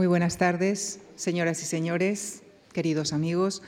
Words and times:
Muy 0.00 0.06
buenas 0.06 0.38
tardes, 0.38 0.98
señoras 1.14 1.62
y 1.62 1.66
señores, 1.66 2.40
queridos 2.72 3.12
amigos. 3.12 3.60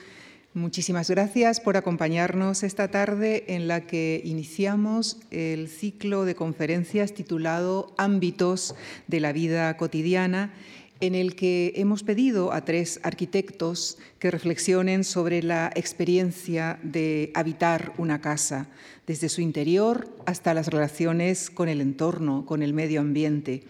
Muchísimas 0.54 1.10
gracias 1.10 1.60
por 1.60 1.76
acompañarnos 1.76 2.62
esta 2.62 2.88
tarde 2.88 3.44
en 3.48 3.68
la 3.68 3.82
que 3.82 4.22
iniciamos 4.24 5.18
el 5.30 5.68
ciclo 5.68 6.24
de 6.24 6.34
conferencias 6.34 7.12
titulado 7.12 7.92
Ámbitos 7.98 8.74
de 9.08 9.20
la 9.20 9.34
vida 9.34 9.76
cotidiana 9.76 10.54
en 11.00 11.14
el 11.14 11.36
que 11.36 11.74
hemos 11.76 12.02
pedido 12.02 12.54
a 12.54 12.64
tres 12.64 12.98
arquitectos 13.02 13.98
que 14.18 14.30
reflexionen 14.30 15.04
sobre 15.04 15.42
la 15.42 15.70
experiencia 15.74 16.78
de 16.82 17.30
habitar 17.34 17.92
una 17.98 18.22
casa, 18.22 18.70
desde 19.06 19.28
su 19.28 19.42
interior 19.42 20.08
hasta 20.24 20.54
las 20.54 20.68
relaciones 20.68 21.50
con 21.50 21.68
el 21.68 21.82
entorno, 21.82 22.46
con 22.46 22.62
el 22.62 22.72
medio 22.72 23.02
ambiente. 23.02 23.64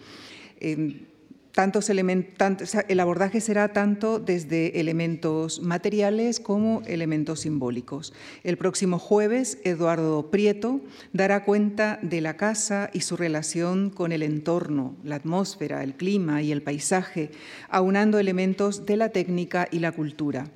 El 2.87 2.99
abordaje 2.99 3.39
será 3.39 3.73
tanto 3.73 4.17
desde 4.17 4.79
elementos 4.79 5.61
materiales 5.61 6.39
como 6.39 6.81
elementos 6.87 7.41
simbólicos. 7.41 8.11
El 8.43 8.57
próximo 8.57 8.97
jueves, 8.97 9.59
Eduardo 9.63 10.31
Prieto 10.31 10.81
dará 11.11 11.45
cuenta 11.45 11.99
de 12.01 12.21
la 12.21 12.37
casa 12.37 12.89
y 12.91 13.01
su 13.01 13.17
relación 13.17 13.91
con 13.91 14.11
el 14.11 14.23
entorno, 14.23 14.95
la 15.03 15.15
atmósfera, 15.15 15.83
el 15.83 15.93
clima 15.93 16.41
y 16.41 16.51
el 16.51 16.63
paisaje, 16.63 17.29
aunando 17.69 18.17
elementos 18.17 18.87
de 18.87 18.97
la 18.97 19.09
técnica 19.09 19.67
y 19.69 19.77
la 19.77 19.91
cultura. 19.91 20.47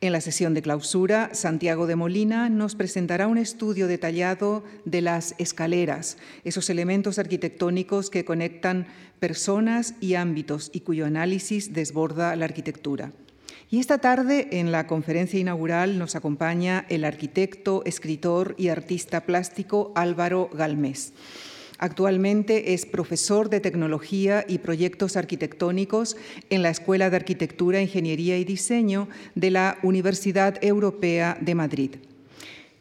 En 0.00 0.12
la 0.12 0.20
sesión 0.20 0.54
de 0.54 0.62
clausura, 0.62 1.30
Santiago 1.32 1.88
de 1.88 1.96
Molina 1.96 2.48
nos 2.48 2.76
presentará 2.76 3.26
un 3.26 3.36
estudio 3.36 3.88
detallado 3.88 4.62
de 4.84 5.00
las 5.00 5.34
escaleras, 5.38 6.18
esos 6.44 6.70
elementos 6.70 7.18
arquitectónicos 7.18 8.08
que 8.08 8.24
conectan 8.24 8.86
personas 9.18 9.94
y 10.00 10.14
ámbitos 10.14 10.70
y 10.72 10.80
cuyo 10.80 11.04
análisis 11.04 11.72
desborda 11.72 12.36
la 12.36 12.44
arquitectura. 12.44 13.10
Y 13.70 13.80
esta 13.80 13.98
tarde, 13.98 14.46
en 14.52 14.70
la 14.70 14.86
conferencia 14.86 15.40
inaugural, 15.40 15.98
nos 15.98 16.14
acompaña 16.14 16.86
el 16.88 17.04
arquitecto, 17.04 17.82
escritor 17.84 18.54
y 18.56 18.68
artista 18.68 19.22
plástico 19.26 19.90
Álvaro 19.96 20.48
Galmés. 20.52 21.12
Actualmente 21.78 22.74
es 22.74 22.86
profesor 22.86 23.48
de 23.50 23.60
tecnología 23.60 24.44
y 24.48 24.58
proyectos 24.58 25.16
arquitectónicos 25.16 26.16
en 26.50 26.62
la 26.62 26.70
Escuela 26.70 27.08
de 27.08 27.16
Arquitectura, 27.16 27.80
Ingeniería 27.80 28.36
y 28.36 28.44
Diseño 28.44 29.08
de 29.36 29.52
la 29.52 29.78
Universidad 29.84 30.58
Europea 30.60 31.38
de 31.40 31.54
Madrid. 31.54 31.90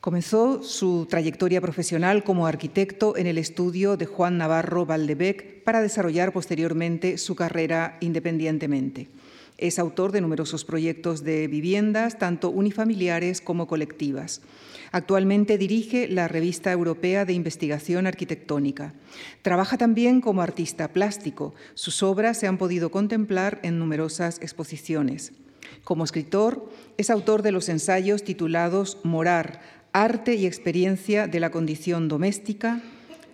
Comenzó 0.02 0.64
su 0.64 1.06
trayectoria 1.08 1.62
profesional 1.62 2.24
como 2.24 2.48
arquitecto 2.48 3.18
en 3.18 3.28
el 3.28 3.38
estudio 3.38 3.98
de 3.98 4.08
Juan 4.08 4.40
Navarro 4.40 4.86
Valdebec 4.86 5.64
para 5.64 5.82
desarrollar 5.82 6.34
posteriormente 6.34 7.20
su 7.20 7.36
carrera 7.36 7.98
independientemente. 8.02 9.10
Es 9.60 9.78
autor 9.78 10.12
de 10.12 10.22
numerosos 10.22 10.66
proyectos 10.66 11.24
de 11.24 11.48
viviendas, 11.48 12.18
tanto 12.18 12.50
unifamiliares 12.50 13.42
como 13.42 13.68
colectivas. 13.68 14.42
Actualmente 14.92 15.58
dirige 15.58 16.08
la 16.08 16.28
Revista 16.28 16.72
Europea 16.72 17.26
de 17.26 17.34
Investigación 17.34 18.08
Arquitectónica. 18.08 18.94
Trabaja 19.42 19.78
también 19.78 20.22
como 20.22 20.42
artista 20.42 20.94
plástico. 20.94 21.54
Sus 21.74 22.04
obras 22.04 22.38
se 22.40 22.48
han 22.48 22.58
podido 22.58 22.92
contemplar 22.92 23.60
en 23.64 23.80
numerosas 23.80 24.40
exposiciones. 24.42 25.34
Como 25.84 26.04
escritor, 26.04 26.70
es 26.98 27.10
autor 27.10 27.42
de 27.42 27.52
los 27.52 27.70
ensayos 27.70 28.24
titulados 28.24 29.00
Morar, 29.04 29.62
Arte 29.92 30.36
y 30.36 30.46
Experiencia 30.46 31.28
de 31.28 31.40
la 31.40 31.50
Condición 31.50 32.08
Doméstica, 32.08 32.82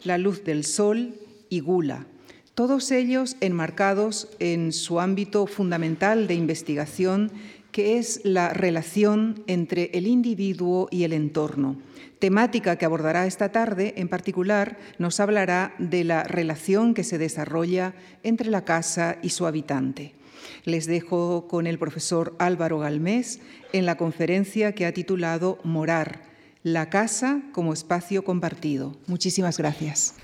La 0.03 0.17
Luz 0.17 0.43
del 0.43 0.63
Sol 0.63 1.15
y 1.49 1.59
Gula, 1.59 2.07
todos 2.55 2.91
ellos 2.91 3.35
enmarcados 3.41 4.27
en 4.37 4.73
su 4.73 4.99
ámbito 4.99 5.47
fundamental 5.47 6.27
de 6.27 6.35
investigación 6.35 7.31
que 7.73 7.97
es 7.97 8.21
la 8.23 8.53
relación 8.53 9.43
entre 9.47 9.89
el 9.93 10.07
individuo 10.07 10.87
y 10.91 11.03
el 11.03 11.11
entorno. 11.11 11.75
Temática 12.19 12.77
que 12.77 12.85
abordará 12.85 13.25
esta 13.25 13.51
tarde, 13.51 13.95
en 13.97 14.07
particular, 14.07 14.77
nos 14.97 15.19
hablará 15.19 15.75
de 15.79 16.05
la 16.05 16.23
relación 16.23 16.93
que 16.93 17.03
se 17.03 17.17
desarrolla 17.17 17.95
entre 18.23 18.49
la 18.49 18.63
casa 18.63 19.17
y 19.21 19.31
su 19.31 19.45
habitante. 19.45 20.13
Les 20.63 20.85
dejo 20.85 21.47
con 21.47 21.67
el 21.67 21.79
profesor 21.79 22.35
Álvaro 22.39 22.79
Galmés 22.79 23.41
en 23.73 23.85
la 23.85 23.97
conferencia 23.97 24.73
que 24.73 24.85
ha 24.85 24.93
titulado 24.93 25.59
Morar, 25.63 26.21
la 26.63 26.89
casa 26.89 27.41
como 27.51 27.73
espacio 27.73 28.23
compartido. 28.23 28.95
Muchísimas 29.07 29.57
gracias. 29.57 30.15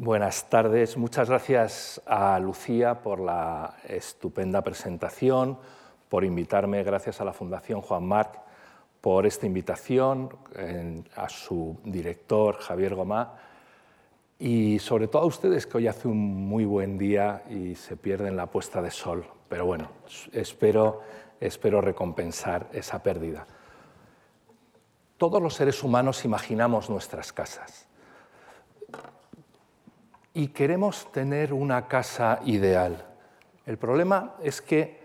Buenas 0.00 0.48
tardes. 0.48 0.96
Muchas 0.96 1.28
gracias 1.28 2.00
a 2.06 2.38
Lucía 2.38 3.02
por 3.02 3.18
la 3.18 3.74
estupenda 3.88 4.62
presentación, 4.62 5.58
por 6.08 6.24
invitarme, 6.24 6.84
gracias 6.84 7.20
a 7.20 7.24
la 7.24 7.32
Fundación 7.32 7.80
Juan 7.80 8.06
Marc 8.06 8.38
por 9.00 9.26
esta 9.26 9.46
invitación, 9.46 10.30
a 11.16 11.28
su 11.28 11.80
director 11.82 12.58
Javier 12.58 12.94
Gomá 12.94 13.34
y 14.38 14.78
sobre 14.78 15.08
todo 15.08 15.22
a 15.22 15.26
ustedes 15.26 15.66
que 15.66 15.78
hoy 15.78 15.88
hace 15.88 16.06
un 16.06 16.48
muy 16.48 16.64
buen 16.64 16.96
día 16.96 17.42
y 17.50 17.74
se 17.74 17.96
pierden 17.96 18.36
la 18.36 18.46
puesta 18.46 18.80
de 18.80 18.92
sol. 18.92 19.26
Pero 19.48 19.66
bueno, 19.66 19.90
espero, 20.30 21.00
espero 21.40 21.80
recompensar 21.80 22.68
esa 22.72 23.02
pérdida. 23.02 23.48
Todos 25.16 25.42
los 25.42 25.54
seres 25.54 25.82
humanos 25.82 26.24
imaginamos 26.24 26.88
nuestras 26.88 27.32
casas 27.32 27.87
y 30.38 30.48
queremos 30.48 31.10
tener 31.10 31.52
una 31.52 31.88
casa 31.88 32.38
ideal. 32.44 33.04
El 33.66 33.76
problema 33.76 34.36
es 34.40 34.62
que 34.62 35.00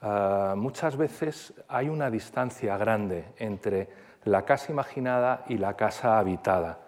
ah, 0.00 0.54
muchas 0.56 0.96
veces 0.96 1.52
hay 1.68 1.90
una 1.90 2.10
distancia 2.10 2.74
grande 2.78 3.26
entre 3.36 3.86
la 4.24 4.46
casa 4.46 4.72
imaginada 4.72 5.44
y 5.46 5.58
la 5.58 5.76
casa 5.76 6.18
habitada. 6.18 6.78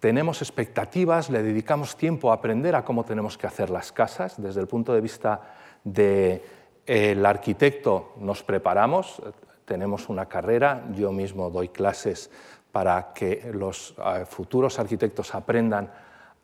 Tenemos 0.00 0.40
expectativas, 0.40 1.28
le 1.28 1.42
dedicamos 1.42 1.94
tiempo 1.94 2.30
a 2.30 2.36
aprender 2.36 2.74
a 2.74 2.86
cómo 2.86 3.04
tenemos 3.04 3.36
que 3.36 3.46
hacer 3.46 3.68
las 3.68 3.92
casas. 3.92 4.40
Desde 4.40 4.62
el 4.62 4.66
punto 4.66 4.94
de 4.94 5.02
vista 5.02 5.42
del 5.84 7.26
arquitecto 7.26 8.14
nos 8.20 8.42
preparamos, 8.42 9.20
tenemos 9.66 10.08
una 10.08 10.24
carrera, 10.24 10.84
yo 10.94 11.12
mismo 11.12 11.50
doy 11.50 11.68
clases 11.68 12.30
para 12.72 13.12
que 13.12 13.50
los 13.52 13.94
ah, 13.98 14.24
futuros 14.24 14.78
arquitectos 14.78 15.34
aprendan 15.34 15.92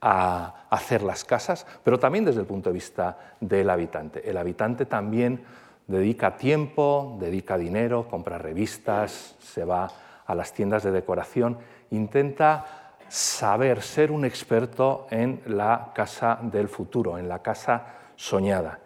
a 0.00 0.66
hacer 0.70 1.02
las 1.02 1.24
casas, 1.24 1.66
pero 1.84 1.98
también 1.98 2.24
desde 2.24 2.40
el 2.40 2.46
punto 2.46 2.70
de 2.70 2.74
vista 2.74 3.18
del 3.40 3.68
habitante. 3.70 4.28
El 4.28 4.36
habitante 4.36 4.86
también 4.86 5.44
dedica 5.86 6.36
tiempo, 6.36 7.16
dedica 7.20 7.58
dinero, 7.58 8.06
compra 8.08 8.38
revistas, 8.38 9.36
se 9.40 9.64
va 9.64 9.90
a 10.26 10.34
las 10.34 10.52
tiendas 10.52 10.84
de 10.84 10.92
decoración, 10.92 11.58
intenta 11.90 12.94
saber 13.08 13.82
ser 13.82 14.12
un 14.12 14.24
experto 14.24 15.08
en 15.10 15.42
la 15.46 15.90
casa 15.94 16.38
del 16.40 16.68
futuro, 16.68 17.18
en 17.18 17.28
la 17.28 17.40
casa 17.42 17.84
soñada. 18.14 18.78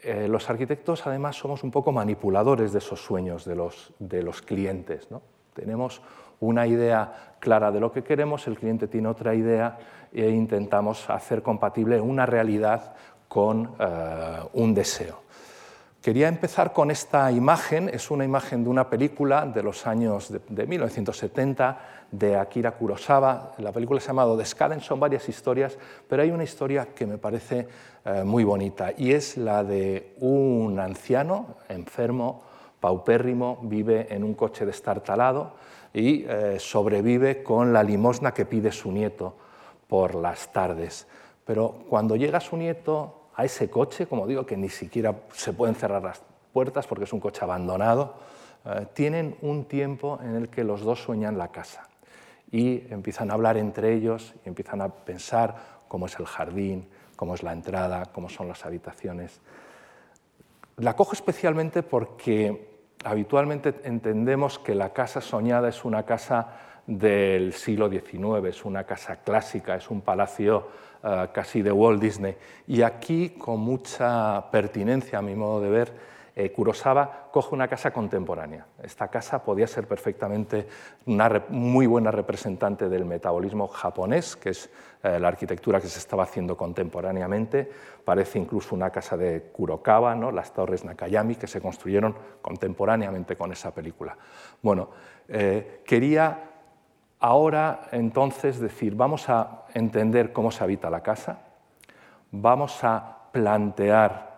Eh, 0.00 0.26
los 0.26 0.50
arquitectos 0.50 1.06
además 1.06 1.36
somos 1.36 1.62
un 1.62 1.70
poco 1.70 1.92
manipuladores 1.92 2.72
de 2.72 2.78
esos 2.78 3.00
sueños 3.00 3.44
de 3.44 3.54
los, 3.54 3.92
de 4.00 4.24
los 4.24 4.42
clientes. 4.42 5.08
¿no? 5.12 5.22
Tenemos 5.54 6.02
una 6.42 6.66
idea 6.66 7.34
clara 7.38 7.70
de 7.70 7.80
lo 7.80 7.92
que 7.92 8.02
queremos, 8.02 8.46
el 8.46 8.58
cliente 8.58 8.88
tiene 8.88 9.08
otra 9.08 9.34
idea 9.34 9.78
e 10.12 10.28
intentamos 10.28 11.08
hacer 11.08 11.42
compatible 11.42 12.00
una 12.00 12.26
realidad 12.26 12.94
con 13.28 13.74
eh, 13.78 14.40
un 14.54 14.74
deseo. 14.74 15.22
Quería 16.02 16.26
empezar 16.26 16.72
con 16.72 16.90
esta 16.90 17.30
imagen, 17.30 17.88
es 17.88 18.10
una 18.10 18.24
imagen 18.24 18.64
de 18.64 18.70
una 18.70 18.90
película 18.90 19.46
de 19.46 19.62
los 19.62 19.86
años 19.86 20.32
de, 20.48 20.66
1970 20.66 21.78
de 22.10 22.36
Akira 22.36 22.72
Kurosawa. 22.72 23.52
La 23.58 23.70
película 23.70 24.00
se 24.00 24.06
ha 24.06 24.08
llamado 24.08 24.36
Descaden, 24.36 24.80
son 24.80 24.98
varias 24.98 25.28
historias, 25.28 25.78
pero 26.08 26.22
hay 26.22 26.32
una 26.32 26.42
historia 26.42 26.88
que 26.92 27.06
me 27.06 27.18
parece 27.18 27.68
eh, 28.04 28.24
muy 28.24 28.42
bonita 28.42 28.90
y 28.96 29.12
es 29.12 29.36
la 29.36 29.62
de 29.62 30.14
un 30.18 30.80
anciano 30.80 31.54
enfermo, 31.68 32.42
paupérrimo, 32.80 33.60
vive 33.62 34.08
en 34.10 34.24
un 34.24 34.34
coche 34.34 34.66
destartalado 34.66 35.52
y 35.94 36.24
eh, 36.26 36.56
sobrevive 36.58 37.42
con 37.42 37.72
la 37.72 37.82
limosna 37.82 38.32
que 38.32 38.46
pide 38.46 38.72
su 38.72 38.90
nieto 38.90 39.34
por 39.88 40.14
las 40.14 40.52
tardes. 40.52 41.06
Pero 41.44 41.84
cuando 41.88 42.16
llega 42.16 42.40
su 42.40 42.56
nieto 42.56 43.28
a 43.34 43.44
ese 43.44 43.68
coche, 43.68 44.06
como 44.06 44.26
digo, 44.26 44.46
que 44.46 44.56
ni 44.56 44.68
siquiera 44.68 45.14
se 45.32 45.52
pueden 45.52 45.74
cerrar 45.74 46.02
las 46.02 46.22
puertas 46.52 46.86
porque 46.86 47.04
es 47.04 47.12
un 47.12 47.20
coche 47.20 47.44
abandonado, 47.44 48.14
eh, 48.64 48.86
tienen 48.94 49.36
un 49.42 49.64
tiempo 49.64 50.18
en 50.22 50.36
el 50.36 50.48
que 50.48 50.64
los 50.64 50.82
dos 50.82 51.02
sueñan 51.02 51.36
la 51.36 51.48
casa 51.48 51.88
y 52.50 52.84
empiezan 52.90 53.30
a 53.30 53.34
hablar 53.34 53.56
entre 53.56 53.94
ellos 53.94 54.34
y 54.44 54.48
empiezan 54.48 54.80
a 54.82 54.88
pensar 54.88 55.56
cómo 55.88 56.06
es 56.06 56.18
el 56.18 56.26
jardín, 56.26 56.86
cómo 57.16 57.34
es 57.34 57.42
la 57.42 57.52
entrada, 57.52 58.06
cómo 58.06 58.28
son 58.28 58.48
las 58.48 58.64
habitaciones. 58.64 59.40
La 60.76 60.96
cojo 60.96 61.12
especialmente 61.12 61.82
porque 61.82 62.71
habitualmente 63.04 63.74
entendemos 63.84 64.58
que 64.58 64.74
la 64.74 64.92
casa 64.92 65.20
soñada 65.20 65.68
es 65.68 65.84
una 65.84 66.04
casa 66.04 66.48
del 66.86 67.52
siglo 67.52 67.88
XIX, 67.88 68.46
es 68.48 68.64
una 68.64 68.84
casa 68.84 69.16
clásica, 69.16 69.76
es 69.76 69.90
un 69.90 70.00
palacio 70.00 70.68
eh, 71.02 71.28
casi 71.32 71.62
de 71.62 71.72
Walt 71.72 72.00
Disney. 72.00 72.36
Y 72.66 72.82
aquí, 72.82 73.30
con 73.30 73.60
mucha 73.60 74.50
pertinencia 74.50 75.18
a 75.18 75.22
mi 75.22 75.34
modo 75.34 75.60
de 75.60 75.70
ver, 75.70 76.11
eh, 76.34 76.50
Kurosawa 76.50 77.28
coge 77.30 77.54
una 77.54 77.68
casa 77.68 77.90
contemporánea. 77.90 78.66
Esta 78.82 79.08
casa 79.08 79.42
podía 79.42 79.66
ser 79.66 79.86
perfectamente 79.86 80.66
una 81.06 81.44
muy 81.48 81.86
buena 81.86 82.10
representante 82.10 82.88
del 82.88 83.04
metabolismo 83.04 83.68
japonés, 83.68 84.36
que 84.36 84.50
es 84.50 84.70
eh, 85.02 85.18
la 85.18 85.28
arquitectura 85.28 85.80
que 85.80 85.88
se 85.88 85.98
estaba 85.98 86.22
haciendo 86.22 86.56
contemporáneamente. 86.56 87.70
Parece 88.04 88.38
incluso 88.38 88.74
una 88.74 88.90
casa 88.90 89.16
de 89.16 89.50
Kurokawa, 89.52 90.14
¿no? 90.14 90.32
las 90.32 90.52
torres 90.52 90.84
Nakayami, 90.84 91.36
que 91.36 91.46
se 91.46 91.60
construyeron 91.60 92.14
contemporáneamente 92.40 93.36
con 93.36 93.52
esa 93.52 93.74
película. 93.74 94.16
Bueno, 94.62 94.90
quería 95.84 96.52
Ahora, 97.24 97.82
entonces, 97.92 98.58
decir, 98.58 98.96
vamos 98.96 99.28
a 99.28 99.62
entender 99.74 100.32
cómo 100.32 100.50
se 100.50 100.64
habita 100.64 100.90
la 100.90 101.04
casa, 101.04 101.38
vamos 102.32 102.82
a 102.82 103.28
plantear 103.30 104.31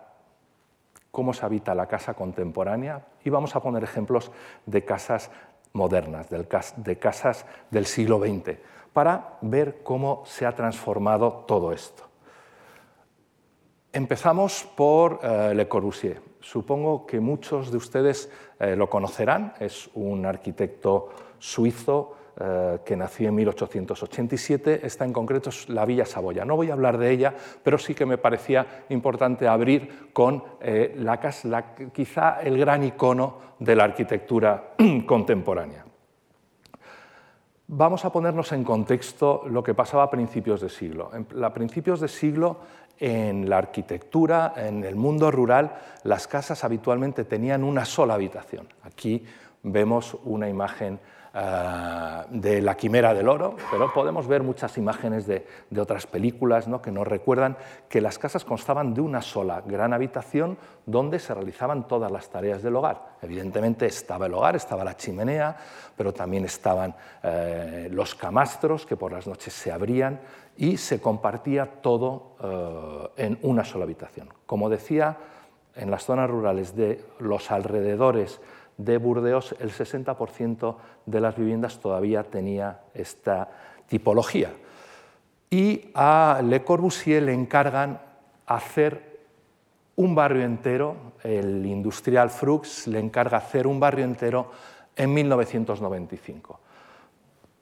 cómo 1.15 1.33
se 1.33 1.45
habita 1.45 1.73
la 1.73 1.87
casa 1.87 2.13
contemporánea 2.13 3.05
y 3.23 3.29
vamos 3.29 3.55
a 3.55 3.61
poner 3.61 3.81
ejemplos 3.85 4.33
de 4.65 4.83
casas 4.83 5.31
modernas, 5.71 6.27
de 6.29 6.99
casas 6.99 7.45
del 7.71 7.85
siglo 7.85 8.19
XX, 8.19 8.57
para 8.91 9.37
ver 9.39 9.81
cómo 9.81 10.23
se 10.25 10.45
ha 10.45 10.53
transformado 10.53 11.45
todo 11.47 11.71
esto. 11.71 12.03
Empezamos 13.93 14.67
por 14.75 15.21
eh, 15.23 15.53
Le 15.55 15.69
Corbusier. 15.69 16.21
Supongo 16.41 17.05
que 17.05 17.21
muchos 17.21 17.71
de 17.71 17.77
ustedes 17.77 18.29
eh, 18.59 18.75
lo 18.75 18.89
conocerán, 18.89 19.53
es 19.61 19.89
un 19.93 20.25
arquitecto 20.25 21.11
suizo 21.39 22.17
eh, 22.37 22.79
que 22.83 22.97
nació 22.97 23.29
en 23.29 23.35
1887, 23.35 24.85
está 24.85 25.05
en 25.05 25.13
concreto 25.13 25.49
la 25.69 25.85
Villa 25.85 26.05
Saboya. 26.05 26.43
No 26.43 26.57
voy 26.57 26.69
a 26.69 26.73
hablar 26.73 26.97
de 26.97 27.09
ella, 27.09 27.33
pero 27.63 27.77
sí 27.77 27.93
que 27.93 28.05
me 28.05 28.17
parecía 28.17 28.83
importante 28.89 29.47
abrir 29.47 30.09
con 30.11 30.43
eh, 30.59 30.95
la, 30.97 31.19
quizá 31.93 32.41
el 32.41 32.57
gran 32.57 32.83
icono 32.83 33.37
de 33.59 33.75
la 33.75 33.85
arquitectura 33.85 34.73
contemporánea. 35.05 35.85
Vamos 37.67 38.03
a 38.03 38.11
ponernos 38.11 38.51
en 38.51 38.63
contexto 38.63 39.43
lo 39.47 39.63
que 39.63 39.73
pasaba 39.73 40.03
a 40.03 40.09
principios 40.09 40.61
de 40.61 40.69
siglo. 40.69 41.09
A 41.41 41.53
principios 41.53 41.99
de 41.99 42.07
siglo, 42.07 42.59
en 42.99 43.49
la 43.49 43.57
arquitectura, 43.57 44.53
en 44.57 44.83
el 44.83 44.95
mundo 44.95 45.31
rural, 45.31 45.73
las 46.03 46.27
casas 46.27 46.63
habitualmente 46.63 47.23
tenían 47.23 47.63
una 47.63 47.85
sola 47.85 48.13
habitación. 48.13 48.67
Aquí 48.83 49.25
vemos 49.63 50.17
una 50.23 50.47
imagen 50.47 50.99
de 51.35 52.61
La 52.61 52.77
Quimera 52.77 53.13
del 53.13 53.27
Oro, 53.27 53.57
pero 53.69 53.91
podemos 53.91 54.25
ver 54.25 54.41
muchas 54.41 54.77
imágenes 54.77 55.27
de, 55.27 55.45
otras 55.77 56.07
películas 56.07 56.69
¿no? 56.69 56.81
que 56.81 56.91
nos 56.91 57.05
recuerdan 57.05 57.57
que 57.89 57.99
las 57.99 58.17
casas 58.17 58.45
constaban 58.45 58.93
de 58.93 59.01
una 59.01 59.21
sola 59.21 59.61
gran 59.65 59.91
habitación 59.91 60.57
donde 60.85 61.19
se 61.19 61.33
realizaban 61.33 61.89
todas 61.89 62.09
las 62.09 62.29
tareas 62.29 62.63
del 62.63 62.77
hogar. 62.77 63.17
Evidentemente 63.21 63.85
estaba 63.85 64.27
el 64.27 64.33
hogar, 64.33 64.55
estaba 64.55 64.85
la 64.85 64.95
chimenea, 64.95 65.57
pero 65.97 66.13
también 66.13 66.45
estaban 66.45 66.95
eh, 67.21 67.89
los 67.91 68.15
camastros 68.15 68.85
que 68.85 68.95
por 68.95 69.11
las 69.11 69.27
noches 69.27 69.51
se 69.53 69.73
abrían 69.73 70.21
y 70.55 70.77
se 70.77 71.01
compartía 71.01 71.81
todo 71.81 72.37
eh, 73.17 73.25
en 73.25 73.39
una 73.41 73.65
sola 73.65 73.83
habitación. 73.83 74.29
Como 74.45 74.69
decía, 74.69 75.17
en 75.75 75.91
las 75.91 76.05
zonas 76.05 76.29
rurales 76.29 76.75
de 76.77 77.03
los 77.19 77.51
alrededores 77.51 78.39
de 78.77 78.97
Burdeos 78.97 79.55
el 79.59 79.71
60% 79.71 80.75
de 81.05 81.21
las 81.21 81.35
viviendas 81.35 81.79
todavía 81.79 82.23
tenía 82.23 82.81
esta 82.93 83.49
tipología. 83.87 84.51
Y 85.49 85.91
a 85.93 86.41
Le 86.43 86.63
Corbusier 86.63 87.23
le 87.23 87.33
encargan 87.33 88.01
hacer 88.45 89.15
un 89.95 90.13
barrio 90.13 90.43
entero, 90.43 90.95
el 91.23 91.65
industrial 91.65 92.29
Frux 92.29 92.87
le 92.87 92.99
encarga 92.99 93.37
hacer 93.37 93.65
un 93.65 93.79
barrio 93.79 94.03
entero 94.03 94.51
en 94.95 95.13
1995. 95.13 96.59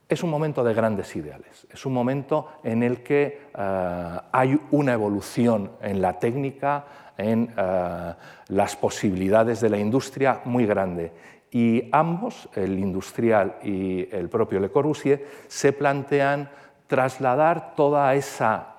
Es 0.10 0.24
un 0.24 0.30
momento 0.30 0.64
de 0.64 0.74
grandes 0.74 1.16
ideales, 1.16 1.68
es 1.72 1.86
un 1.86 1.94
momento 1.94 2.50
en 2.64 2.84
el 2.84 3.04
que 3.04 3.50
eh, 3.56 4.20
hay 4.32 4.60
una 4.72 4.94
evolución 4.94 5.72
en 5.82 6.02
la 6.02 6.20
técnica, 6.20 6.86
en 7.18 7.54
eh, 7.56 8.14
las 8.48 8.76
posibilidades 8.76 9.62
de 9.62 9.70
la 9.70 9.78
industria 9.78 10.42
muy 10.46 10.66
grande. 10.66 11.12
Y 11.52 11.90
ambos, 11.92 12.50
el 12.56 12.80
industrial 12.80 13.58
y 13.64 14.08
el 14.12 14.30
propio 14.30 14.60
Le 14.60 14.72
Corbusier, 14.72 15.26
se 15.48 15.72
plantean 15.72 16.50
trasladar 16.88 17.76
toda 17.76 18.14
esa, 18.16 18.76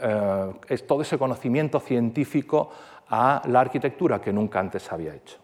eh, 0.00 0.78
todo 0.86 1.02
ese 1.02 1.18
conocimiento 1.18 1.80
científico 1.80 2.70
a 3.08 3.42
la 3.46 3.60
arquitectura 3.60 4.20
que 4.20 4.32
nunca 4.32 4.60
antes 4.60 4.90
había 4.92 5.14
hecho. 5.14 5.38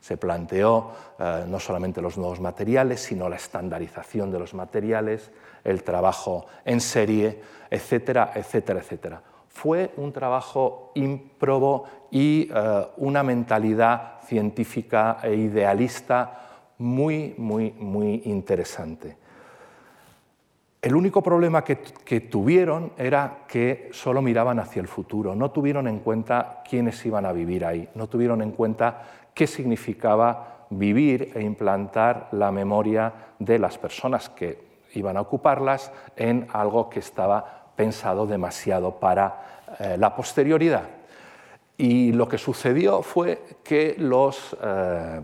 Se 0.00 0.16
planteó 0.16 0.90
eh, 1.18 1.44
no 1.46 1.60
solamente 1.60 2.02
los 2.02 2.16
nuevos 2.18 2.40
materiales, 2.40 3.00
sino 3.00 3.28
la 3.28 3.36
estandarización 3.36 4.30
de 4.30 4.38
los 4.38 4.54
materiales, 4.54 5.30
el 5.62 5.82
trabajo 5.82 6.46
en 6.64 6.80
serie, 6.80 7.40
etcétera, 7.70 8.32
etcétera, 8.34 8.80
etcétera 8.80 9.22
fue 9.54 9.92
un 9.96 10.12
trabajo 10.12 10.90
ímprobo 10.94 11.84
y 12.10 12.50
eh, 12.52 12.86
una 12.96 13.22
mentalidad 13.22 14.20
científica 14.26 15.18
e 15.22 15.34
idealista 15.34 16.40
muy, 16.78 17.34
muy, 17.38 17.70
muy 17.78 18.22
interesante. 18.24 19.16
El 20.82 20.96
único 20.96 21.22
problema 21.22 21.64
que, 21.64 22.20
tuvieron 22.20 22.92
era 22.98 23.44
que 23.48 23.88
solo 23.92 24.20
miraban 24.20 24.58
hacia 24.58 24.82
el 24.82 24.88
futuro, 24.88 25.34
no 25.34 25.50
tuvieron 25.50 25.88
en 25.88 26.00
cuenta 26.00 26.62
quiénes 26.68 27.06
iban 27.06 27.24
a 27.24 27.32
vivir 27.32 27.64
ahí, 27.64 27.88
no 27.94 28.08
tuvieron 28.08 28.42
en 28.42 28.50
cuenta 28.50 29.02
qué 29.32 29.46
significaba 29.46 30.66
vivir 30.68 31.30
e 31.34 31.40
implantar 31.40 32.28
la 32.32 32.50
memoria 32.50 33.14
de 33.38 33.58
las 33.58 33.78
personas 33.78 34.28
que 34.28 34.58
iban 34.94 35.16
a 35.16 35.22
ocuparlas 35.22 35.92
en 36.16 36.48
algo 36.52 36.90
que 36.90 36.98
estaba 36.98 37.63
pensado 37.76 38.26
demasiado 38.26 38.98
para 38.98 39.66
eh, 39.78 39.96
la 39.98 40.14
posterioridad. 40.14 40.88
Y 41.76 42.12
lo 42.12 42.28
que 42.28 42.38
sucedió 42.38 43.02
fue 43.02 43.42
que 43.64 43.96
los 43.98 44.56
eh, 44.62 45.20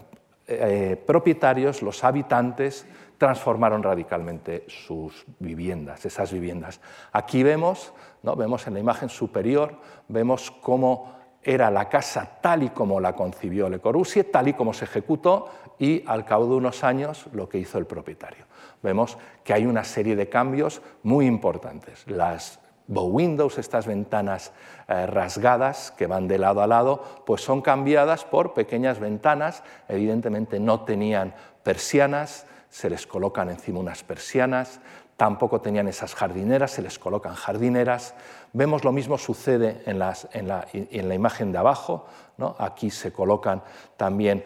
eh, 0.48 1.02
propietarios, 1.06 1.82
los 1.82 2.02
habitantes, 2.02 2.86
transformaron 3.18 3.82
radicalmente 3.82 4.64
sus 4.66 5.24
viviendas, 5.38 6.04
esas 6.06 6.32
viviendas. 6.32 6.80
Aquí 7.12 7.42
vemos, 7.42 7.92
¿no? 8.22 8.34
vemos 8.34 8.66
en 8.66 8.74
la 8.74 8.80
imagen 8.80 9.10
superior, 9.10 9.76
vemos 10.08 10.50
cómo 10.50 11.20
era 11.42 11.70
la 11.70 11.88
casa 11.88 12.38
tal 12.40 12.62
y 12.62 12.70
como 12.70 13.00
la 13.00 13.14
concibió 13.14 13.68
Le 13.68 13.78
Corbusier, 13.78 14.30
tal 14.30 14.48
y 14.48 14.54
como 14.54 14.72
se 14.72 14.86
ejecutó 14.86 15.48
y 15.78 16.02
al 16.06 16.24
cabo 16.24 16.46
de 16.46 16.54
unos 16.54 16.82
años 16.82 17.26
lo 17.32 17.48
que 17.48 17.58
hizo 17.58 17.78
el 17.78 17.86
propietario. 17.86 18.44
Vemos 18.82 19.18
que 19.44 19.52
hay 19.52 19.66
una 19.66 19.84
serie 19.84 20.16
de 20.16 20.28
cambios 20.28 20.82
muy 21.02 21.26
importantes. 21.26 22.04
Las 22.06 22.60
bow 22.90 23.06
windows, 23.06 23.56
estas 23.58 23.86
ventanas 23.86 24.52
eh, 24.88 25.06
rasgadas 25.06 25.92
que 25.92 26.06
van 26.06 26.26
de 26.26 26.38
lado 26.38 26.60
a 26.60 26.66
lado, 26.66 27.22
pues 27.24 27.40
son 27.40 27.62
cambiadas 27.62 28.24
por 28.24 28.52
pequeñas 28.52 28.98
ventanas, 28.98 29.62
evidentemente 29.88 30.58
no 30.58 30.80
tenían 30.80 31.34
persianas, 31.62 32.46
se 32.68 32.90
les 32.90 33.06
colocan 33.06 33.48
encima 33.48 33.78
unas 33.78 34.02
persianas, 34.02 34.80
tampoco 35.16 35.60
tenían 35.60 35.86
esas 35.86 36.14
jardineras, 36.14 36.72
se 36.72 36.82
les 36.82 36.98
colocan 36.98 37.34
jardineras. 37.34 38.14
Vemos 38.52 38.84
lo 38.84 38.90
mismo 38.90 39.18
sucede 39.18 39.82
en, 39.86 40.00
en, 40.32 40.48
la, 40.48 40.66
en 40.72 41.08
la, 41.08 41.14
imagen 41.14 41.52
de 41.52 41.58
abajo, 41.58 42.06
¿no? 42.38 42.56
aquí 42.58 42.90
se 42.90 43.12
colocan 43.12 43.62
también 43.96 44.44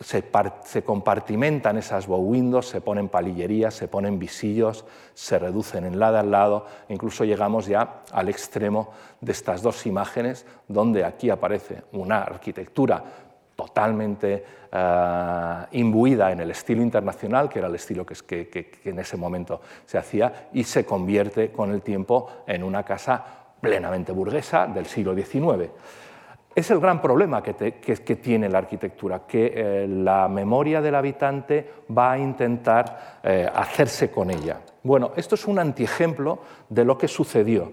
se, 0.00 0.82
compartimentan 0.82 1.76
esas 1.76 2.06
bow 2.06 2.20
windows, 2.20 2.68
se 2.68 2.80
ponen 2.80 3.08
palillerías, 3.08 3.74
se 3.74 3.86
ponen 3.86 4.18
visillos, 4.18 4.86
se 5.14 5.38
reducen 5.38 5.84
en 5.84 5.98
lado 5.98 6.18
al 6.18 6.30
lado, 6.30 6.66
incluso 6.88 7.24
llegamos 7.24 7.66
ya 7.66 8.02
al 8.10 8.30
extremo 8.30 8.90
de 9.20 9.32
estas 9.32 9.62
dos 9.62 9.84
imágenes, 9.86 10.46
donde 10.66 11.04
aquí 11.04 11.28
aparece 11.28 11.82
una 11.92 12.22
arquitectura 12.22 13.04
totalmente 13.54 14.42
eh, 14.72 15.54
imbuida 15.72 16.32
en 16.32 16.40
el 16.40 16.50
estilo 16.50 16.82
internacional, 16.82 17.50
que 17.50 17.58
era 17.58 17.68
el 17.68 17.74
estilo 17.74 18.06
que 18.06 18.80
en 18.84 18.98
ese 18.98 19.18
momento 19.18 19.60
se 19.84 19.98
hacía, 19.98 20.48
y 20.54 20.64
se 20.64 20.86
convierte 20.86 21.52
con 21.52 21.70
el 21.72 21.82
tiempo 21.82 22.44
en 22.46 22.64
una 22.64 22.82
casa 22.84 23.22
plenamente 23.60 24.12
burguesa 24.12 24.66
del 24.66 24.86
siglo 24.86 25.14
XIX. 25.14 25.70
Es 26.52 26.68
el 26.72 26.80
gran 26.80 27.00
problema 27.00 27.42
que, 27.44 27.54
tiene 28.16 28.48
la 28.48 28.58
arquitectura, 28.58 29.22
que 29.26 29.52
eh, 29.54 29.86
la 29.86 30.26
memoria 30.28 30.80
del 30.80 30.96
habitante 30.96 31.70
va 31.96 32.12
a 32.12 32.18
intentar 32.18 33.20
eh, 33.22 33.48
hacerse 33.54 34.10
con 34.10 34.30
ella. 34.30 34.60
Bueno, 34.82 35.12
esto 35.14 35.36
es 35.36 35.46
un 35.46 35.60
antiejemplo 35.60 36.40
de 36.68 36.84
lo 36.84 36.98
que 36.98 37.06
sucedió. 37.06 37.72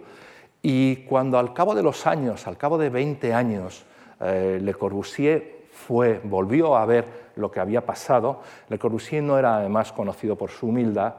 Y 0.62 0.98
cuando 1.08 1.40
al 1.40 1.56
cabo 1.56 1.74
de 1.74 1.82
los 1.82 2.06
años, 2.06 2.46
al 2.46 2.58
cabo 2.58 2.78
de 2.78 2.92
20 2.92 3.34
años, 3.34 3.84
eh, 4.20 4.60
Le 4.62 4.74
Corbusier 4.76 5.66
fue, 5.72 6.22
volvió 6.24 6.78
a 6.78 6.86
ver 6.86 7.32
lo 7.36 7.50
que 7.50 7.60
había 7.60 7.84
pasado. 7.84 8.42
Le 8.70 8.78
Corbusier 8.78 9.24
no 9.24 9.40
era 9.40 9.58
además 9.58 9.92
conocido 9.92 10.36
por 10.36 10.52
su 10.52 10.68
humildad, 10.68 11.16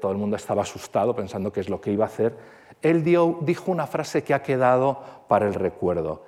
todo 0.00 0.12
el 0.12 0.18
mundo 0.18 0.36
estaba 0.36 0.62
asustado 0.62 1.16
pensando 1.16 1.52
qué 1.52 1.58
es 1.58 1.68
lo 1.68 1.80
que 1.80 1.90
iba 1.90 2.04
a 2.04 2.06
hacer. 2.06 2.36
Él 2.82 3.02
dijo 3.02 3.72
una 3.72 3.88
frase 3.88 4.22
que 4.22 4.32
ha 4.32 4.42
quedado 4.42 5.00
para 5.26 5.48
el 5.48 5.54
recuerdo. 5.54 6.22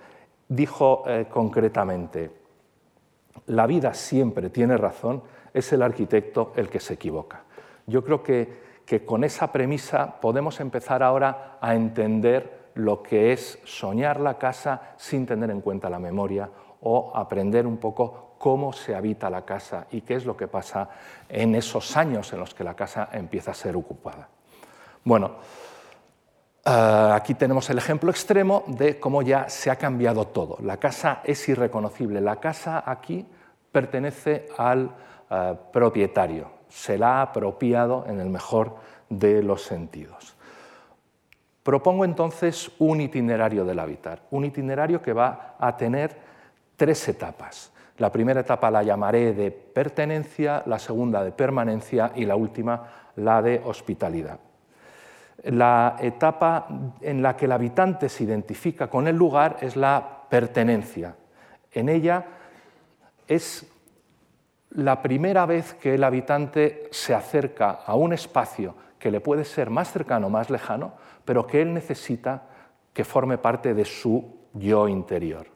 Dijo 0.48 1.04
eh, 1.06 1.26
concretamente, 1.28 2.30
la 3.46 3.66
vida 3.66 3.94
siempre 3.94 4.50
tiene 4.50 4.76
razón, 4.76 5.22
es 5.52 5.72
el 5.72 5.82
arquitecto 5.82 6.52
el 6.56 6.68
que 6.68 6.80
se 6.80 6.94
equivoca. 6.94 7.44
Yo 7.86 8.04
creo 8.04 8.22
que, 8.22 8.68
con 9.04 9.24
esa 9.24 9.52
premisa 9.52 10.18
podemos 10.20 10.60
empezar 10.60 11.02
ahora 11.02 11.58
a 11.60 11.74
entender 11.74 12.70
lo 12.74 13.02
que 13.02 13.32
es 13.32 13.58
soñar 13.64 14.20
la 14.20 14.38
casa 14.38 14.94
sin 14.96 15.26
tener 15.26 15.50
en 15.50 15.60
cuenta 15.60 15.90
la 15.90 15.98
memoria 15.98 16.48
o 16.80 17.12
aprender 17.14 17.66
un 17.66 17.76
poco 17.76 18.36
cómo 18.38 18.72
se 18.72 18.94
habita 18.94 19.28
la 19.28 19.44
casa 19.44 19.86
y 19.90 20.02
qué 20.02 20.14
es 20.14 20.24
lo 20.24 20.36
que 20.36 20.48
pasa 20.48 20.88
en 21.28 21.54
esos 21.54 21.96
años 21.96 22.32
en 22.32 22.40
los 22.40 22.54
que 22.54 22.64
la 22.64 22.74
casa 22.74 23.10
empieza 23.12 23.50
a 23.50 23.54
ser 23.54 23.76
ocupada. 23.76 24.28
Bueno, 25.04 25.32
eh, 26.64 27.10
aquí 27.14 27.34
tenemos 27.34 27.68
el 27.70 27.78
ejemplo 27.78 28.10
extremo 28.10 28.64
de 28.66 28.98
cómo 28.98 29.22
ya 29.22 29.48
se 29.48 29.70
ha 29.70 29.76
cambiado 29.76 30.26
todo. 30.26 30.58
La 30.62 30.76
casa 30.76 31.20
es 31.24 31.48
irreconocible. 31.48 32.20
La 32.20 32.36
casa 32.36 32.82
aquí 32.84 33.26
pertenece 33.72 34.46
al 34.56 34.90
eh, 35.30 35.54
propietario, 35.72 36.50
se 36.68 36.98
la 36.98 37.18
ha 37.18 37.22
apropiado 37.22 38.04
en 38.06 38.20
el 38.20 38.28
mejor 38.28 38.76
de 39.08 39.42
los 39.42 39.62
sentidos. 39.62 40.34
Propongo 41.62 42.04
entonces 42.04 42.70
un 42.78 43.00
itinerario 43.00 43.64
del 43.64 43.78
hábitat, 43.78 44.20
un 44.30 44.44
itinerario 44.44 45.02
que 45.02 45.12
va 45.12 45.56
a 45.58 45.76
tener 45.76 46.16
tres 46.76 47.06
etapas. 47.08 47.72
La 47.98 48.10
primera 48.10 48.40
etapa 48.40 48.70
la 48.70 48.82
llamaré 48.82 49.34
de 49.34 49.50
pertenencia, 49.50 50.62
la 50.66 50.78
segunda 50.78 51.22
de 51.22 51.32
permanencia 51.32 52.12
y 52.14 52.24
la 52.24 52.36
última 52.36 52.88
la 53.16 53.42
de 53.42 53.60
hospitalidad. 53.64 54.38
La 55.45 55.97
etapa 56.00 56.66
en 57.00 57.23
la 57.23 57.37
que 57.37 57.45
el 57.45 57.52
habitante 57.52 58.09
se 58.09 58.25
identifica 58.25 58.88
con 58.88 59.07
el 59.07 59.16
lugar 59.16 59.59
es 59.61 59.76
la 59.76 60.25
pertenencia. 60.28 61.14
En 61.73 61.88
ella 61.88 62.25
es 63.26 63.66
la 64.71 65.00
primera 65.00 65.47
vez 65.47 65.75
que 65.75 65.95
el 65.95 66.04
habitante 66.04 66.88
se 66.90 67.14
acerca 67.14 67.71
a 67.71 67.95
un 67.95 68.12
espacio 68.12 68.75
que 68.99 69.11
le 69.11 69.21
puede 69.21 69.45
ser 69.45 69.71
más 69.71 69.92
cercano 69.92 70.26
o 70.26 70.30
más 70.30 70.50
lejano, 70.50 70.92
pero 71.25 71.47
que 71.47 71.62
él 71.62 71.73
necesita 71.73 72.42
que 72.92 73.04
forme 73.04 73.38
parte 73.38 73.75
de 73.75 73.85
su 73.85 74.38
yo 74.54 74.88
interior. 74.88 75.47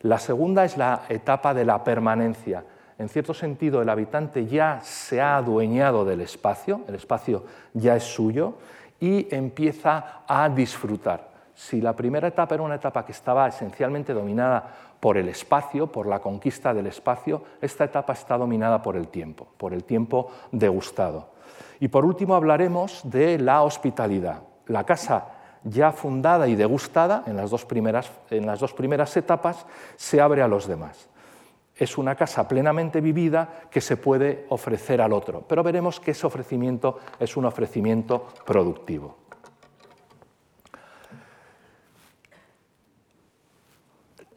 La 0.00 0.18
segunda 0.18 0.64
es 0.64 0.76
la 0.76 1.02
etapa 1.08 1.54
de 1.54 1.64
la 1.64 1.84
permanencia. 1.84 2.64
En 2.98 3.08
cierto 3.08 3.34
sentido, 3.34 3.80
el 3.82 3.88
habitante 3.88 4.46
ya 4.46 4.80
se 4.82 5.20
ha 5.20 5.36
adueñado 5.36 6.04
del 6.04 6.20
espacio, 6.20 6.82
el 6.88 6.96
espacio 6.96 7.44
ya 7.72 7.96
es 7.96 8.02
suyo, 8.02 8.58
y 9.02 9.26
empieza 9.34 10.22
a 10.28 10.48
disfrutar. 10.48 11.28
Si 11.56 11.80
la 11.80 11.92
primera 11.92 12.28
etapa 12.28 12.54
era 12.54 12.62
una 12.62 12.76
etapa 12.76 13.04
que 13.04 13.10
estaba 13.10 13.48
esencialmente 13.48 14.14
dominada 14.14 14.64
por 15.00 15.18
el 15.18 15.28
espacio, 15.28 15.88
por 15.90 16.06
la 16.06 16.20
conquista 16.20 16.72
del 16.72 16.86
espacio, 16.86 17.42
esta 17.60 17.82
etapa 17.82 18.12
está 18.12 18.38
dominada 18.38 18.80
por 18.80 18.94
el 18.96 19.08
tiempo, 19.08 19.48
por 19.58 19.74
el 19.74 19.82
tiempo 19.82 20.30
degustado. 20.52 21.30
Y 21.80 21.88
por 21.88 22.04
último 22.04 22.36
hablaremos 22.36 23.00
de 23.02 23.40
la 23.40 23.62
hospitalidad. 23.62 24.44
La 24.68 24.84
casa 24.84 25.26
ya 25.64 25.90
fundada 25.90 26.46
y 26.46 26.54
degustada 26.54 27.24
en 27.26 27.36
las 27.36 27.50
dos 27.50 27.64
primeras, 27.64 28.08
en 28.30 28.46
las 28.46 28.60
dos 28.60 28.72
primeras 28.72 29.16
etapas 29.16 29.66
se 29.96 30.20
abre 30.20 30.42
a 30.42 30.48
los 30.48 30.68
demás. 30.68 31.08
Es 31.82 31.98
una 31.98 32.14
casa 32.14 32.46
plenamente 32.46 33.00
vivida 33.00 33.64
que 33.68 33.80
se 33.80 33.96
puede 33.96 34.46
ofrecer 34.50 35.00
al 35.00 35.12
otro, 35.12 35.44
pero 35.48 35.64
veremos 35.64 35.98
que 35.98 36.12
ese 36.12 36.24
ofrecimiento 36.28 37.00
es 37.18 37.36
un 37.36 37.44
ofrecimiento 37.44 38.28
productivo. 38.46 39.16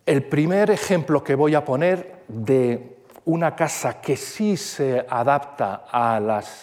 El 0.07 0.23
primer 0.23 0.71
ejemplo 0.71 1.23
que 1.23 1.35
voy 1.35 1.53
a 1.53 1.63
poner 1.63 2.23
de 2.27 2.97
una 3.25 3.55
casa 3.55 4.01
que 4.01 4.17
sí 4.17 4.57
se 4.57 5.05
adapta 5.07 5.85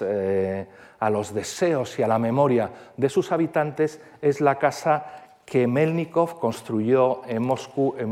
eh, 0.01 0.67
a, 0.99 1.11
los 1.11 1.33
deseos 1.33 1.97
y 1.97 2.03
a 2.03 2.09
la 2.09 2.19
memoria 2.19 2.69
de 2.97 3.09
sus 3.09 3.31
habitantes 3.31 4.01
es 4.21 4.41
la 4.41 4.59
casa 4.59 5.07
que 5.45 5.69
Melnikov 5.69 6.41
construyó 6.41 7.23
en 7.29 7.47
Moscú 7.47 7.95
en 7.97 8.11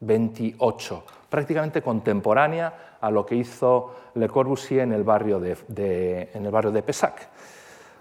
1928, 0.00 1.04
prácticamente 1.28 1.82
contemporánea 1.82 2.96
a 3.00 3.10
lo 3.10 3.24
que 3.24 3.36
hizo 3.36 3.94
Le 4.14 4.28
Corbusier 4.28 4.80
en 4.80 4.92
el 4.92 5.04
barrio 5.04 5.40
de, 5.40 6.30
en 6.32 6.44
el 6.44 6.50
barrio 6.50 6.70
de 6.70 6.82
Pesac. 6.82 7.28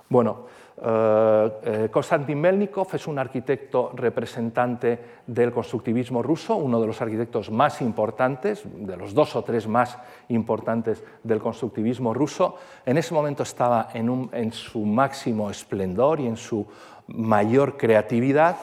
Bueno, 0.10 0.46
eh, 0.78 1.52
eh, 1.64 1.90
Konstantin 1.90 2.40
Melnikov 2.40 2.88
es 2.94 3.08
un 3.08 3.18
arquitecto 3.18 3.92
representante 3.96 5.00
del 5.26 5.52
constructivismo 5.52 6.22
ruso, 6.22 6.58
uno 6.58 6.82
de 6.82 6.88
los 6.88 7.02
arquitectos 7.02 7.50
más 7.50 7.82
importantes, 7.82 8.64
de 8.66 8.98
los 8.98 9.14
dos 9.14 9.36
o 9.38 9.44
tres 9.44 9.68
más 9.68 9.98
importantes 10.30 11.04
del 11.24 11.40
constructivismo 11.40 12.14
ruso. 12.14 12.58
En 12.86 12.98
ese 12.98 13.14
momento 13.14 13.44
estaba 13.44 13.90
en, 13.94 14.52
su 14.52 14.86
máximo 14.86 15.50
esplendor 15.50 16.20
y 16.20 16.28
en 16.28 16.38
su 16.38 16.68
mayor 17.08 17.78
creatividad. 17.78 18.58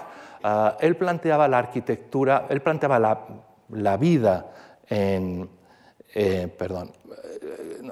Eh, 0.45 0.71
él 0.81 0.97
planteaba 0.97 1.49
la 1.49 1.59
arquitectura, 1.59 2.47
él 2.49 2.61
planteaba 2.61 2.99
la, 3.71 3.97
vida 3.97 4.47
en, 4.89 5.49
perdón, 6.59 6.93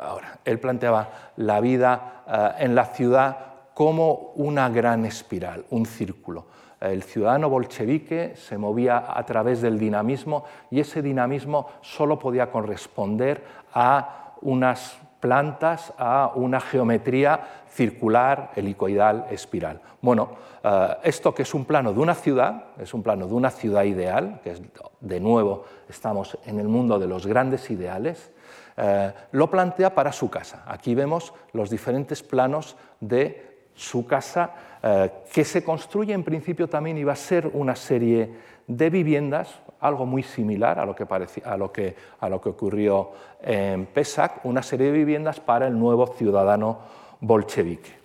ahora, 0.01 0.39
él 0.45 0.59
planteaba 0.59 1.09
la 1.37 1.61
vida 1.61 2.55
en 2.59 2.75
la 2.75 2.85
ciudad 2.87 3.37
como 3.75 4.33
una 4.37 4.69
gran 4.69 5.05
espiral, 5.07 5.65
un 5.71 5.87
círculo. 5.87 6.47
El 6.81 7.03
ciudadano 7.03 7.51
bolchevique 7.51 8.35
se 8.37 8.57
movía 8.57 9.05
a 9.07 9.25
través 9.27 9.61
del 9.61 9.79
dinamismo 9.79 10.45
y 10.71 10.81
ese 10.81 11.03
dinamismo 11.03 11.67
solo 11.83 12.19
podía 12.19 12.51
corresponder 12.51 13.45
a 13.75 14.35
unas 14.41 14.99
plantas, 15.21 15.93
a 15.99 16.33
una 16.35 16.59
geometría 16.61 17.60
circular, 17.71 18.51
helicoidal, 18.57 19.27
espiral. 19.31 19.81
Bueno, 20.03 20.31
eh, 20.63 20.97
esto 21.05 21.35
que 21.35 21.43
es 21.43 21.55
un 21.55 21.65
plano 21.65 21.93
de 21.93 22.01
una 22.01 22.15
ciudad, 22.15 22.65
es 22.79 22.93
un 22.93 23.03
plano 23.03 23.27
de 23.27 23.35
una 23.35 23.51
ciudad 23.51 23.85
ideal, 23.85 24.41
que 24.43 24.51
es, 24.53 24.63
de 25.01 25.21
nuevo 25.21 25.65
estamos 25.89 26.37
en 26.47 26.59
el 26.59 26.69
mundo 26.69 26.99
de 26.99 27.07
los 27.07 27.27
grandes 27.27 27.71
ideales, 27.71 28.33
eh, 28.77 29.13
lo 29.33 29.51
plantea 29.51 29.95
para 29.95 30.13
su 30.13 30.31
casa. 30.31 30.65
Aquí 30.67 30.95
vemos 30.95 31.33
los 31.53 31.71
diferentes 31.71 32.23
planos 32.23 32.77
de 33.01 33.69
su 33.75 34.07
casa, 34.07 34.51
eh, 34.83 35.11
que 35.33 35.45
se 35.45 35.63
construye 35.65 36.13
en 36.13 36.25
principio 36.25 36.69
también 36.69 36.99
iba 36.99 37.13
a 37.13 37.17
ser 37.17 37.51
una 37.53 37.77
serie 37.77 38.31
de 38.67 38.91
viviendas, 38.91 39.61
algo 39.81 40.07
muy 40.07 40.23
similar 40.23 40.79
a 40.79 40.85
lo 40.85 40.95
que, 40.95 41.07
a 41.45 41.57
lo 41.57 41.73
que, 41.73 41.97
a 42.21 42.29
lo 42.29 42.41
que 42.41 42.49
ocurrió 42.51 43.11
en 43.43 43.87
Pesac, 43.87 44.45
una 44.45 44.63
serie 44.63 44.87
de 44.87 44.93
viviendas 44.93 45.41
para 45.41 45.67
el 45.67 45.79
nuevo 45.79 46.07
ciudadano 46.09 46.79
bolchevique. 47.21 48.01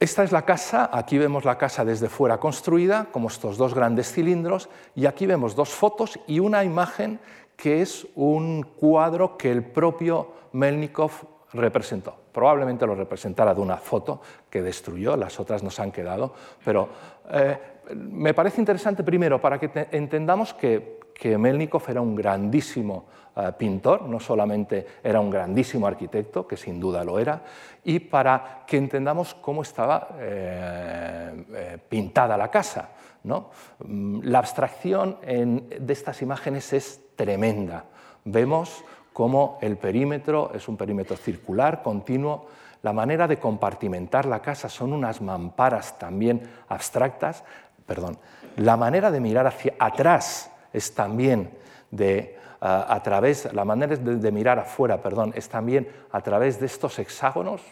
Esta 0.00 0.22
es 0.22 0.32
la 0.32 0.42
casa, 0.42 0.90
aquí 0.92 1.16
vemos 1.16 1.44
la 1.44 1.56
casa 1.56 1.84
desde 1.84 2.10
fuera 2.10 2.38
construida, 2.38 3.06
como 3.10 3.28
estos 3.28 3.56
dos 3.56 3.74
grandes 3.74 4.12
cilindros, 4.12 4.68
y 4.94 5.06
aquí 5.06 5.24
vemos 5.24 5.54
dos 5.54 5.70
fotos 5.70 6.18
y 6.26 6.40
una 6.40 6.62
imagen 6.62 7.20
que 7.56 7.80
es 7.80 8.06
un 8.14 8.64
cuadro 8.64 9.38
que 9.38 9.50
el 9.50 9.64
propio 9.64 10.32
Melnikov 10.52 11.10
representó. 11.54 12.14
Probablemente 12.32 12.86
lo 12.86 12.94
representara 12.94 13.54
de 13.54 13.60
una 13.60 13.76
foto 13.76 14.20
que 14.50 14.60
destruyó, 14.60 15.16
las 15.16 15.38
otras 15.40 15.62
nos 15.62 15.78
han 15.80 15.92
quedado, 15.92 16.34
pero 16.64 16.88
eh, 17.30 17.58
me 17.94 18.34
parece 18.34 18.60
interesante 18.60 19.04
primero 19.04 19.40
para 19.40 19.58
que 19.58 19.88
entendamos 19.92 20.52
que, 20.52 21.00
que, 21.14 21.38
Melnikov 21.38 21.82
era 21.88 22.00
un 22.00 22.14
grandísimo 22.14 23.06
eh, 23.36 23.52
pintor, 23.56 24.02
no 24.02 24.20
solamente 24.20 24.86
era 25.02 25.20
un 25.20 25.30
grandísimo 25.30 25.86
arquitecto, 25.86 26.46
que 26.46 26.56
sin 26.56 26.78
duda 26.78 27.04
lo 27.04 27.18
era, 27.18 27.42
y 27.84 27.98
para 28.00 28.64
que 28.66 28.76
entendamos 28.76 29.34
cómo 29.34 29.62
estaba 29.62 30.08
eh, 30.18 31.78
pintada 31.88 32.36
la 32.36 32.50
casa. 32.50 32.90
¿no? 33.24 33.50
Mm, 33.78 34.20
la 34.24 34.38
abstracción 34.38 35.18
de 35.22 35.92
estas 35.92 36.20
imágenes 36.22 36.72
es 36.72 37.00
tremenda. 37.16 37.84
Vemos 38.24 38.84
cómo 39.12 39.58
el 39.62 39.76
perímetro 39.76 40.52
es 40.54 40.68
un 40.68 40.76
perímetro 40.76 41.16
circular, 41.16 41.82
continuo. 41.82 42.46
La 42.82 42.92
manera 42.92 43.26
de 43.26 43.38
compartimentar 43.38 44.26
la 44.26 44.42
casa 44.42 44.68
son 44.68 44.92
unas 44.92 45.20
mamparas 45.22 45.98
también 45.98 46.42
abstractas. 46.68 47.44
Perdón. 47.86 48.18
La 48.56 48.76
manera 48.76 49.10
de 49.10 49.20
mirar 49.20 49.46
hacia 49.46 49.74
atrás 49.78 50.50
es 50.74 50.94
también 50.94 51.50
de, 51.90 52.36
a 52.60 53.00
través, 53.02 53.50
la 53.54 53.64
manera 53.64 53.96
de, 53.96 54.32
mirar 54.32 54.58
afuera, 54.58 55.00
perdón, 55.00 55.32
es 55.36 55.48
también 55.48 55.88
a 56.12 56.20
través 56.20 56.60
de 56.60 56.66
estos 56.66 56.98
hexágonos, 56.98 57.62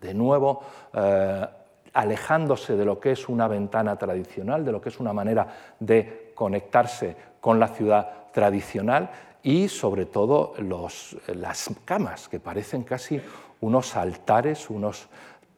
de 0.00 0.14
nuevo 0.14 0.62
eh, 0.94 1.46
alejándose 1.92 2.76
de 2.76 2.84
lo 2.84 2.98
que 2.98 3.12
es 3.12 3.28
una 3.28 3.48
ventana 3.48 3.96
tradicional, 3.96 4.64
de 4.64 4.72
lo 4.72 4.80
que 4.80 4.88
es 4.88 5.00
una 5.00 5.12
manera 5.12 5.46
de 5.78 6.32
conectarse 6.34 7.16
con 7.40 7.58
la 7.58 7.68
ciudad 7.68 8.30
tradicional 8.32 9.10
y 9.42 9.68
sobre 9.68 10.06
todo 10.06 10.54
las 10.58 11.70
camas, 11.84 12.28
que 12.28 12.40
parecen 12.40 12.84
casi 12.84 13.20
unos 13.60 13.96
altares, 13.96 14.70
unos 14.70 15.08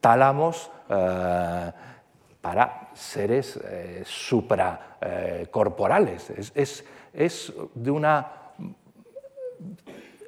tálamos 0.00 0.70
eh, 0.88 1.73
para 2.45 2.91
seres 2.93 3.59
eh, 3.65 4.03
supracorporales. 4.05 6.29
es, 6.55 6.85
es 7.15 7.53
de 7.75 7.91
un 7.91 8.05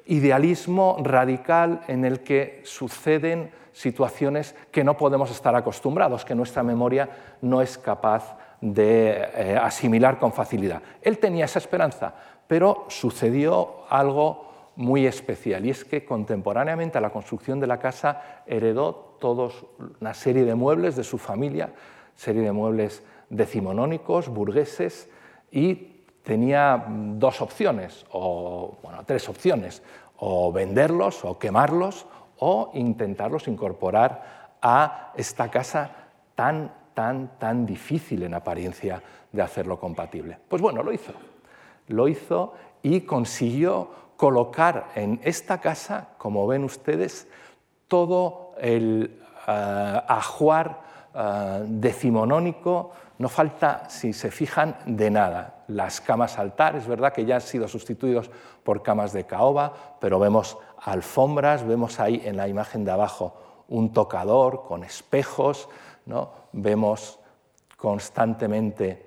idealismo 0.07 0.97
radical 1.03 1.81
en 1.87 2.05
el 2.05 2.21
que 2.21 2.63
suceden 2.65 3.51
situaciones 3.71 4.55
que 4.71 4.83
no 4.83 4.97
podemos 4.97 5.29
estar 5.29 5.55
acostumbrados, 5.55 6.25
que 6.25 6.33
nuestra 6.33 6.63
memoria 6.63 7.37
no 7.41 7.61
es 7.61 7.77
capaz 7.77 8.35
de 8.61 9.29
eh, 9.35 9.55
asimilar 9.61 10.17
con 10.17 10.33
facilidad. 10.33 10.81
Él 11.03 11.19
tenía 11.19 11.45
esa 11.45 11.59
esperanza, 11.59 12.15
pero 12.47 12.85
sucedió 12.87 13.83
algo 13.89 14.47
muy 14.75 15.05
especial 15.05 15.63
y 15.65 15.69
es 15.69 15.85
que 15.85 16.03
contemporáneamente 16.03 16.97
a 16.97 17.01
la 17.01 17.11
construcción 17.11 17.59
de 17.59 17.67
la 17.67 17.77
casa 17.77 18.41
heredó 18.47 19.17
todos 19.19 19.67
una 19.99 20.15
serie 20.15 20.45
de 20.45 20.55
muebles 20.55 20.95
de 20.95 21.03
su 21.03 21.19
familia, 21.19 21.69
serie 22.17 22.41
de 22.41 22.51
muebles 22.51 23.03
decimonónicos, 23.29 24.27
burgueses 24.27 25.09
y 25.49 26.03
tenía 26.23 26.85
dos 26.89 27.41
opciones, 27.41 28.05
o 28.11 28.77
bueno, 28.83 29.05
tres 29.05 29.29
opciones, 29.29 29.81
o 30.17 30.51
venderlos 30.51 31.23
o 31.23 31.39
quemarlos 31.39 32.05
o 32.39 32.71
intentarlos 32.73 33.47
incorporar 33.47 34.57
a 34.61 35.13
esta 35.15 35.49
casa 35.49 35.91
tan, 36.35 36.73
tan, 36.93 37.39
tan 37.39 37.65
difícil 37.65 38.23
en 38.23 38.33
apariencia 38.33 39.01
de 39.31 39.41
hacerlo 39.41 39.79
compatible. 39.79 40.37
Pues 40.47 40.61
bueno, 40.61 40.83
lo 40.83 40.91
hizo. 40.91 41.13
Lo 41.87 42.07
hizo 42.07 42.53
y 42.81 43.01
consiguió 43.01 43.89
colocar 44.17 44.89
en 44.95 45.19
esta 45.23 45.59
casa, 45.61 46.09
como 46.17 46.47
ven 46.47 46.63
ustedes, 46.63 47.27
todo 47.87 48.53
el 48.59 49.21
uh, 49.47 49.51
ajuar 50.07 50.81
uh, 51.17 51.65
decimonónico, 51.65 52.91
no 53.17 53.29
falta, 53.29 53.89
si 53.89 54.13
se 54.13 54.29
fijan, 54.29 54.77
de 54.85 55.09
nada. 55.09 55.63
Las 55.67 55.99
camas 55.99 56.37
altar, 56.37 56.75
es 56.75 56.87
verdad 56.87 57.11
que 57.11 57.25
ya 57.25 57.35
han 57.35 57.41
sido 57.41 57.67
sustituidos 57.67 58.29
por 58.63 58.83
camas 58.83 59.11
de 59.11 59.25
caoba, 59.25 59.73
pero 59.99 60.19
vemos 60.19 60.57
alfombras, 60.81 61.65
vemos 61.65 61.99
ahí 61.99 62.21
en 62.23 62.37
la 62.37 62.47
imagen 62.47 62.85
de 62.85 62.91
abajo 62.91 63.33
un 63.69 63.91
tocador 63.91 64.63
con 64.63 64.83
espejos, 64.83 65.67
¿no? 66.05 66.31
vemos 66.53 67.19
constantemente 67.75 69.05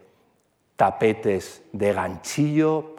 tapetes 0.77 1.63
de 1.73 1.93
ganchillo, 1.93 2.97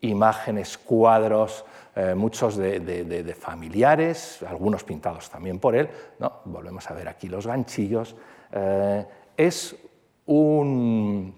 imágenes, 0.00 0.78
cuadros, 0.78 1.64
eh, 1.94 2.14
muchos 2.14 2.56
de, 2.56 3.36
familiares, 3.38 4.42
algunos 4.48 4.84
pintados 4.84 5.30
también 5.30 5.58
por 5.58 5.76
él. 5.76 5.88
¿no? 6.18 6.40
Volvemos 6.46 6.90
a 6.90 6.94
ver 6.94 7.08
aquí 7.08 7.28
los 7.28 7.46
ganchillos. 7.46 8.16
Eh, 8.52 9.06
es 9.36 9.76
un 10.26 11.34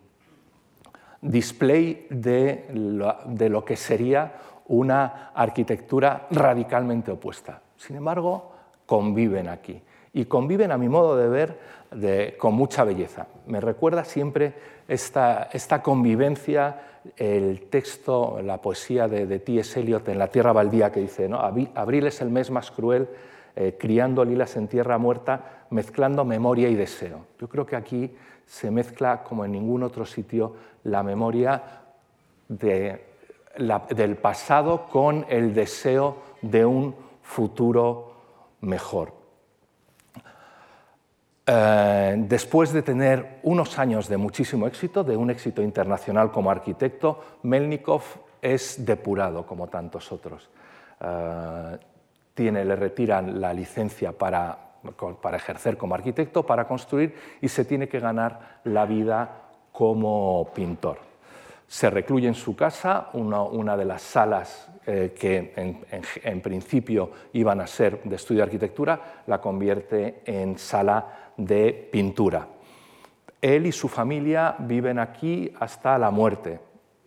display 1.20 2.06
de 2.10 2.66
lo 2.70 3.64
que 3.64 3.76
sería 3.76 4.34
una 4.66 5.30
arquitectura 5.34 6.26
radicalmente 6.30 7.10
opuesta. 7.10 7.62
Sin 7.76 7.96
embargo, 7.96 8.52
conviven 8.86 9.48
aquí 9.48 9.80
y 10.12 10.26
conviven, 10.26 10.70
a 10.70 10.78
mi 10.78 10.88
modo 10.88 11.16
de 11.16 11.28
ver, 11.28 11.58
con 12.38 12.54
mucha 12.54 12.84
belleza. 12.84 13.26
Me 13.46 13.60
recuerda 13.60 14.04
siempre 14.04 14.54
esta, 14.88 15.48
convivencia, 15.82 16.80
el 17.16 17.62
texto, 17.68 18.40
la 18.42 18.60
poesía 18.60 19.08
de, 19.08 19.38
T.S. 19.38 19.78
Eliot 19.78 20.08
en 20.08 20.18
La 20.18 20.28
Tierra 20.28 20.52
Baldía, 20.52 20.92
que 20.92 21.00
dice, 21.00 21.28
abril 21.74 22.06
es 22.06 22.20
el 22.20 22.30
mes 22.30 22.50
más 22.50 22.70
cruel, 22.70 23.08
eh, 23.56 23.76
criando 23.78 24.24
lilas 24.24 24.56
en 24.56 24.68
tierra 24.68 24.98
muerta, 24.98 25.63
mezclando 25.74 26.24
memoria 26.24 26.68
y 26.68 26.76
deseo. 26.76 27.26
Yo 27.40 27.48
creo 27.48 27.66
que 27.66 27.74
aquí 27.74 28.16
se 28.46 28.70
mezcla, 28.70 29.24
como 29.24 29.44
en 29.44 29.50
ningún 29.50 29.82
otro 29.82 30.06
sitio, 30.06 30.54
la 30.84 31.02
memoria 31.02 31.82
del 32.48 34.16
pasado 34.16 34.86
con 34.86 35.26
el 35.28 35.52
deseo 35.52 36.18
de 36.42 36.64
un 36.64 36.94
futuro 37.22 38.12
mejor. 38.60 39.12
Eh, 41.46 42.14
después 42.18 42.72
de 42.72 42.82
tener 42.82 43.40
unos 43.42 43.76
años 43.78 44.08
de 44.08 44.16
muchísimo 44.16 44.68
éxito, 44.68 45.02
de 45.02 45.16
un 45.16 45.28
éxito 45.30 45.60
internacional 45.60 46.30
como 46.30 46.52
arquitecto, 46.52 47.20
Melnikov 47.42 48.02
es 48.40 48.86
depurado 48.86 49.44
como 49.44 49.66
tantos 49.66 50.12
otros. 50.12 50.48
Eh, 51.00 51.78
le 52.36 52.76
retiran 52.76 53.40
la 53.40 53.52
licencia 53.52 54.12
para, 54.12 54.73
para 55.20 55.36
ejercer 55.36 55.76
como 55.76 55.94
arquitecto, 55.94 56.44
para 56.44 56.66
construir, 56.66 57.14
y 57.40 57.48
se 57.48 57.64
tiene 57.64 57.88
que 57.88 58.00
ganar 58.00 58.60
la 58.64 58.86
vida 58.86 59.42
como 59.72 60.50
pintor. 60.54 60.98
Se 61.66 61.90
recluye 61.90 62.28
en 62.28 62.34
su 62.34 62.54
casa, 62.54 63.08
una, 63.14 63.76
de 63.76 63.84
las 63.84 64.02
salas 64.02 64.68
eh, 64.86 65.14
que 65.18 65.52
en, 66.22 66.40
principio 66.40 67.10
iban 67.32 67.60
a 67.60 67.66
ser 67.66 68.02
de 68.04 68.16
estudio 68.16 68.38
de 68.40 68.44
arquitectura, 68.44 69.22
la 69.26 69.40
convierte 69.40 70.22
en 70.24 70.58
sala 70.58 71.32
de 71.36 71.88
pintura. 71.90 72.46
Él 73.40 73.66
y 73.66 73.72
su 73.72 73.88
familia 73.88 74.54
viven 74.58 74.98
aquí 74.98 75.52
hasta 75.58 75.98
la 75.98 76.10
muerte, 76.10 76.60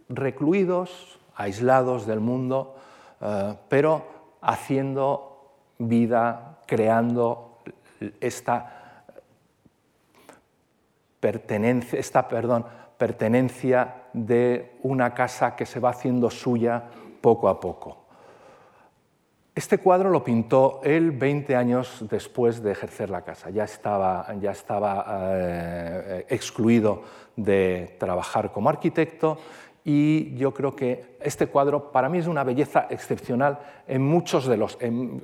recluidos, 0.09 1.19
aislados 1.35 2.05
del 2.05 2.19
mundo, 2.19 2.75
eh, 3.21 3.55
pero 3.69 4.05
haciendo 4.41 5.53
vida, 5.77 6.59
creando 6.65 7.46
esta 8.19 9.03
pertenencia, 11.19 11.99
esta, 11.99 12.27
perdón, 12.27 12.65
pertenencia 12.97 14.03
de 14.13 14.77
una 14.83 15.13
casa 15.13 15.55
que 15.55 15.65
se 15.65 15.79
va 15.79 15.89
haciendo 15.89 16.29
suya 16.29 16.83
poco 17.21 17.49
a 17.49 17.60
poco. 17.60 18.05
Este 19.57 19.79
cuadro 19.79 20.12
lo 20.12 20.23
pintó 20.23 20.81
él 20.83 21.12
20 21.12 21.55
años 21.55 22.05
después 22.12 22.62
de 22.62 22.73
ejercer 22.73 23.10
la 23.10 23.23
casa. 23.23 23.49
Ya 23.49 23.63
estaba, 23.63 24.27
ya 24.39 24.51
estaba 24.51 25.03
eh, 25.31 26.25
excluido 26.29 27.01
de 27.36 27.95
trabajar 27.99 28.51
como 28.51 28.69
arquitecto 28.69 29.39
y 29.89 30.36
yo 30.36 30.54
creo 30.54 30.76
que 30.76 31.15
este 31.21 31.47
cuadro 31.47 31.93
para 31.93 32.10
mí 32.10 32.17
es 32.17 32.28
una 32.28 32.43
belleza 32.43 32.88
excepcional 32.89 33.58
en 33.88 34.02
muchos 34.02 34.45
de 34.45 34.58
los, 34.58 34.78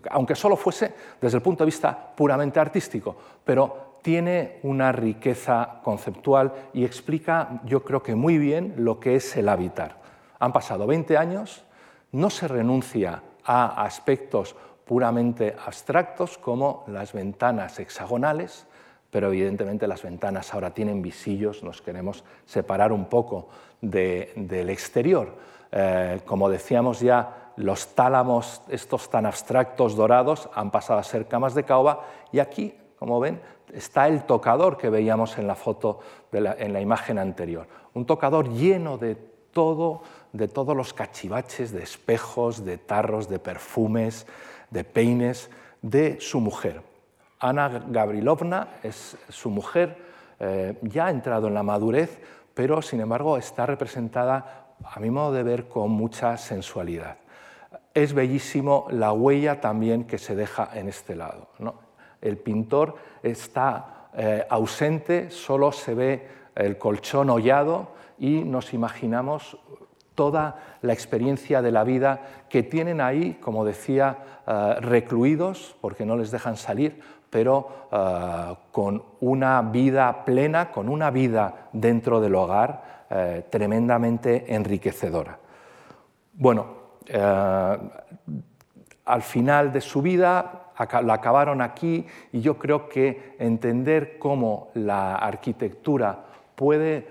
aunque 0.10 0.36
solo 0.36 0.56
fuese 0.56 0.94
desde 1.20 1.36
el 1.36 1.44
punto 1.44 1.66
de 1.66 1.66
vista 1.66 2.16
puramente 2.16 2.62
artístico, 2.62 3.14
pero 3.44 3.98
tiene 4.02 4.60
una 4.64 4.94
riqueza 4.94 5.82
conceptual 5.84 6.54
y 6.72 6.86
explica, 6.86 7.60
yo 7.66 7.84
creo 7.84 8.02
que 8.02 8.16
muy 8.16 8.38
bien, 8.38 8.76
lo 8.78 9.02
que 9.02 9.18
es 9.18 9.36
el 9.36 9.50
habitar. 9.50 9.98
Han 10.40 10.54
pasado 10.54 10.88
20 10.88 11.18
años, 11.18 11.66
no 12.14 12.30
se 12.30 12.48
renuncia 12.48 13.22
a 13.44 13.84
aspectos 13.84 14.56
puramente 14.86 15.58
abstractos 15.66 16.38
como 16.38 16.86
las 16.88 17.12
ventanas 17.12 17.80
hexagonales, 17.80 18.66
pero 19.14 19.28
evidentemente 19.28 19.88
las 19.88 20.02
ventanas 20.02 20.54
ahora 20.54 20.74
tienen 20.74 21.04
visillos, 21.04 21.62
nos 21.62 21.84
queremos 21.84 22.24
separar 22.48 22.92
un 22.92 23.06
poco 23.06 23.48
del 23.80 24.70
exterior. 24.72 25.36
Eh, 25.72 26.22
como 26.26 26.50
decíamos 26.50 27.00
ya, 27.00 27.52
los 27.58 27.94
tálamos, 27.94 28.64
estos 28.70 29.12
tan 29.12 29.28
abstractos 29.28 29.96
dorados, 29.96 30.50
han 30.56 30.72
pasado 30.72 31.00
a 31.00 31.04
ser 31.04 31.28
camas 31.28 31.54
de 31.54 31.64
caoba 31.64 32.02
y 32.32 32.40
aquí, 32.40 32.74
como 32.98 33.20
ven, 33.20 33.40
está 33.72 34.08
el 34.08 34.24
tocador 34.24 34.78
que 34.78 34.90
veíamos 34.90 35.38
en 35.38 35.46
la 35.46 35.54
foto, 35.54 36.00
en 36.32 36.74
la 36.74 36.82
imagen 36.82 37.20
anterior. 37.20 37.68
Un 37.94 38.08
tocador 38.08 38.50
lleno 38.50 38.98
de 38.98 39.14
todo 39.16 40.02
de 40.34 40.48
todos 40.48 40.76
los 40.76 40.94
cachivaches 40.94 41.72
de 41.72 41.84
espejos, 41.84 42.66
de 42.66 42.80
tarros, 42.80 43.30
de 43.30 43.38
perfumes, 43.38 44.26
de 44.72 44.84
peines 44.84 45.50
de 45.84 46.20
su 46.20 46.40
mujer. 46.40 46.82
Ana 47.44 47.68
Gavrilovna 47.90 48.70
es 48.84 49.18
su 49.28 49.50
mujer, 49.50 49.98
eh, 50.40 50.78
ya 50.82 51.08
ha 51.08 51.10
entrado 51.10 51.50
en 51.50 51.54
la 51.54 51.62
madurez, 51.62 52.22
pero 52.54 52.82
sin 52.82 53.02
embargo 53.02 53.38
está 53.38 53.66
representada, 53.66 54.76
a 54.82 54.98
mi 55.02 55.10
modo 55.10 55.34
de 55.34 55.44
ver, 55.44 55.68
con 55.68 55.92
mucha 55.92 56.38
sensualidad. 56.38 57.18
Es 57.94 58.14
bellísimo 58.14 58.88
la 58.92 59.12
huella 59.12 59.60
también 59.60 60.06
que 60.06 60.18
se 60.18 60.36
deja 60.36 60.70
en 60.74 60.88
este 60.88 61.18
lado. 61.18 61.50
El 62.22 62.38
pintor 62.38 62.96
está 63.22 64.08
eh, 64.14 64.46
ausente, 64.50 65.30
solo 65.30 65.74
se 65.74 65.94
ve 65.94 66.28
el 66.56 66.78
colchón 66.78 67.30
hollado 67.30 67.90
y 68.20 68.46
nos 68.46 68.74
imaginamos 68.74 69.58
toda 70.16 70.78
la 70.82 70.94
experiencia 70.94 71.62
de 71.62 71.72
la 71.72 71.84
vida 71.84 72.22
que 72.50 72.64
tienen 72.64 73.02
ahí, 73.02 73.38
como 73.42 73.66
decía, 73.66 74.18
eh, 74.48 74.76
recluidos, 74.80 75.76
porque 75.82 76.06
no 76.06 76.16
les 76.16 76.32
dejan 76.32 76.56
salir, 76.56 77.02
pero 77.34 77.88
eh, 77.92 78.56
con 78.72 79.04
una 79.22 79.64
vida 79.64 80.24
plena, 80.24 80.70
con 80.70 80.88
una 80.88 81.10
vida 81.10 81.70
dentro 81.74 82.22
del 82.22 82.36
hogar, 82.36 83.06
eh, 83.10 83.46
tremendamente 83.50 84.54
enriquecedora. 84.54 85.40
Bueno, 86.34 86.84
al 89.06 89.22
final 89.22 89.74
de 89.74 89.82
su 89.82 90.02
vida 90.02 90.72
la 91.04 91.14
acabaron 91.14 91.62
aquí 91.62 92.06
y 92.32 92.42
yo 92.42 92.58
creo 92.58 92.88
que 92.88 93.36
entender 93.40 94.18
cómo 94.20 94.70
la 94.76 95.16
arquitectura 95.16 96.26
puede 96.56 97.08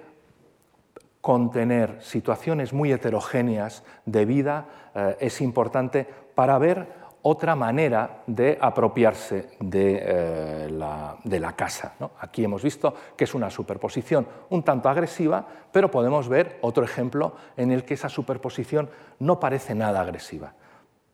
contener 1.21 1.99
situaciones 2.01 2.73
muy 2.73 2.91
heterogéneas 2.91 3.85
de 4.07 4.25
vida 4.25 4.67
eh, 4.95 5.17
es 5.21 5.41
importante 5.41 6.07
para 6.35 6.59
ver 6.59 7.02
otra 7.23 7.55
manera 7.55 8.23
de 8.27 8.59
apropiarse 8.61 9.51
de, 9.61 10.03
eh, 10.03 10.69
la, 10.71 11.53
casa. 11.57 11.95
Aquí 12.21 12.45
hemos 12.45 12.63
visto 12.63 12.95
que 13.17 13.25
es 13.25 13.35
una 13.35 13.51
superposición 13.51 14.27
un 14.51 14.63
tanto 14.63 14.89
agresiva, 14.89 15.47
pero 15.71 15.91
podemos 15.91 16.29
ver 16.29 16.59
otro 16.63 16.85
ejemplo 16.85 17.35
en 17.57 17.71
el 17.71 17.85
que 17.85 17.95
esa 17.95 18.09
superposición 18.09 18.91
no 19.21 19.39
parece 19.39 19.75
nada 19.75 20.01
agresiva. 20.01 20.55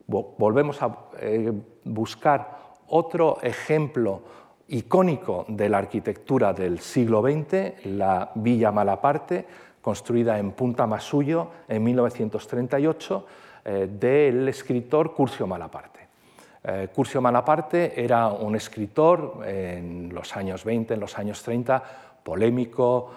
Volvemos 0.06 0.82
a 0.82 0.96
eh, 1.20 1.52
buscar 1.84 2.56
otro 2.88 3.38
ejemplo 3.42 4.22
icónico 4.68 5.44
de 5.48 5.68
la 5.68 5.78
arquitectura 5.78 6.54
del 6.54 6.78
siglo 6.78 7.22
XX, 7.22 7.84
la 7.86 8.30
Villa 8.34 8.72
Malaparte, 8.72 9.46
construida 9.82 10.38
en 10.38 10.52
Punta 10.52 10.86
Masuyo 10.86 11.50
en 11.68 11.82
1938, 11.82 13.26
eh, 13.64 13.88
del 13.90 14.48
escritor 14.48 15.12
Curcio 15.14 15.46
Malaparte. 15.46 15.97
Eh, 16.64 16.88
Curcio 16.94 17.20
Malaparte 17.20 18.02
era 18.02 18.28
un 18.28 18.56
escritor 18.56 19.42
en 19.46 20.12
los 20.12 20.36
años 20.36 20.64
20, 20.64 20.94
en 20.94 21.00
los 21.00 21.18
años 21.18 21.42
30, 21.42 21.82
polémico, 22.22 23.10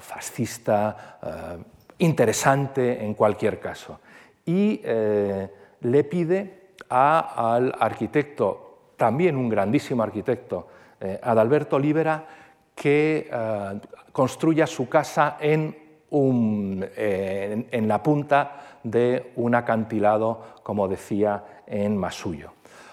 fascista, 0.00 1.18
interesante 1.98 3.04
en 3.04 3.12
cualquier 3.14 3.58
caso. 3.60 4.00
Y 4.46 4.80
le 5.80 6.04
pide 6.04 6.58
al 6.88 7.74
arquitecto, 7.78 8.92
también 8.96 9.36
un 9.36 9.48
grandísimo 9.48 10.02
arquitecto, 10.02 10.66
eh, 11.00 11.18
Adalberto 11.22 11.78
Libera, 11.78 12.24
que 12.74 13.28
eh, 13.30 13.80
construya 14.12 14.66
su 14.66 14.88
casa 14.88 15.36
en, 15.40 15.76
en, 16.10 17.88
la 17.88 18.02
punta 18.02 18.78
de 18.82 19.32
un 19.36 19.54
acantilado, 19.54 20.42
como 20.62 20.88
decía, 20.88 21.62
en 21.66 21.96
Masuyo. 21.96 22.52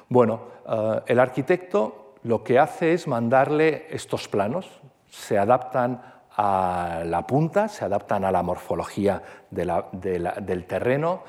Bueno, 0.09 0.41
eh, 0.67 1.01
el 1.07 1.19
arquitecto 1.19 2.13
lo 2.23 2.43
que 2.43 2.59
hace 2.59 2.93
es 2.93 3.07
mandarle 3.07 3.87
estos 3.89 4.27
planos, 4.27 4.81
se 5.09 5.37
adaptan 5.37 6.01
a 6.37 7.03
la 7.05 7.25
punta, 7.25 7.67
se 7.67 7.85
adaptan 7.85 8.25
a 8.25 8.31
la 8.31 8.43
morfología 8.43 9.21
del 9.49 10.65
terreno, 10.67 11.23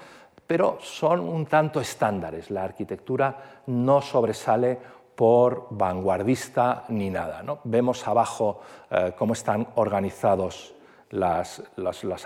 pero 0.46 0.78
son 0.80 1.20
un 1.20 1.46
tanto 1.46 1.80
estándares. 1.80 2.50
La 2.50 2.64
arquitectura 2.64 3.62
no 3.66 4.00
sobresale 4.00 4.78
por 5.14 5.68
vanguardista 5.70 6.84
ni 6.88 7.10
nada. 7.10 7.42
¿no? 7.42 7.60
Vemos 7.64 8.06
abajo 8.06 8.60
eh, 8.90 9.12
cómo 9.16 9.32
están 9.32 9.66
organizados 9.76 10.74
las, 11.10 11.62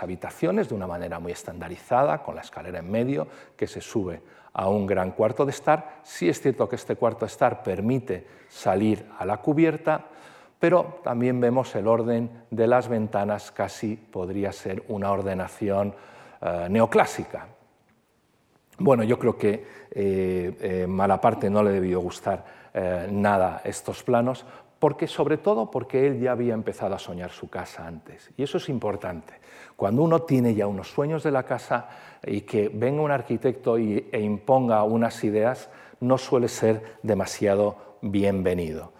habitaciones 0.01 0.69
de 0.69 0.75
una 0.75 0.87
manera 0.87 1.19
muy 1.19 1.31
estandarizada, 1.31 2.23
con 2.23 2.35
la 2.35 2.41
escalera 2.41 2.79
en 2.79 2.89
medio 2.89 3.27
que 3.55 3.67
se 3.67 3.81
sube 3.81 4.21
a 4.53 4.69
un 4.69 4.85
gran 4.85 5.11
cuarto 5.11 5.45
de 5.45 5.51
estar. 5.51 5.99
Sí 6.03 6.29
es 6.29 6.41
cierto 6.41 6.67
que 6.67 6.75
este 6.75 6.95
cuarto 6.95 7.25
de 7.25 7.31
estar 7.31 7.63
permite 7.63 8.25
salir 8.49 9.05
a 9.17 9.25
la 9.25 9.37
cubierta, 9.37 10.05
pero 10.59 10.99
también 11.03 11.39
vemos 11.39 11.73
el 11.75 11.87
orden 11.87 12.29
de 12.49 12.67
las 12.67 12.87
ventanas, 12.87 13.51
casi 13.51 13.95
podría 13.95 14.51
ser 14.51 14.83
una 14.89 15.11
ordenación 15.11 15.95
eh, 16.41 16.67
neoclásica. 16.69 17.47
Bueno, 18.77 19.03
yo 19.03 19.19
creo 19.19 19.37
que 19.37 19.65
eh, 19.91 20.57
eh, 20.59 20.87
Malaparte 20.87 21.49
no 21.49 21.61
le 21.61 21.71
debió 21.71 21.99
gustar 21.99 22.43
eh, 22.73 23.07
nada 23.11 23.61
estos 23.63 24.01
planos, 24.01 24.45
porque 24.79 25.07
sobre 25.07 25.37
todo 25.37 25.69
porque 25.69 26.07
él 26.07 26.19
ya 26.19 26.31
había 26.31 26.53
empezado 26.53 26.95
a 26.95 26.99
soñar 26.99 27.29
su 27.31 27.49
casa 27.49 27.85
antes. 27.85 28.31
Y 28.37 28.43
eso 28.43 28.57
es 28.57 28.69
importante. 28.69 29.40
Cuando 29.81 30.03
uno 30.03 30.21
tiene 30.21 30.53
ya 30.53 30.67
unos 30.67 30.91
sueños 30.91 31.23
de 31.23 31.31
la 31.31 31.41
casa 31.41 31.89
y 32.23 32.41
que 32.41 32.69
venga 32.71 33.01
un 33.01 33.09
arquitecto 33.09 33.77
e 33.77 34.21
imponga 34.21 34.83
unas 34.83 35.23
ideas, 35.23 35.71
no 36.01 36.19
suele 36.19 36.49
ser 36.49 36.99
demasiado 37.01 37.97
bienvenido. 37.99 38.91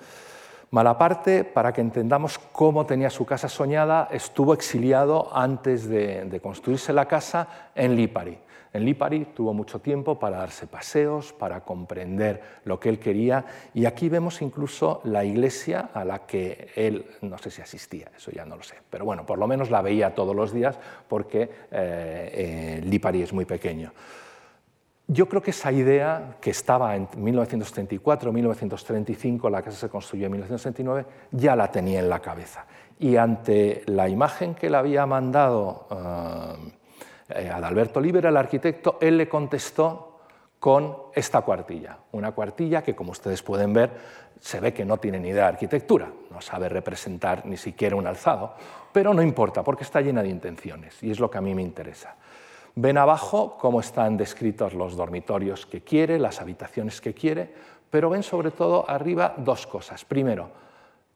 Malaparte, 0.72 1.44
para 1.44 1.72
que 1.72 1.82
entendamos 1.82 2.40
cómo 2.40 2.88
tenía 2.88 3.12
su 3.12 3.28
casa 3.28 3.48
soñada, 3.48 4.08
estuvo 4.10 4.56
exiliado 4.56 5.30
antes 5.38 5.88
de, 5.88 6.26
de 6.26 6.40
construirse 6.40 6.94
la 6.94 7.06
casa 7.06 7.70
en 7.76 7.96
Lipari. 7.96 8.40
En 8.74 8.86
Lipari 8.86 9.26
tuvo 9.26 9.54
mucho 9.54 9.80
tiempo 9.80 10.18
para 10.18 10.38
darse 10.38 10.66
paseos, 10.66 11.34
para 11.34 11.62
comprender 11.62 12.42
lo 12.64 12.80
que 12.80 12.88
él 12.88 13.00
quería 13.00 13.46
y 13.74 13.86
aquí 13.86 14.08
vemos 14.08 14.42
incluso 14.42 15.02
la 15.04 15.26
iglesia 15.26 15.90
a 15.94 16.06
la 16.06 16.26
que 16.26 16.70
él, 16.76 17.06
no 17.22 17.38
sé 17.38 17.52
si 17.52 17.62
asistía, 17.62 18.12
eso 18.16 18.32
ya 18.32 18.46
no 18.46 18.56
lo 18.56 18.64
sé, 18.64 18.76
pero 18.90 19.04
bueno, 19.04 19.26
por 19.26 19.38
lo 19.38 19.48
menos 19.48 19.70
la 19.70 19.82
veía 19.82 20.16
todos 20.16 20.34
los 20.34 20.54
días 20.54 20.80
porque 21.10 21.42
eh, 21.42 21.50
eh, 21.72 22.82
Lipari 22.86 23.22
es 23.22 23.34
muy 23.34 23.44
pequeño. 23.44 23.92
Yo 25.08 25.28
creo 25.28 25.42
que 25.42 25.52
esa 25.52 25.74
idea 25.74 26.38
que 26.40 26.52
estaba 26.52 26.96
en 26.96 27.10
1934, 27.18 28.32
1935, 28.32 29.50
la 29.50 29.62
casa 29.62 29.78
se 29.78 29.90
construyó 29.90 30.28
en 30.28 30.32
1939, 30.32 31.06
ya 31.32 31.58
la 31.58 31.70
tenía 31.70 32.00
en 32.00 32.08
la 32.08 32.22
cabeza. 32.22 32.66
Y 32.98 33.18
ante 33.18 33.84
la 33.88 34.08
imagen 34.08 34.56
que 34.56 34.70
le 34.70 34.78
había 34.78 35.06
mandado... 35.06 35.88
Eh, 35.92 36.81
Adalberto 37.36 38.00
Libera, 38.00 38.30
el 38.30 38.38
arquitecto, 38.38 38.98
él 39.02 39.18
le 39.18 39.28
contestó 39.28 40.20
con 40.60 40.96
esta 41.16 41.42
cuartilla, 41.42 41.98
una 42.12 42.34
cuartilla 42.34 42.84
que, 42.84 42.96
como 42.96 43.12
ustedes 43.12 43.42
pueden 43.42 43.74
ver, 43.74 43.90
se 44.40 44.60
ve 44.60 44.74
que 44.74 44.86
no 44.86 44.98
tiene 44.98 45.20
ni 45.20 45.30
idea 45.30 45.44
de 45.44 45.50
arquitectura, 45.50 46.12
no 46.30 46.40
sabe 46.40 46.70
representar 46.70 47.46
ni 47.48 47.58
siquiera 47.58 47.96
un 47.96 48.06
alzado, 48.06 48.54
pero 48.92 49.12
no 49.14 49.24
importa, 49.24 49.64
porque 49.64 49.84
está 49.84 50.02
llena 50.02 50.22
de 50.22 50.30
intenciones, 50.30 51.02
y 51.02 51.10
es 51.10 51.20
lo 51.20 51.32
que 51.32 51.40
a 51.40 51.42
mí 51.42 51.56
me 51.56 51.64
interesa. 51.64 52.16
Ven 52.76 53.00
abajo 53.00 53.58
cómo 53.60 53.80
están 53.80 54.18
descritos 54.18 54.76
los 54.76 54.96
dormitorios 54.96 55.66
que 55.66 55.82
quiere, 55.82 56.20
las 56.20 56.42
habitaciones 56.42 57.02
que 57.02 57.16
quiere, 57.16 57.52
pero 57.90 58.12
ven 58.12 58.22
sobre 58.22 58.52
todo 58.52 58.88
arriba 58.88 59.34
dos 59.38 59.66
cosas. 59.66 60.06
Primero, 60.06 60.52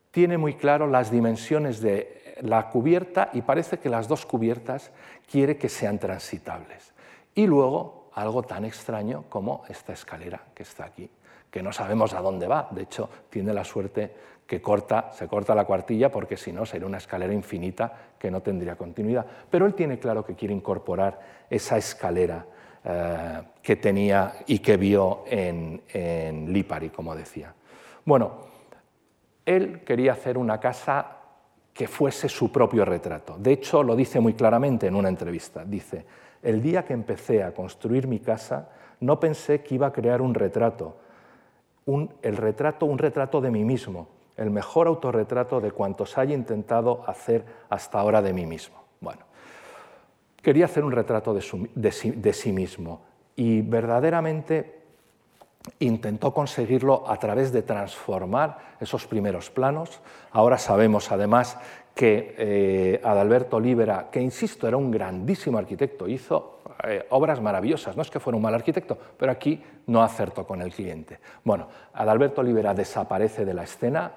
tiene 0.10 0.38
muy 0.40 0.56
claro 0.56 0.88
las 0.88 1.12
dimensiones 1.12 1.82
de 1.82 2.25
la 2.42 2.70
cubierta 2.70 3.30
y 3.34 3.42
parece 3.42 3.80
que 3.80 3.90
las 3.90 4.08
dos 4.08 4.26
cubiertas 4.26 4.92
quiere 5.30 5.58
que 5.58 5.70
sean 5.70 6.00
transitables. 6.00 6.94
Y 7.34 7.48
luego 7.48 8.10
algo 8.14 8.44
tan 8.44 8.66
extraño 8.66 9.26
como 9.30 9.64
esta 9.68 9.94
escalera 9.94 10.42
que 10.54 10.64
está 10.64 10.86
aquí, 10.86 11.10
que 11.52 11.62
no 11.62 11.72
sabemos 11.74 12.14
a 12.14 12.22
dónde 12.22 12.48
va. 12.48 12.68
De 12.72 12.84
hecho, 12.84 13.10
tiene 13.30 13.54
la 13.54 13.64
suerte 13.64 14.14
que 14.48 14.62
corta, 14.62 15.12
se 15.12 15.28
corta 15.28 15.56
la 15.56 15.66
cuartilla 15.66 16.12
porque 16.12 16.38
si 16.38 16.52
no 16.52 16.66
sería 16.66 16.88
una 16.88 16.98
escalera 16.98 17.34
infinita 17.34 17.92
que 18.18 18.32
no 18.32 18.42
tendría 18.42 18.76
continuidad. 18.76 19.26
Pero 19.50 19.66
él 19.66 19.74
tiene 19.74 20.00
claro 20.00 20.24
que 20.24 20.36
quiere 20.36 20.54
incorporar 20.54 21.20
esa 21.50 21.78
escalera 21.78 22.46
eh, 22.84 23.42
que 23.62 23.76
tenía 23.78 24.36
y 24.46 24.60
que 24.60 24.78
vio 24.78 25.24
en, 25.28 25.82
en 25.90 26.54
Lipari, 26.54 26.90
como 26.90 27.16
decía. 27.16 27.54
Bueno, 28.06 28.46
él 29.46 29.84
quería 29.84 30.14
hacer 30.14 30.38
una 30.38 30.60
casa 30.60 31.18
que 31.76 31.90
fuese 31.90 32.30
su 32.30 32.54
propio 32.54 32.86
retrato. 32.86 33.36
De 33.38 33.52
hecho, 33.52 33.84
lo 33.84 33.98
dice 33.98 34.22
muy 34.22 34.34
claramente 34.34 34.88
en 34.88 34.96
una 34.96 35.10
entrevista. 35.10 35.66
Dice, 35.66 36.06
el 36.42 36.62
día 36.62 36.86
que 36.86 36.94
empecé 36.94 37.44
a 37.44 37.54
construir 37.54 38.08
mi 38.08 38.20
casa, 38.20 38.70
no 39.02 39.20
pensé 39.20 39.62
que 39.62 39.76
iba 39.76 39.88
a 39.88 39.92
crear 39.92 40.22
un 40.22 40.34
retrato, 40.34 40.96
un, 41.84 42.14
el 42.22 42.38
retrato, 42.38 42.86
un 42.86 42.98
retrato 42.98 43.42
de 43.42 43.52
mí 43.52 43.66
mismo, 43.66 44.08
el 44.38 44.52
mejor 44.52 44.88
autorretrato 44.88 45.60
de 45.60 45.72
cuantos 45.72 46.18
haya 46.18 46.34
intentado 46.34 47.04
hacer 47.08 47.44
hasta 47.68 48.00
ahora 48.00 48.22
de 48.22 48.32
mí 48.32 48.46
mismo. 48.46 48.78
Bueno, 49.02 49.24
quería 50.42 50.66
hacer 50.66 50.86
un 50.86 50.94
retrato 50.94 51.34
de, 51.34 51.44
de 51.76 52.34
sí 52.34 52.54
mismo 52.54 53.02
y 53.36 53.62
verdaderamente 53.64 54.85
intentó 55.80 56.34
conseguirlo 56.34 57.10
a 57.10 57.18
través 57.18 57.52
de 57.52 57.62
transformar 57.62 58.76
esos 58.80 59.06
primeros 59.08 59.50
planos. 59.50 60.00
Ahora 60.32 60.58
sabemos 60.58 61.12
además 61.12 61.58
que 61.94 62.36
eh, 62.38 63.02
Adalberto 63.04 63.60
Libera, 63.60 64.10
que 64.12 64.20
insisto, 64.20 64.68
era 64.68 64.76
un 64.76 64.92
grandísimo 64.92 65.58
arquitecto, 65.58 66.08
hizo 66.10 66.60
eh, 66.84 67.06
obras 67.12 67.42
maravillosas, 67.42 67.96
no 67.96 68.02
es 68.02 68.12
que 68.12 68.20
fuera 68.20 68.36
un 68.36 68.44
mal 68.44 68.54
arquitecto, 68.54 68.98
pero 69.18 69.32
aquí 69.32 69.64
no 69.88 70.04
acertó 70.04 70.46
con 70.46 70.62
el 70.62 70.74
cliente. 70.74 71.20
Bueno, 71.46 71.70
Adalberto 71.94 72.44
Libera 72.44 72.74
desaparece 72.74 73.46
de 73.46 73.54
la 73.54 73.64
escena, 73.64 74.12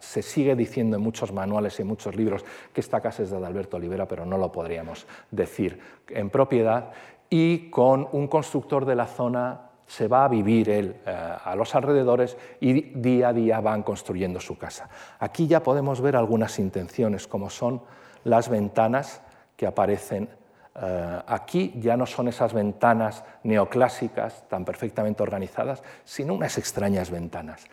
se 0.00 0.20
sigue 0.20 0.54
diciendo 0.54 0.98
en 0.98 1.02
muchos 1.02 1.32
manuales 1.32 1.78
y 1.78 1.82
en 1.82 1.88
muchos 1.88 2.14
libros 2.14 2.44
que 2.74 2.82
esta 2.82 3.00
casa 3.00 3.22
es 3.22 3.30
de 3.30 3.38
Adalberto 3.38 3.78
Libera, 3.78 4.06
pero 4.06 4.26
no 4.26 4.36
lo 4.36 4.52
podríamos 4.52 5.06
decir 5.30 5.80
en 6.08 6.28
propiedad, 6.28 6.90
y 7.30 7.70
con 7.70 8.06
un 8.12 8.28
constructor 8.28 8.84
de 8.84 8.96
la 8.96 9.06
zona 9.06 9.70
se 9.86 10.08
va 10.08 10.24
a 10.24 10.28
vivir 10.28 10.68
él 10.70 10.96
eh, 11.06 11.36
a 11.44 11.54
los 11.56 11.74
alrededores 11.74 12.36
y 12.60 12.80
día 12.98 13.28
a 13.28 13.32
día 13.32 13.60
van 13.60 13.82
construyendo 13.82 14.40
su 14.40 14.56
casa. 14.56 14.88
Aquí 15.18 15.46
ya 15.46 15.62
podemos 15.62 16.00
ver 16.00 16.16
algunas 16.16 16.58
intenciones, 16.58 17.26
como 17.26 17.50
son 17.50 17.82
las 18.24 18.48
ventanas 18.48 19.20
que 19.56 19.66
aparecen 19.66 20.28
eh, 20.76 21.20
aquí 21.26 21.72
ya 21.76 21.96
no 21.96 22.04
son 22.04 22.28
esas 22.28 22.52
ventanas 22.52 23.24
neoclásicas 23.44 24.48
tan 24.48 24.64
perfectamente 24.64 25.22
organizadas, 25.22 25.82
sino 26.04 26.34
unas 26.34 26.58
extrañas 26.58 27.10
ventanas, 27.10 27.64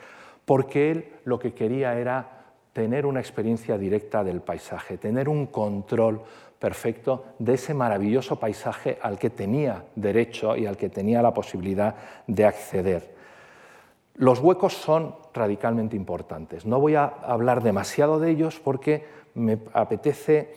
porque 0.46 0.92
él 0.92 1.14
lo 1.26 1.40
que 1.40 1.54
quería 1.54 1.98
era 1.98 2.42
tener 2.74 3.06
una 3.06 3.20
experiencia 3.20 3.78
directa 3.78 4.24
del 4.24 4.42
paisaje, 4.42 4.98
tener 4.98 5.28
un 5.30 5.48
control 5.48 6.22
perfecto 6.62 7.26
de 7.40 7.56
ese 7.56 7.74
maravilloso 7.74 8.40
paisaje 8.40 9.00
al 9.02 9.18
que 9.18 9.32
tenía 9.32 9.84
derecho 9.96 10.56
y 10.56 10.68
al 10.68 10.78
que 10.78 10.90
tenía 10.90 11.24
la 11.24 11.34
posibilidad 11.34 11.96
de 12.28 12.46
acceder. 12.46 13.16
Los 14.14 14.40
huecos 14.40 14.74
son 14.76 15.16
radicalmente 15.34 15.96
importantes. 15.96 16.68
No 16.68 16.80
voy 16.80 16.94
a 16.94 17.06
hablar 17.06 17.64
demasiado 17.64 18.20
de 18.20 18.30
ellos 18.30 18.62
porque 18.64 19.04
me 19.34 19.58
apetece 19.74 20.54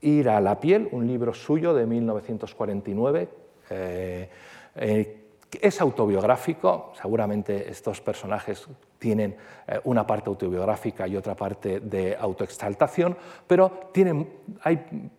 ir 0.00 0.30
a 0.30 0.40
la 0.40 0.58
piel, 0.58 0.88
un 0.92 1.06
libro 1.06 1.34
suyo 1.34 1.74
de 1.74 1.84
1949. 1.84 3.28
Eh, 3.68 4.30
eh, 4.76 5.20
es 5.60 5.80
autobiográfico, 5.80 6.92
seguramente 7.00 7.70
estos 7.70 8.00
personajes 8.00 8.66
tienen 9.04 9.36
eh, 9.68 9.78
una 9.84 10.06
parte 10.06 10.30
autobiográfica 10.30 11.06
y 11.06 11.14
otra 11.14 11.34
parte 11.34 11.78
de 11.78 12.16
autoexaltación, 12.18 13.14
pero 13.46 13.90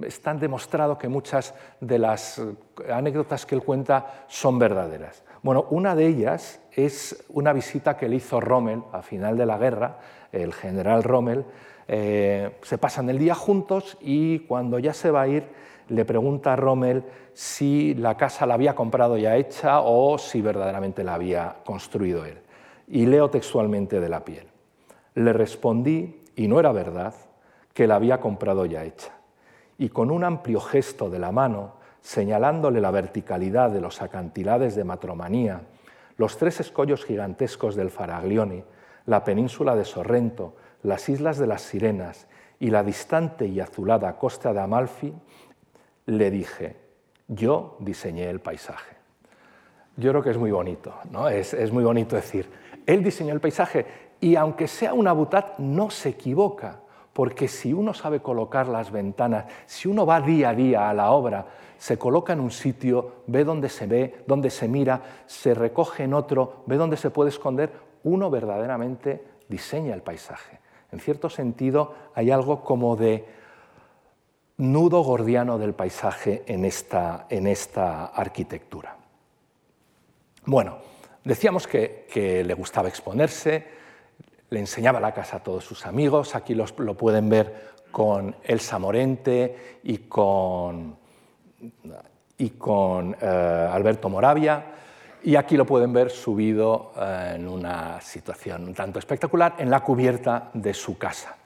están 0.02 0.40
demostrado 0.40 0.98
que 0.98 1.08
muchas 1.08 1.54
de 1.80 2.00
las 2.00 2.42
anécdotas 2.92 3.46
que 3.46 3.54
él 3.54 3.62
cuenta 3.62 4.26
son 4.28 4.58
verdaderas. 4.58 5.24
Bueno, 5.44 5.68
una 5.70 5.94
de 5.94 6.08
ellas 6.08 6.60
es 6.72 7.24
una 7.30 7.54
visita 7.54 7.96
que 7.96 8.10
le 8.10 8.16
hizo 8.16 8.42
Rommel 8.42 8.82
a 8.92 9.04
final 9.04 9.38
de 9.38 9.46
la 9.46 9.60
guerra, 9.60 10.00
el 10.32 10.52
general 10.52 11.04
Rommel, 11.04 11.46
eh, 11.88 12.58
se 12.64 12.80
pasan 12.80 13.08
el 13.12 13.20
día 13.20 13.36
juntos 13.36 14.00
y 14.02 14.40
cuando 14.48 14.80
ya 14.80 14.96
se 14.96 15.12
va 15.12 15.22
a 15.22 15.28
ir 15.28 15.44
le 15.90 16.06
pregunta 16.06 16.54
a 16.54 16.56
Rommel 16.56 17.04
si 17.34 17.94
la 17.94 18.18
casa 18.18 18.48
la 18.48 18.56
había 18.56 18.74
comprado 18.74 19.16
ya 19.16 19.36
hecha 19.36 19.82
o 19.82 20.18
si 20.18 20.42
verdaderamente 20.42 21.04
la 21.04 21.14
había 21.14 21.58
construido 21.64 22.26
él. 22.26 22.40
Y 22.88 23.06
leo 23.06 23.30
textualmente 23.30 24.00
de 24.00 24.10
la 24.10 24.24
piel. 24.24 24.48
Le 25.16 25.34
respondí, 25.34 26.24
y 26.36 26.48
no 26.48 26.60
era 26.60 26.72
verdad, 26.72 27.14
que 27.74 27.88
la 27.88 27.96
había 27.96 28.20
comprado 28.20 28.66
ya 28.66 28.84
hecha. 28.84 29.12
Y 29.78 29.90
con 29.90 30.12
un 30.12 30.24
amplio 30.24 30.62
gesto 30.62 31.10
de 31.10 31.20
la 31.20 31.32
mano, 31.32 31.74
señalándole 32.02 32.80
la 32.80 32.92
verticalidad 32.92 33.72
de 33.72 33.82
los 33.82 34.02
acantilados 34.02 34.76
de 34.76 34.84
Matromanía, 34.84 35.62
los 36.18 36.38
tres 36.38 36.60
escollos 36.60 37.04
gigantescos 37.04 37.76
del 37.76 37.90
Faraglioni, 37.90 38.64
la 39.06 39.24
península 39.24 39.76
de 39.76 39.86
Sorrento, 39.86 40.56
las 40.84 41.10
islas 41.10 41.38
de 41.38 41.48
las 41.48 41.64
Sirenas 41.64 42.28
y 42.60 42.70
la 42.70 42.84
distante 42.84 43.48
y 43.48 43.60
azulada 43.60 44.18
costa 44.18 44.54
de 44.54 44.62
Amalfi, 44.62 45.14
le 46.06 46.32
dije, 46.32 46.78
yo 47.28 47.76
diseñé 47.80 48.30
el 48.30 48.40
paisaje. 48.40 48.96
Yo 49.98 50.12
creo 50.12 50.24
que 50.24 50.30
es 50.30 50.38
muy 50.38 50.52
bonito, 50.52 50.94
¿no? 51.10 51.28
es, 51.28 51.54
es 51.54 51.72
muy 51.72 51.84
bonito 51.84 52.16
decir, 52.16 52.50
él 52.86 53.04
diseñó 53.04 53.34
el 53.34 53.42
paisaje 53.42 53.86
y 54.20 54.36
aunque 54.36 54.68
sea 54.68 54.94
una 54.94 55.12
butad, 55.12 55.58
no 55.58 55.90
se 55.90 56.10
equivoca, 56.10 56.80
porque 57.14 57.48
si 57.48 57.74
uno 57.74 57.94
sabe 57.94 58.22
colocar 58.22 58.68
las 58.68 58.92
ventanas, 58.92 59.46
si 59.66 59.88
uno 59.88 60.06
va 60.06 60.22
día 60.22 60.50
a 60.50 60.56
día 60.56 60.90
a 60.90 60.94
la 60.94 61.12
obra, 61.12 61.46
se 61.78 61.98
coloca 61.98 62.34
en 62.34 62.40
un 62.40 62.52
sitio, 62.52 63.24
ve 63.28 63.44
dónde 63.44 63.70
se 63.70 63.88
ve, 63.88 64.24
dónde 64.28 64.50
se 64.50 64.68
mira, 64.68 65.02
se 65.26 65.54
recoge 65.54 66.04
en 66.04 66.14
otro, 66.14 66.64
ve 66.66 66.78
dónde 66.78 66.98
se 66.98 67.10
puede 67.10 67.30
esconder, 67.30 67.72
uno 68.04 68.30
verdaderamente 68.30 69.24
diseña 69.48 69.94
el 69.94 70.02
paisaje. 70.02 70.60
En 70.92 71.00
cierto 71.00 71.30
sentido, 71.30 71.94
hay 72.14 72.32
algo 72.32 72.64
como 72.64 72.96
de 72.96 73.26
nudo 74.58 75.02
gordiano 75.02 75.58
del 75.58 75.74
paisaje 75.74 76.44
en 76.48 76.64
esta, 76.64 77.28
en 77.30 77.48
esta 77.48 78.06
arquitectura. 78.06 78.96
Bueno, 80.46 80.78
decíamos 81.26 81.68
que, 81.68 82.44
le 82.46 82.54
gustaba 82.54 82.88
exponerse, 82.88 83.68
le 84.50 84.60
enseñaba 84.60 85.02
la 85.02 85.14
casa 85.14 85.38
a 85.38 85.44
todos 85.44 85.66
sus 85.66 85.86
amigos, 85.86 86.36
aquí 86.36 86.56
lo 86.56 86.96
pueden 86.96 87.28
ver 87.28 87.76
con 87.96 88.36
Elsa 88.44 88.78
Morente 88.78 89.80
y 89.84 90.00
con, 90.00 90.98
eh, 93.22 93.70
Alberto 93.72 94.10
Moravia. 94.10 94.66
Y 95.24 95.38
aquí 95.38 95.56
lo 95.56 95.66
pueden 95.66 95.94
ver 95.94 96.10
subido 96.10 96.92
eh, 96.98 97.36
en 97.36 97.48
una 97.48 98.02
situación 98.02 98.66
un 98.66 98.74
tanto 98.74 99.00
espectacular 99.00 99.56
en 99.60 99.70
la 99.70 99.80
cubierta 99.80 100.50
de 100.54 100.74
su 100.74 100.98
casa. 100.98 101.38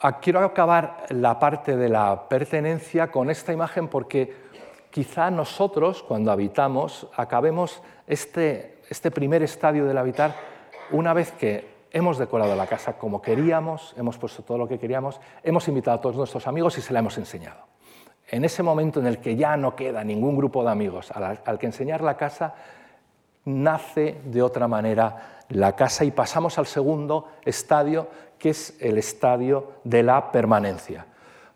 Ah, 0.00 0.18
quiero 0.20 0.40
acabar 0.40 1.04
la 1.10 1.38
parte 1.38 1.76
de 1.76 1.90
la 1.90 2.26
pertenencia 2.26 3.10
con 3.10 3.28
esta 3.28 3.52
imagen 3.52 3.88
porque 3.88 4.34
quizá 4.90 5.30
nosotros, 5.30 6.02
cuando 6.02 6.32
habitamos, 6.32 7.08
acabemos 7.14 7.82
este, 8.06 8.78
este 8.88 9.10
primer 9.10 9.42
estadio 9.42 9.84
del 9.84 9.98
habitar 9.98 10.34
una 10.90 11.12
vez 11.12 11.32
que 11.32 11.72
hemos 11.90 12.18
decorado 12.18 12.56
la 12.56 12.66
casa 12.66 12.98
como 12.98 13.22
queríamos, 13.22 13.94
hemos 13.96 14.18
puesto 14.18 14.42
todo 14.42 14.58
lo 14.58 14.68
que 14.68 14.78
queríamos, 14.78 15.20
hemos 15.42 15.68
invitado 15.68 15.98
a 15.98 16.00
todos 16.00 16.16
nuestros 16.16 16.46
amigos 16.46 16.76
y 16.78 16.82
se 16.82 16.92
la 16.92 16.98
hemos 16.98 17.16
enseñado 17.18 17.74
en 18.28 18.44
ese 18.44 18.62
momento 18.62 19.00
en 19.00 19.06
el 19.06 19.18
que 19.18 19.36
ya 19.36 19.56
no 19.56 19.76
queda 19.76 20.02
ningún 20.02 20.36
grupo 20.36 20.64
de 20.64 20.70
amigos 20.70 21.10
al, 21.12 21.58
que 21.58 21.66
enseñar 21.66 22.00
la 22.00 22.16
casa, 22.16 22.54
nace 23.44 24.20
de 24.24 24.42
otra 24.42 24.66
manera 24.66 25.42
la 25.50 25.76
casa 25.76 26.04
y 26.04 26.10
pasamos 26.10 26.58
al 26.58 26.66
segundo 26.66 27.28
estadio, 27.44 28.08
que 28.38 28.50
es 28.50 28.76
el 28.80 28.98
estadio 28.98 29.72
de 29.84 30.02
la 30.02 30.32
permanencia. 30.32 31.06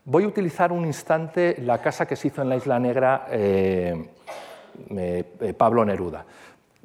Voy 0.04 0.24
a 0.24 0.28
utilizar 0.28 0.72
un 0.72 0.84
instante 0.84 1.56
la 1.60 1.80
casa 1.80 2.06
que 2.06 2.16
se 2.16 2.28
hizo 2.28 2.42
en 2.42 2.48
la 2.48 2.56
Isla 2.56 2.78
Negra 2.78 3.26
eh, 3.30 4.10
eh, 4.90 5.54
Pablo 5.56 5.84
Neruda. 5.84 6.24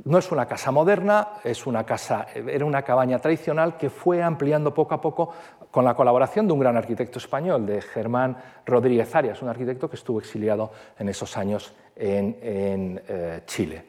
No 0.06 0.18
es 0.18 0.32
una 0.32 0.48
casa 0.48 0.72
moderna, 0.72 1.30
es 1.44 1.68
una 1.68 1.86
casa, 1.86 2.28
era 2.34 2.66
una 2.66 2.82
cabaña 2.82 3.20
tradicional 3.20 3.78
que 3.78 3.90
fue 3.90 4.24
ampliando 4.24 4.74
poco 4.74 4.96
a 4.96 5.02
poco 5.02 5.34
con 5.70 5.86
la 5.86 5.94
colaboración 5.94 6.48
de 6.48 6.54
un 6.54 6.60
gran 6.60 6.78
arquitecto 6.78 7.20
español, 7.20 7.66
de 7.66 7.82
Germán 7.82 8.38
Rodríguez 8.66 9.16
Arias, 9.16 9.42
un 9.42 9.50
arquitecto 9.50 9.90
que 9.90 9.96
estuvo 9.96 10.20
exiliado 10.20 10.72
en 11.00 11.10
esos 11.10 11.38
años 11.38 11.74
en, 11.96 12.38
eh, 13.08 13.42
Chile. 13.46 13.86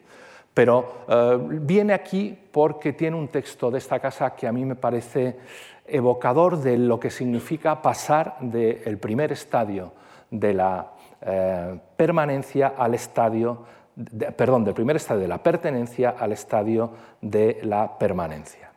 Pero 0.53 1.05
eh, 1.07 1.37
viene 1.39 1.93
aquí 1.93 2.37
porque 2.51 2.93
tiene 2.93 3.17
un 3.17 3.27
texto 3.27 3.69
de 3.69 3.77
esta 3.77 3.99
casa 3.99 4.35
que 4.35 4.47
a 4.47 4.51
mí 4.51 4.63
me 4.63 4.75
parece 4.75 5.37
evocador 5.85 6.57
de 6.57 6.77
lo 6.77 6.99
que 6.99 7.11
significa 7.11 7.81
pasar 7.81 8.37
del 8.39 8.97
primer 8.97 9.31
estadio 9.31 9.91
de 10.31 10.53
la 10.53 10.91
eh, 11.21 11.79
permanencia 11.95 12.73
al 12.77 12.93
estadio 12.93 13.59
perdón, 14.35 14.63
del 14.63 14.73
primer 14.73 14.97
estadio 14.97 15.21
de 15.21 15.27
la 15.27 15.41
pertenencia 15.41 16.15
al 16.17 16.31
estadio 16.31 16.91
de 17.21 17.59
la 17.63 17.97
permanencia. 17.97 18.71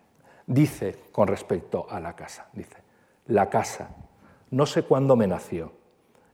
Dice 0.46 0.96
con 1.12 1.28
respecto 1.28 1.86
a 1.90 2.00
la 2.00 2.14
casa, 2.14 2.46
dice, 2.52 2.78
la 3.26 3.50
casa, 3.50 3.90
no 4.50 4.64
sé 4.64 4.82
cuándo 4.82 5.16
me 5.16 5.26
nació, 5.26 5.72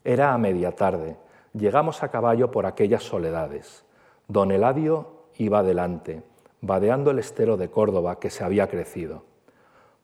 era 0.04 0.32
a 0.32 0.38
media 0.38 0.72
tarde, 0.72 1.16
llegamos 1.52 2.02
a 2.02 2.10
caballo 2.10 2.50
por 2.50 2.66
aquellas 2.66 3.02
soledades. 3.02 3.84
Don 4.28 4.52
Eladio 4.52 5.24
iba 5.36 5.60
adelante, 5.60 6.22
vadeando 6.60 7.10
el 7.10 7.18
estero 7.18 7.56
de 7.56 7.70
Córdoba 7.70 8.20
que 8.20 8.30
se 8.30 8.44
había 8.44 8.68
crecido. 8.68 9.24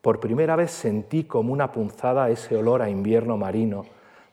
Por 0.01 0.19
primera 0.19 0.57
vez 0.57 0.71
sentí 0.71 1.25
como 1.25 1.53
una 1.53 1.71
punzada 1.73 2.31
ese 2.31 2.57
olor 2.57 2.83
a 2.83 2.91
invierno 2.91 3.37
marino, 3.37 3.85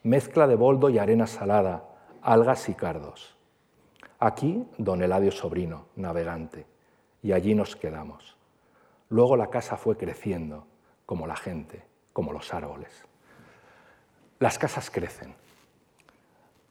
mezcla 0.03 0.47
de 0.47 0.55
boldo 0.55 0.89
y 0.89 0.97
arena 0.97 1.27
salada, 1.27 1.83
algas 2.21 2.69
y 2.69 2.73
cardos. 2.73 3.36
Aquí, 4.19 4.67
don 4.77 5.03
Eladio 5.03 5.31
Sobrino, 5.31 5.85
navegante, 5.95 6.65
y 7.21 7.33
allí 7.33 7.53
nos 7.53 7.75
quedamos. 7.75 8.35
Luego 9.09 9.37
la 9.37 9.47
casa 9.47 9.77
fue 9.77 9.95
creciendo, 9.95 10.65
como 11.05 11.27
la 11.27 11.35
gente, 11.35 11.83
como 12.13 12.33
los 12.33 12.53
árboles. 12.53 13.05
Las 14.39 14.57
casas 14.57 14.89
crecen. 14.89 15.35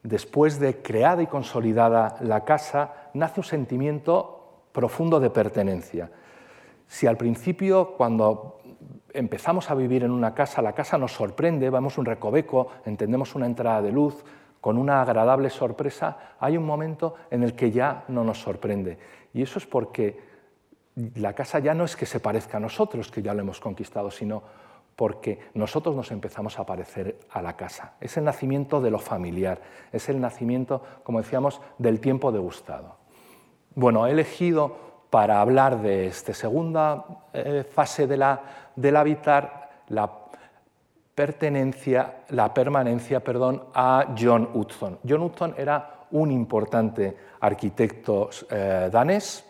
Después 0.02 0.58
de 0.58 0.82
creada 0.82 1.22
y 1.22 1.26
consolidada 1.26 2.16
la 2.20 2.44
casa, 2.44 3.10
nace 3.14 3.40
un 3.40 3.44
sentimiento 3.44 4.62
profundo 4.72 5.20
de 5.20 5.30
pertenencia. 5.30 6.10
Si 6.86 7.06
al 7.06 7.16
principio, 7.16 7.94
cuando 7.96 8.60
empezamos 9.12 9.70
a 9.70 9.74
vivir 9.74 10.04
en 10.04 10.10
una 10.10 10.34
casa, 10.34 10.62
la 10.62 10.74
casa 10.74 10.98
nos 10.98 11.12
sorprende, 11.12 11.70
vamos 11.70 11.96
un 11.98 12.04
recoveco, 12.04 12.68
entendemos 12.84 13.34
una 13.34 13.46
entrada 13.46 13.82
de 13.82 13.90
luz, 13.90 14.24
con 14.66 14.78
una 14.78 15.00
agradable 15.00 15.48
sorpresa, 15.48 16.34
hay 16.40 16.56
un 16.56 16.66
momento 16.66 17.14
en 17.30 17.44
el 17.44 17.54
que 17.54 17.70
ya 17.70 18.02
no 18.08 18.24
nos 18.24 18.40
sorprende. 18.40 18.98
Y 19.32 19.42
eso 19.42 19.60
es 19.60 19.66
porque 19.66 20.18
la 21.14 21.34
casa 21.34 21.60
ya 21.60 21.72
no 21.72 21.84
es 21.84 21.94
que 21.94 22.04
se 22.04 22.18
parezca 22.18 22.56
a 22.56 22.60
nosotros, 22.60 23.12
que 23.12 23.22
ya 23.22 23.32
lo 23.32 23.42
hemos 23.42 23.60
conquistado, 23.60 24.10
sino 24.10 24.42
porque 24.96 25.38
nosotros 25.54 25.94
nos 25.94 26.10
empezamos 26.10 26.58
a 26.58 26.66
parecer 26.66 27.16
a 27.30 27.42
la 27.42 27.54
casa. 27.54 27.92
Es 28.00 28.16
el 28.16 28.24
nacimiento 28.24 28.80
de 28.80 28.90
lo 28.90 28.98
familiar, 28.98 29.60
es 29.92 30.08
el 30.08 30.20
nacimiento, 30.20 30.82
como 31.04 31.20
decíamos, 31.20 31.60
del 31.78 32.00
tiempo 32.00 32.32
degustado. 32.32 32.96
Bueno, 33.76 34.08
he 34.08 34.10
elegido 34.10 34.76
para 35.10 35.40
hablar 35.40 35.80
de 35.80 36.08
esta 36.08 36.34
segunda 36.34 37.04
eh, 37.32 37.64
fase 37.70 38.08
de 38.08 38.16
la, 38.16 38.42
del 38.74 38.96
habitar 38.96 39.84
la 39.90 40.25
pertenencia, 41.16 42.18
la 42.28 42.52
permanencia 42.54 43.24
perdón, 43.24 43.64
a 43.74 44.14
John 44.16 44.50
Hudson. 44.52 44.98
John 45.08 45.22
Hudson 45.22 45.54
era 45.56 46.04
un 46.10 46.30
importante 46.30 47.16
arquitecto 47.40 48.28
eh, 48.50 48.90
danés, 48.92 49.44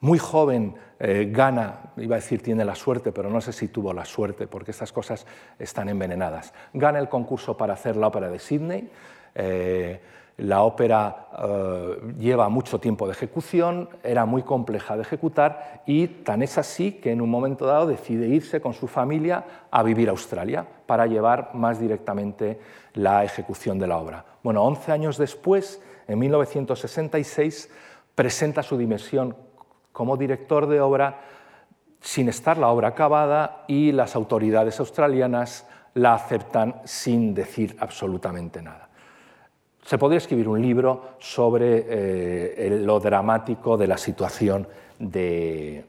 muy 0.00 0.18
joven 0.18 0.74
eh, 0.98 1.28
gana, 1.30 1.92
iba 1.98 2.16
a 2.16 2.20
decir 2.20 2.42
tiene 2.42 2.64
la 2.64 2.74
suerte, 2.74 3.12
pero 3.12 3.28
no 3.28 3.40
sé 3.42 3.52
si 3.52 3.68
tuvo 3.68 3.92
la 3.92 4.06
suerte, 4.06 4.46
porque 4.46 4.70
estas 4.70 4.90
cosas 4.90 5.26
están 5.58 5.90
envenenadas. 5.90 6.54
Gana 6.72 6.98
el 6.98 7.10
concurso 7.10 7.56
para 7.56 7.74
hacer 7.74 7.96
la 7.96 8.06
ópera 8.06 8.30
de 8.30 8.38
Sydney. 8.38 8.90
Eh, 9.34 10.00
la 10.38 10.62
ópera 10.62 11.28
eh, 11.36 12.14
lleva 12.16 12.48
mucho 12.48 12.78
tiempo 12.78 13.06
de 13.06 13.12
ejecución, 13.12 13.88
era 14.04 14.24
muy 14.24 14.42
compleja 14.42 14.96
de 14.96 15.02
ejecutar 15.02 15.82
y 15.84 16.06
tan 16.06 16.42
es 16.42 16.58
así 16.58 16.92
que 16.92 17.10
en 17.10 17.20
un 17.20 17.28
momento 17.28 17.66
dado 17.66 17.88
decide 17.88 18.28
irse 18.28 18.60
con 18.60 18.72
su 18.72 18.86
familia 18.86 19.44
a 19.70 19.82
vivir 19.82 20.08
a 20.08 20.12
Australia 20.12 20.64
para 20.86 21.06
llevar 21.06 21.50
más 21.54 21.80
directamente 21.80 22.60
la 22.94 23.24
ejecución 23.24 23.80
de 23.80 23.88
la 23.88 23.98
obra. 23.98 24.24
Bueno, 24.44 24.62
11 24.62 24.92
años 24.92 25.18
después, 25.18 25.82
en 26.06 26.20
1966, 26.20 27.70
presenta 28.14 28.62
su 28.62 28.78
dimensión 28.78 29.36
como 29.92 30.16
director 30.16 30.68
de 30.68 30.80
obra 30.80 31.20
sin 32.00 32.28
estar 32.28 32.58
la 32.58 32.68
obra 32.68 32.88
acabada 32.88 33.64
y 33.66 33.90
las 33.90 34.14
autoridades 34.14 34.78
australianas 34.78 35.66
la 35.94 36.14
aceptan 36.14 36.80
sin 36.84 37.34
decir 37.34 37.76
absolutamente 37.80 38.62
nada. 38.62 38.87
Se 39.88 39.96
podría 39.96 40.18
escribir 40.18 40.46
un 40.48 40.60
libro 40.60 41.14
sobre 41.18 41.86
eh, 41.88 42.78
lo 42.78 43.00
dramático 43.00 43.78
de 43.78 43.86
la 43.86 43.96
situación 43.96 44.68
de, 44.98 45.82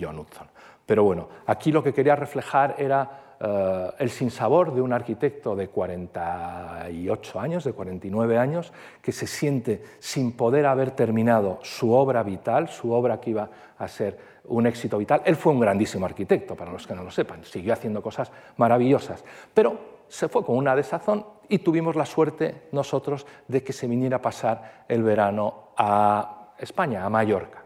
John 0.00 0.20
Hudson. 0.20 0.46
Pero 0.86 1.02
bueno, 1.02 1.28
aquí 1.44 1.72
lo 1.72 1.82
que 1.82 1.92
quería 1.92 2.14
reflejar 2.14 2.76
era 2.78 3.34
eh, 3.40 3.90
el 3.98 4.10
sinsabor 4.10 4.72
de 4.72 4.80
un 4.80 4.92
arquitecto 4.92 5.56
de 5.56 5.66
48 5.66 7.40
años, 7.40 7.64
de 7.64 7.72
49 7.72 8.38
años, 8.38 8.72
que 9.02 9.10
se 9.10 9.26
siente 9.26 9.82
sin 9.98 10.30
poder 10.36 10.66
haber 10.66 10.92
terminado 10.92 11.58
su 11.62 11.92
obra 11.92 12.22
vital, 12.22 12.68
su 12.68 12.92
obra 12.92 13.20
que 13.20 13.30
iba 13.30 13.50
a 13.76 13.88
ser 13.88 14.16
un 14.44 14.68
éxito 14.68 14.98
vital. 14.98 15.22
Él 15.24 15.34
fue 15.34 15.52
un 15.52 15.58
grandísimo 15.58 16.06
arquitecto, 16.06 16.54
para 16.54 16.70
los 16.70 16.86
que 16.86 16.94
no 16.94 17.02
lo 17.02 17.10
sepan, 17.10 17.42
siguió 17.42 17.72
haciendo 17.72 18.02
cosas 18.02 18.30
maravillosas, 18.56 19.24
pero 19.52 19.98
se 20.06 20.28
fue 20.28 20.44
con 20.44 20.56
una 20.56 20.76
desazón 20.76 21.39
y 21.50 21.58
tuvimos 21.58 21.96
la 21.96 22.06
suerte 22.06 22.68
nosotros 22.72 23.26
de 23.48 23.62
que 23.62 23.72
se 23.72 23.88
viniera 23.88 24.18
a 24.18 24.22
pasar 24.22 24.84
el 24.88 25.02
verano 25.02 25.72
a 25.76 26.54
España, 26.56 27.04
a 27.04 27.10
Mallorca. 27.10 27.64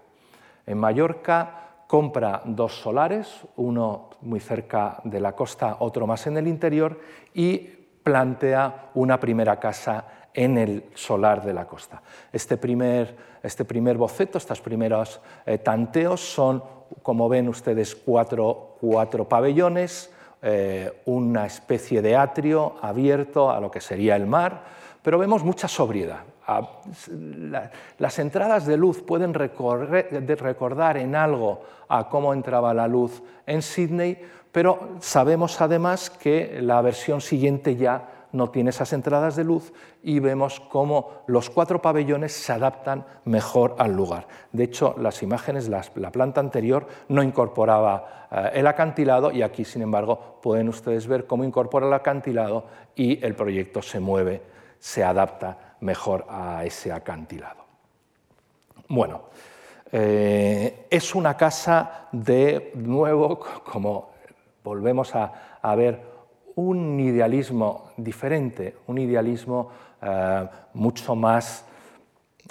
En 0.67 0.79
Mallorca 0.79 1.85
compra 1.87 2.41
dos 2.47 2.81
solares, 2.81 3.43
uno 3.57 4.09
muy 4.23 4.41
cerca 4.41 5.01
de 5.05 5.21
la 5.21 5.33
costa, 5.33 5.77
otro 5.81 6.07
más 6.07 6.27
en 6.27 6.39
el 6.39 6.49
interior, 6.49 6.99
y 7.35 7.59
plantea 7.59 8.91
una 8.95 9.21
primera 9.21 9.61
casa 9.61 10.07
en 10.33 10.57
el 10.57 10.85
solar 10.95 11.45
de 11.45 11.53
la 11.53 11.67
costa. 11.67 12.03
Este 12.33 12.57
primer, 12.57 13.15
este 13.43 13.67
primer 13.67 13.99
boceto, 13.99 14.39
estos 14.39 14.63
primeros 14.63 15.21
eh, 15.45 15.59
tanteos 15.59 16.21
son, 16.21 16.65
como 17.03 17.29
ven 17.29 17.49
ustedes, 17.49 17.95
cuatro, 17.95 18.79
cuatro 18.81 19.29
pabellones, 19.29 20.14
eh, 20.47 21.01
una 21.07 21.47
especie 21.47 22.03
de 22.03 22.17
atrio 22.17 22.77
abierto 22.83 23.51
a 23.51 23.59
lo 23.61 23.71
que 23.71 23.81
sería 23.81 24.15
el 24.15 24.27
mar, 24.27 24.63
pero 25.03 25.19
vemos 25.19 25.43
mucha 25.43 25.69
sobriedad. 25.69 26.21
Las 27.97 28.19
entradas 28.19 28.67
de 28.67 28.77
luz 28.77 29.01
pueden 29.01 29.33
recordar 29.33 30.97
en 30.99 31.17
algo 31.17 31.63
a 31.89 32.11
cómo 32.11 32.35
entraba 32.35 32.75
la 32.75 32.87
luz 32.87 33.23
en 33.47 33.63
Sydney, 33.63 34.21
pero 34.53 34.97
sabemos 35.01 35.59
además 35.63 36.11
que 36.11 36.59
la 36.61 36.83
versión 36.83 37.23
siguiente 37.23 37.77
ya 37.77 38.24
no 38.35 38.51
tiene 38.51 38.71
esas 38.71 38.93
entradas 38.93 39.37
de 39.37 39.45
luz 39.45 39.73
y 40.03 40.19
vemos 40.19 40.61
cómo 40.61 41.23
los 41.27 41.49
cuatro 41.49 41.81
pabellones 41.81 42.33
se 42.33 42.53
adaptan 42.53 43.07
mejor 43.25 43.77
al 43.79 43.93
lugar. 43.93 44.27
De 44.53 44.65
hecho, 44.65 44.95
las 44.99 45.23
imágenes, 45.23 45.69
la 45.69 46.11
planta 46.11 46.41
anterior 46.41 46.87
no 47.09 47.23
incorporaba 47.23 48.29
eh, 48.31 48.51
el 48.55 48.67
acantilado 48.67 49.31
y 49.31 49.43
aquí, 49.43 49.65
sin 49.65 49.83
embargo, 49.83 50.39
pueden 50.43 50.69
ustedes 50.69 51.07
ver 51.07 51.27
cómo 51.27 51.45
incorpora 51.45 51.87
el 51.87 51.93
acantilado 51.93 52.67
y 52.97 53.25
el 53.25 53.35
proyecto 53.35 53.81
se 53.81 54.01
mueve, 54.01 54.43
se 54.79 55.05
adapta 55.05 55.77
mejor 55.81 56.27
a 56.29 56.65
ese 56.65 56.93
acantilado. 56.93 57.65
Bueno, 58.89 59.23
eh, 59.93 60.87
es 60.91 61.15
una 61.15 61.37
casa 61.37 62.09
de 62.11 62.73
nuevo, 62.75 63.39
como 63.65 64.11
volvemos 64.65 65.15
a, 65.15 65.59
a 65.63 65.75
ver 65.77 66.14
un 66.57 67.01
idealismo 67.01 67.91
diferente, 67.97 68.77
un 68.87 68.99
idealismo 68.99 69.71
eh, 70.03 70.49
mucho 70.75 71.15
más 71.15 71.65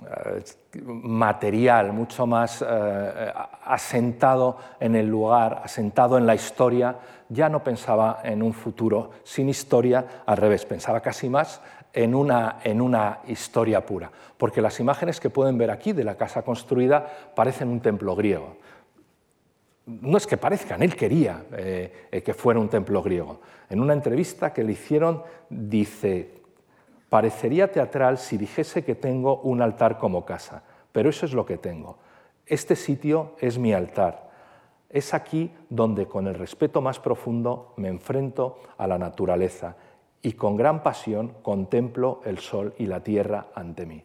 eh, 0.01 0.43
material, 0.81 1.93
mucho 1.93 2.25
más 2.25 2.63
eh, 2.67 3.33
asentado 3.65 4.57
en 4.79 4.95
el 4.95 5.07
lugar, 5.07 5.61
asentado 5.63 6.17
en 6.17 6.25
la 6.25 6.35
historia, 6.35 6.97
ya 7.29 7.49
no 7.49 7.63
pensaba 7.63 8.21
en 8.23 8.41
un 8.41 8.53
futuro 8.53 9.11
sin 9.23 9.49
historia, 9.49 10.23
al 10.25 10.37
revés, 10.37 10.65
pensaba 10.65 10.99
casi 10.99 11.29
más 11.29 11.61
en 11.93 12.15
una, 12.15 12.57
en 12.63 12.81
una 12.81 13.19
historia 13.27 13.85
pura, 13.85 14.11
porque 14.37 14.61
las 14.61 14.79
imágenes 14.79 15.19
que 15.19 15.29
pueden 15.29 15.57
ver 15.57 15.71
aquí 15.71 15.93
de 15.93 16.03
la 16.03 16.15
casa 16.15 16.41
construida 16.41 17.05
parecen 17.35 17.69
un 17.69 17.79
templo 17.79 18.15
griego 18.15 18.57
no 19.85 20.17
es 20.17 20.27
que 20.27 20.37
parezcan, 20.37 20.81
él 20.81 20.95
quería 20.95 21.45
eh, 21.51 22.21
que 22.23 22.33
fuera 22.33 22.59
un 22.59 22.69
templo 22.69 23.01
griego. 23.01 23.41
En 23.69 23.81
una 23.81 23.93
entrevista 23.93 24.53
que 24.53 24.63
le 24.63 24.73
hicieron 24.73 25.23
dice, 25.49 26.41
parecería 27.09 27.71
teatral 27.71 28.17
si 28.17 28.37
dijese 28.37 28.83
que 28.83 28.95
tengo 28.95 29.41
un 29.41 29.61
altar 29.61 29.97
como 29.97 30.25
casa, 30.25 30.63
pero 30.91 31.09
eso 31.09 31.25
es 31.25 31.33
lo 31.33 31.45
que 31.45 31.57
tengo. 31.57 31.97
Este 32.45 32.75
sitio 32.75 33.35
es 33.39 33.57
mi 33.57 33.73
altar. 33.73 34.31
Es 34.89 35.13
aquí 35.13 35.51
donde 35.69 36.05
con 36.05 36.27
el 36.27 36.35
respeto 36.35 36.81
más 36.81 36.99
profundo 36.99 37.73
me 37.77 37.89
enfrento 37.89 38.59
a 38.77 38.87
la 38.87 38.97
naturaleza 38.97 39.75
y 40.21 40.33
con 40.33 40.55
gran 40.55 40.83
pasión 40.83 41.33
contemplo 41.41 42.21
el 42.25 42.37
sol 42.37 42.73
y 42.77 42.85
la 42.85 43.01
tierra 43.01 43.47
ante 43.55 43.85
mí. 43.85 44.03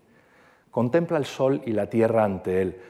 Contempla 0.71 1.19
el 1.19 1.27
sol 1.27 1.63
y 1.67 1.73
la 1.73 1.89
tierra 1.89 2.25
ante 2.25 2.63
él. 2.63 2.81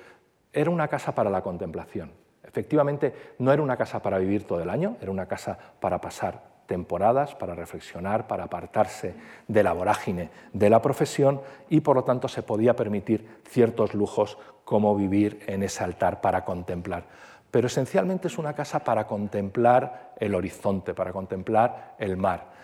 Era 0.52 0.70
una 0.70 0.88
casa 0.88 1.14
para 1.14 1.28
la 1.28 1.42
contemplación 1.42 2.17
Efectivamente, 2.48 3.34
no 3.38 3.52
era 3.52 3.62
una 3.62 3.76
casa 3.76 4.00
para 4.00 4.18
vivir 4.18 4.46
todo 4.46 4.62
el 4.62 4.70
año, 4.70 4.96
era 5.00 5.10
una 5.10 5.26
casa 5.26 5.58
para 5.78 6.00
pasar 6.00 6.42
temporadas, 6.66 7.34
para 7.34 7.54
reflexionar, 7.54 8.26
para 8.26 8.44
apartarse 8.44 9.14
de 9.46 9.62
la 9.62 9.72
vorágine 9.72 10.30
de 10.52 10.70
la 10.70 10.82
profesión 10.82 11.40
y 11.68 11.80
por 11.80 11.96
lo 11.96 12.04
tanto 12.04 12.28
se 12.28 12.42
podía 12.42 12.76
permitir 12.76 13.40
ciertos 13.48 13.94
lujos 13.94 14.38
como 14.64 14.94
vivir 14.94 15.42
en 15.46 15.62
ese 15.62 15.82
altar 15.82 16.20
para 16.20 16.44
contemplar. 16.44 17.04
Pero 17.50 17.68
esencialmente 17.68 18.28
es 18.28 18.36
una 18.36 18.54
casa 18.54 18.80
para 18.80 19.06
contemplar 19.06 20.12
el 20.18 20.34
horizonte, 20.34 20.92
para 20.92 21.12
contemplar 21.12 21.94
el 21.98 22.18
mar. 22.18 22.58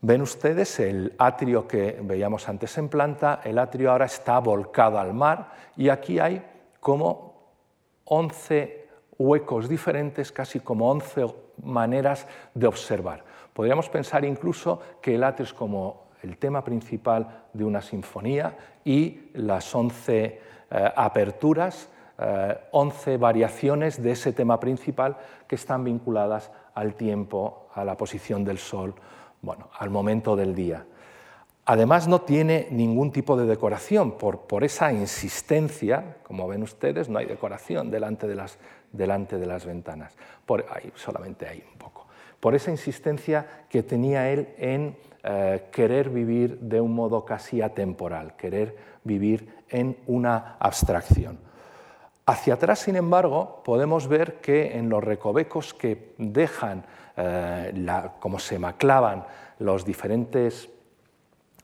Ven 0.00 0.22
ustedes 0.22 0.78
el 0.80 1.14
atrio 1.18 1.66
que 1.66 1.98
veíamos 2.02 2.48
antes 2.48 2.76
en 2.78 2.88
planta, 2.88 3.40
el 3.44 3.58
atrio 3.58 3.90
ahora 3.90 4.06
está 4.06 4.38
volcado 4.38 4.98
al 4.98 5.14
mar 5.14 5.52
y 5.76 5.88
aquí 5.88 6.18
hay 6.18 6.44
como 6.80 7.50
11 8.04 8.81
huecos 9.22 9.68
diferentes, 9.68 10.32
casi 10.32 10.60
como 10.60 10.90
11 10.90 11.26
maneras 11.62 12.26
de 12.54 12.66
observar. 12.66 13.24
Podríamos 13.52 13.88
pensar 13.88 14.24
incluso 14.24 14.80
que 15.00 15.14
el 15.14 15.24
atrio 15.24 15.44
es 15.44 15.52
como 15.52 16.08
el 16.22 16.38
tema 16.38 16.64
principal 16.64 17.44
de 17.52 17.64
una 17.64 17.82
sinfonía 17.82 18.56
y 18.84 19.30
las 19.34 19.74
11 19.74 20.24
eh, 20.70 20.92
aperturas, 20.96 21.88
11 22.70 23.14
eh, 23.14 23.16
variaciones 23.16 24.02
de 24.02 24.12
ese 24.12 24.32
tema 24.32 24.60
principal 24.60 25.16
que 25.46 25.56
están 25.56 25.82
vinculadas 25.84 26.50
al 26.74 26.94
tiempo, 26.94 27.68
a 27.74 27.84
la 27.84 27.96
posición 27.96 28.44
del 28.44 28.58
sol, 28.58 28.94
bueno, 29.40 29.68
al 29.78 29.90
momento 29.90 30.36
del 30.36 30.54
día. 30.54 30.86
Además 31.64 32.08
no 32.08 32.22
tiene 32.22 32.68
ningún 32.70 33.12
tipo 33.12 33.36
de 33.36 33.46
decoración, 33.46 34.12
por, 34.12 34.40
por, 34.40 34.64
esa 34.64 34.92
insistencia, 34.92 36.16
como 36.24 36.48
ven 36.48 36.62
ustedes, 36.62 37.08
no 37.08 37.18
hay 37.18 37.26
decoración 37.26 37.90
delante 37.90 38.26
de 38.26 38.34
las, 38.34 38.58
delante 38.92 39.38
de 39.38 39.46
las 39.46 39.64
ventanas. 39.64 40.16
Por, 40.46 40.66
ahí, 40.70 40.92
solamente 40.94 41.48
hay 41.48 41.64
un 41.70 41.78
poco. 41.78 42.06
Por 42.40 42.54
esa 42.54 42.70
insistencia 42.70 43.64
que 43.68 43.82
tenía 43.82 44.30
él 44.30 44.48
en 44.58 44.96
eh, 45.24 45.68
querer 45.70 46.10
vivir 46.10 46.58
de 46.58 46.80
un 46.80 46.94
modo 46.94 47.24
casi 47.24 47.62
atemporal, 47.62 48.36
querer 48.36 48.76
vivir 49.04 49.62
en 49.68 49.96
una 50.06 50.56
abstracción. 50.58 51.38
Hacia 52.26 52.54
atrás, 52.54 52.80
sin 52.80 52.96
embargo, 52.96 53.62
podemos 53.64 54.06
ver 54.06 54.40
que 54.40 54.76
en 54.76 54.88
los 54.88 55.02
recovecos 55.02 55.74
que 55.74 56.14
dejan, 56.18 56.84
eh, 57.16 57.72
como 58.20 58.38
se 58.38 58.58
maclaban 58.58 59.24
los 59.58 59.84
diferentes, 59.84 60.68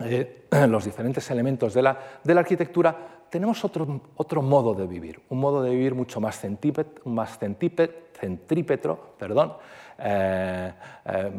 eh, 0.01 0.47
los 0.68 0.85
diferentes 0.85 1.31
elementos 1.31 1.74
de 1.74 1.83
la, 1.83 1.99
de 2.22 2.35
la 2.35 2.41
arquitectura, 2.41 2.97
tenemos 3.31 3.64
otro, 3.64 4.01
otro, 4.16 4.43
modo 4.43 4.74
de 4.74 4.87
vivir, 4.87 5.20
un 5.29 5.41
modo 5.41 5.62
de 5.62 5.70
vivir 5.70 5.95
mucho 5.95 6.20
más, 6.20 6.39
centípetro, 6.39 7.05
más 7.11 7.39
centrípetro, 7.39 9.14
perdón, 9.18 9.55
eh, 9.99 10.72
eh, 11.05 11.33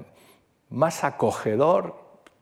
más 0.69 1.03
acogedor, 1.03 1.95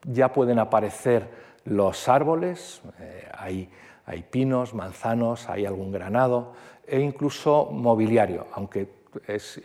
ya 0.04 0.32
pueden 0.32 0.60
aparecer 0.60 1.30
los 1.66 2.08
árboles, 2.08 2.82
eh, 3.00 3.30
hay, 4.06 4.24
pinos, 4.30 4.74
manzanos, 4.74 5.50
hay 5.50 5.66
algún 5.66 5.92
granado 5.92 6.54
e 6.86 7.00
incluso 7.00 7.70
mobiliario, 7.72 8.48
aunque 8.54 8.98
es 9.28 9.62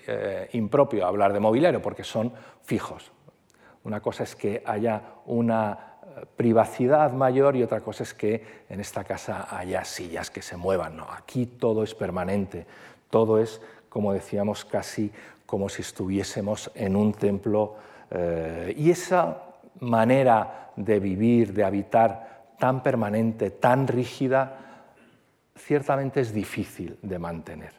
impropio 0.53 1.07
hablar 1.07 1.33
de 1.33 1.41
mobiliario 1.41 1.83
porque 1.83 2.05
son 2.05 2.33
fijos. 2.63 3.13
Una 3.85 4.01
cosa 4.01 4.25
es 4.25 4.35
que 4.35 4.63
haya 4.65 5.03
una 5.27 5.92
privacidad 6.37 7.13
mayor 7.13 7.57
y 7.57 7.63
otra 7.63 7.81
cosa 7.81 8.03
es 8.03 8.15
que 8.15 8.65
en 8.69 8.81
esta 8.81 9.05
casa 9.05 9.49
haya 9.51 9.85
sillas 9.85 10.31
que 10.31 10.43
se 10.43 10.57
muevan. 10.57 10.97
No, 10.97 11.07
aquí 11.11 11.47
todo 11.47 11.83
es 11.83 11.95
permanente, 11.95 12.67
todo 13.11 13.39
es, 13.39 13.61
como 13.89 14.13
decíamos, 14.13 14.65
casi 14.65 15.13
como 15.47 15.69
si 15.69 15.83
estuviésemos 15.83 16.71
en 16.75 16.97
un 16.97 17.13
templo. 17.13 17.77
y 18.77 18.91
esa 18.91 19.43
manera 19.81 20.71
de 20.77 21.01
vivir, 21.01 21.53
de 21.53 21.65
habitar 21.65 22.55
tan 22.59 22.83
permanente, 22.83 23.51
tan 23.51 23.87
rígida, 23.87 24.59
ciertamente 25.57 26.21
es 26.21 26.33
difícil 26.33 26.99
de 27.03 27.19
mantener. 27.19 27.73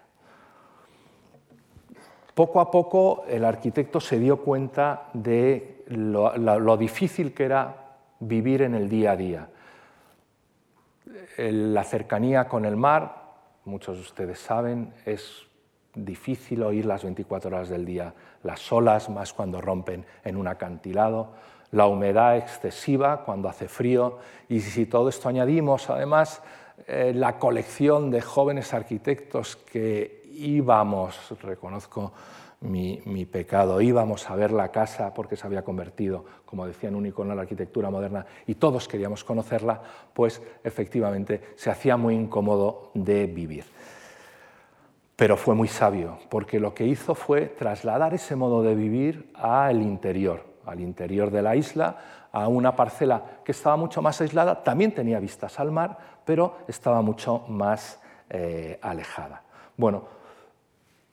Poco 2.33 2.59
a 2.59 2.71
poco 2.71 3.25
el 3.27 3.45
arquitecto 3.45 3.99
se 3.99 4.19
dio 4.19 4.37
cuenta 4.37 5.09
de 5.13 5.83
lo, 5.87 6.77
difícil 6.77 7.33
que 7.33 7.45
era 7.45 7.82
vivir 8.27 8.61
en 8.61 8.75
el 8.75 8.89
día 8.89 9.11
a 9.11 9.15
día. 9.15 9.49
La 11.37 11.83
cercanía 11.83 12.47
con 12.47 12.65
el 12.65 12.75
mar, 12.75 13.23
muchos 13.65 13.97
de 13.97 14.01
ustedes 14.01 14.39
saben, 14.39 14.93
es 15.05 15.47
difícil 15.95 16.63
oír 16.63 16.85
las 16.85 17.03
24 17.03 17.49
horas 17.55 17.69
del 17.69 17.85
día, 17.85 18.13
las 18.43 18.71
olas 18.71 19.09
más 19.09 19.33
cuando 19.33 19.61
rompen 19.61 20.05
en 20.23 20.37
un 20.37 20.47
acantilado, 20.47 21.33
la 21.71 21.87
humedad 21.87 22.37
excesiva 22.37 23.23
cuando 23.23 23.49
hace 23.49 23.67
frío. 23.67 24.19
Y 24.49 24.59
si 24.61 24.85
todo 24.85 25.09
esto 25.09 25.29
añadimos 25.29 25.89
además 25.89 26.41
eh, 26.87 27.13
la 27.15 27.37
colección 27.37 28.09
de 28.11 28.21
jóvenes 28.21 28.73
arquitectos 28.73 29.55
que 29.55 30.23
íbamos, 30.33 31.35
reconozco 31.41 32.11
mi, 32.63 33.25
pecado, 33.25 33.81
íbamos 33.81 34.29
a 34.29 34.35
ver 34.35 34.51
la 34.51 34.69
casa 34.69 35.13
porque 35.13 35.35
se 35.35 35.45
había 35.45 35.63
convertido, 35.63 36.25
como 36.45 36.65
decía, 36.65 36.89
en 36.89 36.95
un 36.95 37.05
icono 37.05 37.35
la 37.35 37.41
arquitectura 37.41 37.89
moderna 37.89 38.25
y 38.47 38.55
todos 38.55 38.87
queríamos 38.87 39.23
conocerla, 39.23 39.81
pues 40.13 40.41
efectivamente 40.63 41.41
se 41.55 41.69
hacía 41.69 41.97
muy 41.97 42.15
incómodo 42.15 42.91
de 42.93 43.27
vivir. 43.27 43.65
Pero 45.15 45.37
fue 45.37 45.55
muy 45.55 45.67
sabio, 45.67 46.17
porque 46.29 46.59
lo 46.59 46.73
que 46.73 46.87
hizo 46.87 47.15
fue 47.15 47.47
trasladar 47.47 48.13
ese 48.13 48.35
modo 48.35 48.63
de 48.63 48.75
vivir 48.75 49.31
al 49.35 49.81
interior, 49.81 50.43
al 50.65 50.79
interior 50.79 51.31
de 51.31 51.41
la 51.41 51.55
isla, 51.55 51.97
a 52.31 52.47
una 52.47 52.75
parcela 52.75 53.41
que 53.43 53.51
estaba 53.51 53.75
mucho 53.75 54.01
más 54.01 54.19
aislada, 54.21 54.63
también 54.63 54.93
tenía 54.93 55.19
vistas 55.19 55.59
al 55.59 55.71
mar, 55.71 55.97
pero 56.25 56.57
estaba 56.67 57.01
mucho 57.01 57.39
más 57.49 57.99
eh, 58.29 58.79
alejada. 58.81 59.43
Bueno, 59.77 60.22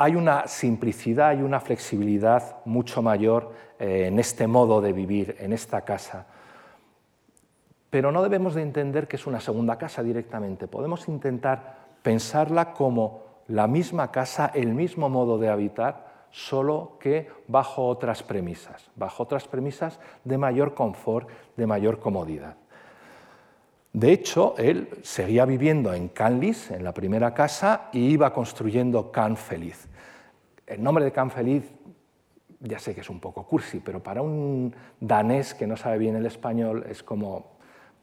hay 0.01 0.17
una 0.17 0.49
simplicidad 0.49 1.39
y 1.39 1.43
una 1.43 1.61
flexibilidad 1.61 2.57
mucho 2.65 3.03
mayor 3.03 3.53
eh, 3.79 4.07
en 4.07 4.19
este 4.19 4.47
modo 4.47 4.81
de 4.81 4.95
vivir, 4.95 5.37
en 5.39 5.53
esta 5.53 5.83
casa. 5.83 6.27
Pero 7.91 8.11
no 8.11 8.23
debemos 8.23 8.55
de 8.55 8.63
entender 8.63 9.07
que 9.07 9.17
es 9.17 9.27
una 9.27 9.41
segunda 9.41 9.77
casa 9.77 10.03
directamente. 10.03 10.69
Podemos 10.69 11.07
intentar 11.07 11.89
pensarla 12.01 12.73
como 12.73 13.25
la 13.49 13.67
misma 13.67 14.11
casa, 14.11 14.51
el 14.55 14.73
mismo 14.73 15.11
modo 15.11 15.37
de 15.37 15.51
habitar, 15.51 16.27
solo 16.31 16.97
que 16.99 17.29
bajo 17.47 17.87
otras 17.87 18.23
premisas, 18.23 18.91
bajo 18.97 19.25
otras 19.25 19.47
premisas 19.49 20.01
de 20.25 20.39
mayor 20.39 20.73
confort, 20.73 21.29
de 21.59 21.67
mayor 21.67 22.01
comodidad. 22.01 22.57
De 23.93 24.13
hecho, 24.13 24.55
él 24.57 24.89
seguía 25.03 25.45
viviendo 25.45 25.93
en 25.93 26.09
Canlis, 26.09 26.71
en 26.71 26.85
la 26.85 26.95
primera 26.95 27.35
casa, 27.35 27.89
y 27.93 28.11
iba 28.11 28.33
construyendo 28.33 29.11
Can 29.11 29.37
Feliz. 29.37 29.89
El 30.67 30.83
nombre 30.83 31.05
de 31.05 31.13
Can 31.13 31.31
Feliz 31.31 31.65
ya 32.61 32.79
sé 32.79 32.95
que 32.95 33.01
es 33.01 33.11
un 33.11 33.21
poco 33.21 33.45
cursi, 33.45 33.81
pero 33.81 34.03
para 34.03 34.23
un 34.23 34.75
danés 35.01 35.55
que 35.55 35.67
no 35.67 35.77
sabe 35.77 35.99
bien 35.99 36.15
el 36.17 36.27
español 36.27 36.85
es 36.89 37.03
como, 37.03 37.53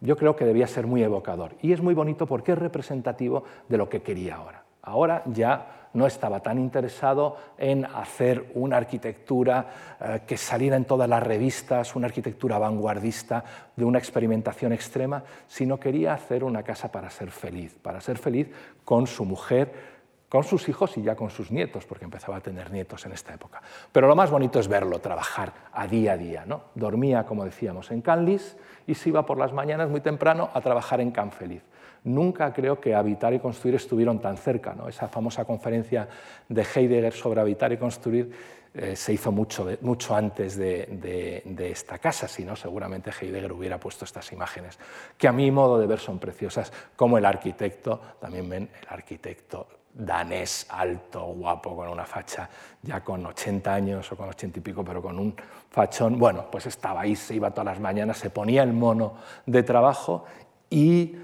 yo 0.01 0.17
creo 0.17 0.35
que 0.35 0.45
debía 0.45 0.67
ser 0.67 0.87
muy 0.87 1.03
evocador. 1.03 1.55
Y 1.61 1.73
es 1.73 1.81
muy 1.81 1.93
bonito 1.93 2.25
porque 2.25 2.53
es 2.53 2.57
representativo 2.57 3.43
de 3.69 3.77
lo 3.77 3.87
que 3.87 4.01
quería 4.01 4.35
ahora. 4.35 4.63
Ahora 4.81 5.21
ya 5.27 5.86
no 5.97 6.05
estaba 6.05 6.41
tan 6.41 6.59
interesado 6.59 7.37
en 7.57 7.83
hacer 7.85 8.51
una 8.53 8.77
arquitectura 8.77 9.97
eh, 9.99 10.21
que 10.27 10.37
saliera 10.37 10.77
en 10.77 10.85
todas 10.85 11.09
las 11.09 11.23
revistas, 11.23 11.95
una 11.95 12.05
arquitectura 12.05 12.59
vanguardista 12.59 13.43
de 13.75 13.83
una 13.83 13.97
experimentación 13.97 14.73
extrema, 14.73 15.23
sino 15.47 15.79
quería 15.79 16.13
hacer 16.13 16.43
una 16.43 16.61
casa 16.61 16.91
para 16.91 17.09
ser 17.09 17.31
feliz, 17.31 17.75
para 17.81 17.99
ser 17.99 18.19
feliz 18.19 18.47
con 18.85 19.07
su 19.07 19.25
mujer, 19.25 19.97
con 20.29 20.43
sus 20.43 20.69
hijos 20.69 20.95
y 20.97 21.01
ya 21.01 21.15
con 21.15 21.31
sus 21.31 21.51
nietos, 21.51 21.85
porque 21.85 22.05
empezaba 22.05 22.37
a 22.37 22.41
tener 22.41 22.71
nietos 22.71 23.05
en 23.07 23.13
esta 23.13 23.33
época. 23.33 23.61
Pero 23.91 24.07
lo 24.07 24.15
más 24.15 24.29
bonito 24.29 24.59
es 24.59 24.67
verlo 24.67 24.99
trabajar 24.99 25.51
a 25.73 25.87
día 25.87 26.11
a 26.13 26.17
día. 26.17 26.43
¿no? 26.45 26.65
Dormía, 26.75 27.25
como 27.25 27.43
decíamos, 27.43 27.89
en 27.89 28.01
Canlis 28.01 28.55
y 28.85 28.93
se 28.93 29.09
iba 29.09 29.25
por 29.25 29.39
las 29.39 29.51
mañanas 29.51 29.89
muy 29.89 30.01
temprano 30.01 30.51
a 30.53 30.61
trabajar 30.61 31.01
en 31.01 31.09
Can 31.09 31.31
Feliz 31.31 31.63
nunca 32.07 32.51
creo 32.53 32.79
que 32.79 32.95
habitar 32.95 33.33
y 33.33 33.39
construir 33.39 33.75
estuvieron 33.75 34.19
tan 34.19 34.37
cerca. 34.37 34.75
Esa 34.87 35.07
famosa 35.07 35.45
conferencia 35.45 36.07
de 36.47 36.63
Heidegger 36.63 37.13
sobre 37.13 37.41
habitar 37.41 37.71
y 37.71 37.77
construir 37.77 38.31
eh, 38.73 38.95
se 38.95 39.13
hizo 39.13 39.31
mucho, 39.31 39.67
mucho 39.81 40.15
antes 40.15 40.55
de, 40.55 41.43
esta 41.71 41.97
casa, 41.97 42.27
si 42.27 42.45
no, 42.45 42.55
seguramente 42.55 43.11
Heidegger 43.11 43.51
hubiera 43.51 43.79
puesto 43.79 44.05
estas 44.05 44.31
imágenes, 44.31 44.77
que 45.17 45.27
a 45.27 45.31
mi 45.31 45.49
modo 45.51 45.79
de 45.79 45.87
ver 45.87 45.99
son 45.99 46.19
preciosas, 46.19 46.71
como 46.95 47.17
el 47.17 47.25
arquitecto, 47.25 47.99
también 48.19 48.49
ven 48.49 48.69
el 48.81 48.87
arquitecto 48.89 49.67
danés, 49.97 50.67
alto, 50.69 51.23
guapo, 51.25 51.75
con 51.75 51.89
una 51.89 52.05
facha 52.05 52.47
ya 52.83 53.03
con 53.03 53.25
80 53.25 53.73
años 53.73 54.11
o 54.11 54.15
con 54.15 54.29
80 54.29 54.59
y 54.59 54.61
pico, 54.61 54.83
pero 54.85 55.01
con 55.01 55.17
un 55.17 55.35
fachón, 55.71 56.19
bueno, 56.19 56.45
pues 56.51 56.67
estaba 56.67 57.01
ahí, 57.01 57.15
se 57.15 57.33
iba 57.33 57.49
todas 57.49 57.65
las 57.65 57.79
mañanas, 57.79 58.19
se 58.19 58.29
ponía 58.29 58.61
el 58.61 58.73
mono 58.73 59.15
de 59.47 59.63
trabajo 59.63 60.25
y 60.69 61.15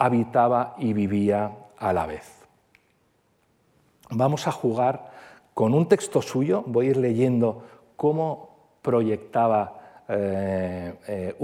habitaba 0.00 0.74
y 0.78 0.94
vivía 0.94 1.52
a 1.76 1.92
la 1.92 2.06
vez. 2.06 2.26
Vamos 4.08 4.48
a 4.48 4.52
jugar 4.52 5.10
con 5.52 5.74
un 5.74 5.86
texto 5.86 6.22
suyo, 6.22 6.64
voy 6.66 6.86
a 6.86 6.90
ir 6.90 6.96
leyendo 6.96 7.62
cómo 7.96 8.48
proyectaba 8.82 10.04
eh, 10.08 10.94
eh 11.06 11.36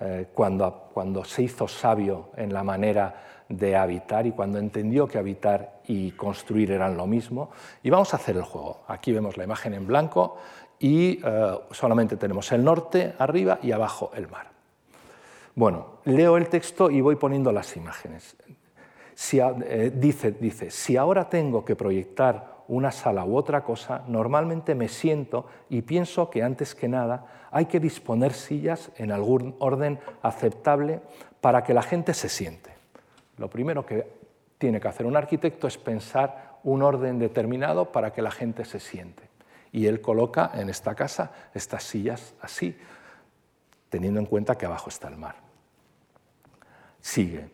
eh, 0.00 0.28
cuando, 0.32 0.88
cuando 0.94 1.24
se 1.24 1.42
hizo 1.42 1.68
sabio 1.68 2.30
en 2.36 2.54
la 2.54 2.62
manera 2.62 3.44
de 3.48 3.76
habitar 3.76 4.26
y 4.26 4.32
cuando 4.32 4.58
entendió 4.58 5.06
que 5.06 5.18
habitar 5.18 5.80
y 5.86 6.12
construir 6.12 6.70
eran 6.70 6.96
lo 6.96 7.06
mismo. 7.06 7.50
Y 7.82 7.90
vamos 7.90 8.14
a 8.14 8.16
hacer 8.16 8.36
el 8.36 8.44
juego. 8.44 8.82
Aquí 8.86 9.12
vemos 9.12 9.36
la 9.36 9.44
imagen 9.44 9.74
en 9.74 9.86
blanco 9.86 10.38
y 10.78 11.20
solamente 11.72 12.16
tenemos 12.16 12.52
el 12.52 12.64
norte 12.64 13.14
arriba 13.18 13.58
y 13.60 13.72
abajo 13.72 14.12
el 14.14 14.28
mar. 14.28 14.57
Bueno, 15.58 15.98
leo 16.04 16.36
el 16.36 16.48
texto 16.48 16.88
y 16.88 17.00
voy 17.00 17.16
poniendo 17.16 17.50
las 17.50 17.76
imágenes. 17.76 18.36
Eh, 19.32 19.92
dice, 19.92 20.30
dice, 20.30 20.70
si 20.70 20.96
ahora 20.96 21.28
tengo 21.28 21.64
que 21.64 21.74
proyectar 21.74 22.58
una 22.68 22.92
sala 22.92 23.24
u 23.24 23.36
otra 23.36 23.64
cosa, 23.64 24.04
normalmente 24.06 24.76
me 24.76 24.86
siento 24.86 25.46
y 25.68 25.82
pienso 25.82 26.30
que 26.30 26.44
antes 26.44 26.76
que 26.76 26.86
nada 26.86 27.48
hay 27.50 27.66
que 27.66 27.80
disponer 27.80 28.34
sillas 28.34 28.92
en 28.98 29.10
algún 29.10 29.56
orden 29.58 29.98
aceptable 30.22 31.00
para 31.40 31.64
que 31.64 31.74
la 31.74 31.82
gente 31.82 32.14
se 32.14 32.28
siente. 32.28 32.70
Lo 33.36 33.50
primero 33.50 33.84
que 33.84 34.06
tiene 34.58 34.78
que 34.78 34.86
hacer 34.86 35.06
un 35.06 35.16
arquitecto 35.16 35.66
es 35.66 35.76
pensar 35.76 36.60
un 36.62 36.82
orden 36.82 37.18
determinado 37.18 37.90
para 37.90 38.12
que 38.12 38.22
la 38.22 38.30
gente 38.30 38.64
se 38.64 38.78
siente. 38.78 39.24
Y 39.72 39.86
él 39.86 40.00
coloca 40.00 40.52
en 40.54 40.70
esta 40.70 40.94
casa 40.94 41.32
estas 41.52 41.82
sillas 41.82 42.36
así, 42.40 42.78
teniendo 43.88 44.20
en 44.20 44.26
cuenta 44.26 44.56
que 44.56 44.64
abajo 44.64 44.88
está 44.88 45.08
el 45.08 45.16
mar 45.16 45.47
sigue. 47.08 47.48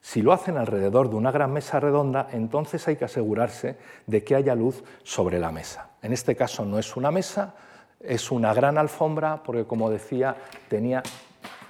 Si 0.00 0.22
lo 0.22 0.32
hacen 0.32 0.56
alrededor 0.56 1.10
de 1.10 1.16
una 1.16 1.30
gran 1.30 1.52
mesa 1.52 1.80
redonda, 1.80 2.28
entonces 2.32 2.86
hay 2.88 2.96
que 2.96 3.06
asegurarse 3.06 3.76
de 4.06 4.22
que 4.22 4.34
haya 4.34 4.54
luz 4.54 4.84
sobre 5.02 5.38
la 5.38 5.50
mesa. 5.50 5.90
En 6.02 6.12
este 6.12 6.36
caso 6.36 6.64
no 6.64 6.78
es 6.78 6.96
una 6.96 7.10
mesa, 7.10 7.54
es 8.00 8.30
una 8.30 8.54
gran 8.54 8.78
alfombra, 8.78 9.42
porque 9.42 9.64
como 9.64 9.90
decía, 9.90 10.36
tenía, 10.68 11.02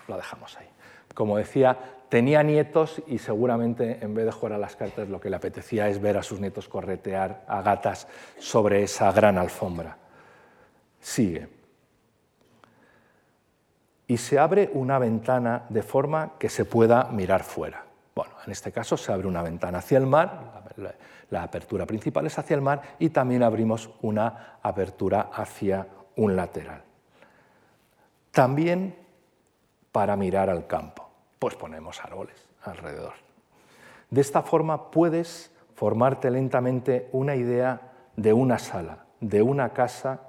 lo 0.08 0.16
dejamos 0.16 0.56
ahí, 0.58 0.68
como 1.14 1.36
decía, 1.36 1.78
tenía 2.08 2.42
nietos 2.42 3.02
y 3.06 3.18
seguramente 3.18 3.98
en 4.02 4.14
vez 4.14 4.26
de 4.26 4.32
jugar 4.32 4.54
a 4.54 4.58
las 4.58 4.76
cartas 4.76 5.08
lo 5.08 5.20
que 5.20 5.30
le 5.30 5.36
apetecía 5.36 5.88
es 5.88 6.00
ver 6.00 6.16
a 6.16 6.22
sus 6.22 6.40
nietos 6.40 6.68
corretear 6.68 7.44
a 7.46 7.62
gatas 7.62 8.08
sobre 8.38 8.82
esa 8.82 9.10
gran 9.12 9.38
alfombra. 9.38 9.96
Sigue 11.00 11.57
y 14.08 14.16
se 14.16 14.38
abre 14.38 14.70
una 14.72 14.98
ventana 14.98 15.66
de 15.68 15.82
forma 15.82 16.32
que 16.38 16.48
se 16.48 16.64
pueda 16.64 17.04
mirar 17.12 17.44
fuera. 17.44 17.84
Bueno, 18.14 18.32
en 18.44 18.50
este 18.50 18.72
caso 18.72 18.96
se 18.96 19.12
abre 19.12 19.28
una 19.28 19.42
ventana 19.42 19.78
hacia 19.78 19.98
el 19.98 20.06
mar, 20.06 20.64
la, 21.30 21.42
apertura 21.42 21.84
principal 21.86 22.26
es 22.26 22.38
hacia 22.38 22.54
el 22.56 22.62
mar 22.62 22.82
y 22.98 23.10
también 23.10 23.42
abrimos 23.42 23.90
una 24.00 24.58
apertura 24.62 25.28
hacia 25.32 25.86
un 26.16 26.34
lateral. 26.34 26.82
También 28.32 28.96
para 29.92 30.16
mirar 30.16 30.48
al 30.48 30.66
campo, 30.66 31.08
pues 31.38 31.54
ponemos 31.54 32.02
árboles 32.02 32.48
alrededor. 32.62 33.12
De 34.10 34.22
esta 34.22 34.42
forma 34.42 34.90
puedes 34.90 35.52
formarte 35.74 36.30
lentamente 36.30 37.08
una 37.12 37.36
idea 37.36 37.92
de 38.16 38.32
una 38.32 38.58
sala, 38.58 39.04
de 39.20 39.42
una 39.42 39.74
casa, 39.74 40.27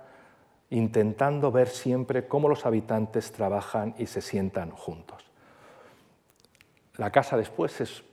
intentando 0.69 1.51
ver 1.51 1.67
siempre 1.67 2.27
cómo 2.27 2.47
los 2.47 2.65
habitantes 2.65 3.31
trabajan 3.31 3.95
y 3.97 4.05
se 4.05 4.21
sientan 4.21 4.71
juntos. 4.71 5.23
La 6.95 7.11
casa 7.11 7.37
después 7.37 7.79
es 7.81 8.03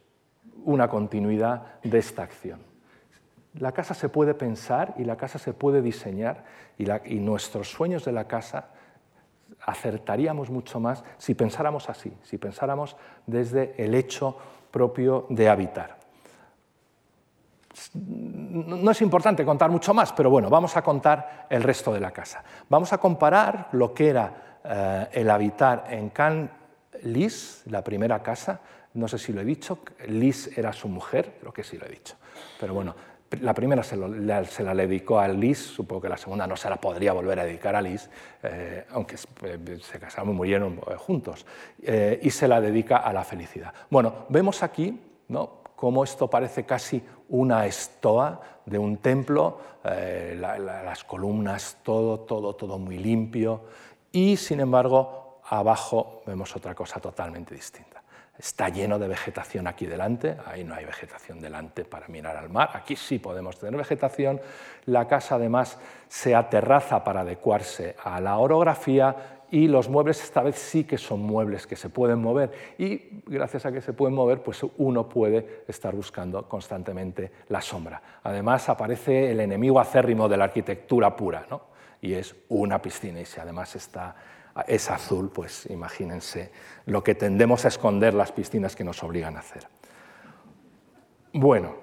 una 0.65 0.89
continuidad 0.89 1.81
de 1.83 1.99
esta 1.99 2.23
acción. 2.23 2.61
La 3.55 3.73
casa 3.73 3.95
se 3.95 4.09
puede 4.09 4.35
pensar 4.35 4.95
y 4.99 5.05
la 5.05 5.17
casa 5.17 5.39
se 5.39 5.55
puede 5.55 5.83
diseñar 5.83 6.45
y, 6.79 6.85
nuestros 7.17 7.71
sueños 7.71 8.05
de 8.05 8.13
la 8.13 8.29
casa 8.29 8.69
acertaríamos 9.63 10.51
mucho 10.51 10.79
más 10.79 11.05
si 11.19 11.35
pensáramos 11.35 11.89
así, 11.89 12.13
si 12.23 12.39
pensáramos 12.39 12.97
desde 13.27 13.75
el 13.83 13.95
hecho 13.95 14.37
propio 14.71 15.27
de 15.31 15.49
habitar. 15.49 15.96
No 17.95 18.91
es 18.91 19.03
importante 19.03 19.45
contar 19.45 19.71
mucho 19.71 19.93
más, 19.93 20.13
pero 20.13 20.31
bueno, 20.31 20.49
vamos 20.49 20.77
a 20.77 20.83
contar 20.83 21.47
el 21.51 21.63
resto 21.63 21.93
de 21.93 22.01
la 22.01 22.11
casa. 22.11 22.43
Vamos 22.69 22.93
a 22.93 22.99
comparar 22.99 23.69
lo 23.73 23.93
que 23.93 24.09
era 24.09 24.61
eh, 24.65 25.09
el 25.13 25.31
habitar 25.31 25.85
en 25.91 26.11
Can 26.11 26.51
Lis, 27.03 27.63
la 27.67 27.85
primera 27.85 28.23
casa, 28.23 28.61
no 28.95 29.09
sé 29.09 29.19
si 29.19 29.33
lo 29.33 29.41
he 29.41 29.45
dicho, 29.45 29.81
Lis 30.09 30.57
era 30.57 30.73
su 30.73 30.89
mujer, 30.89 31.37
creo 31.41 31.53
que 31.53 31.63
sí 31.63 31.77
lo 31.77 31.87
he 31.87 31.91
dicho, 31.91 32.17
pero 32.59 32.73
bueno, 32.73 32.95
la 33.41 33.53
primera 33.53 33.83
se, 33.83 33.97
la, 33.97 34.75
dedicó 34.75 35.19
a 35.19 35.29
Liz, 35.29 35.59
supongo 35.59 36.03
que 36.03 36.09
la 36.09 36.17
segunda 36.17 36.47
no 36.47 36.57
se 36.57 36.71
la 36.71 36.77
podría 36.77 37.13
volver 37.13 37.41
a 37.41 37.45
dedicar 37.45 37.77
a 37.77 37.83
Liz, 37.83 38.09
eh, 38.43 38.87
aunque 38.91 39.17
eh, 39.43 39.79
se 39.83 39.99
casaron 39.99 40.31
y 40.31 40.33
murieron 40.33 40.81
juntos, 40.97 41.45
y 41.79 42.31
se 42.31 42.49
la 42.49 42.61
dedica 42.61 42.99
a 42.99 43.13
la 43.13 43.25
felicidad. 43.25 43.75
Bueno, 43.91 44.27
vemos 44.31 44.63
aquí 44.63 44.99
¿no? 45.29 45.66
Cómo 45.77 46.03
esto 46.03 46.29
parece 46.29 46.65
casi 46.65 47.03
una 47.29 47.67
estoa 47.67 48.41
de 48.65 48.79
un 48.79 48.97
templo, 48.97 49.61
las 49.85 51.05
columnas, 51.05 51.79
todo, 51.85 52.21
todo, 52.21 52.55
todo 52.55 52.79
muy 52.79 52.99
limpio, 52.99 53.63
y 54.11 54.37
sin 54.37 54.61
embargo 54.61 55.41
abajo 55.49 56.23
vemos 56.27 56.57
otra 56.57 56.75
cosa 56.75 56.99
totalmente 56.99 57.55
distinta. 57.55 58.03
Está 58.39 58.69
lleno 58.69 58.99
de 58.99 59.09
vegetación 59.09 59.67
aquí 59.67 59.87
delante, 59.87 60.37
ahí 60.45 60.63
no 60.63 60.75
hay 60.75 60.85
vegetación 60.85 61.41
delante 61.41 61.85
para 61.85 62.07
mirar 62.09 62.37
al 62.37 62.51
mar, 62.51 62.71
aquí 62.75 62.95
sí 62.95 63.19
podemos 63.19 63.59
tener 63.59 63.77
vegetación. 63.77 64.41
La 64.85 65.09
casa 65.09 65.37
además 65.37 65.79
se 66.09 66.35
aterraza 66.35 67.03
para 67.03 67.21
adecuarse 67.21 67.97
a 68.05 68.21
la 68.21 68.37
orografía 68.37 69.36
y 69.51 69.69
los 69.69 69.89
muebles 69.89 70.23
esta 70.23 70.43
vez 70.43 70.57
sí 70.57 70.85
que 70.85 70.99
son 70.99 71.21
muebles 71.21 71.67
que 71.67 71.77
se 71.77 71.89
pueden 71.89 72.21
mover 72.21 72.51
y 72.79 73.23
gracias 73.27 73.67
a 73.67 73.73
que 73.73 73.81
se 73.81 73.93
pueden 73.93 74.15
mover 74.15 74.43
pues 74.43 74.61
uno 74.79 75.09
puede 75.09 75.65
estar 75.69 75.95
buscando 75.95 76.49
constantemente 76.49 77.31
la 77.49 77.61
sombra. 77.61 78.03
Además 78.23 78.69
aparece 78.69 79.31
el 79.31 79.41
enemigo 79.41 79.79
acérrimo 79.79 80.29
de 80.29 80.37
la 80.37 80.45
arquitectura 80.45 81.15
pura 81.15 81.47
¿no? 81.51 81.63
y 82.01 82.15
es 82.15 82.35
una 82.49 82.81
piscina 82.83 83.21
y 83.21 83.25
si 83.25 83.41
además 83.41 83.77
está 83.77 84.17
es 84.67 84.91
azul, 84.91 85.31
pues 85.31 85.67
imagínense 85.71 86.51
lo 86.87 87.05
que 87.05 87.15
tendemos 87.15 87.65
a 87.65 87.69
esconder 87.69 88.15
las 88.15 88.33
piscinas 88.33 88.75
que 88.75 88.85
nos 88.85 89.03
obligan 89.03 89.37
a 89.37 89.41
hacer. 89.41 89.69
Bueno, 91.35 91.75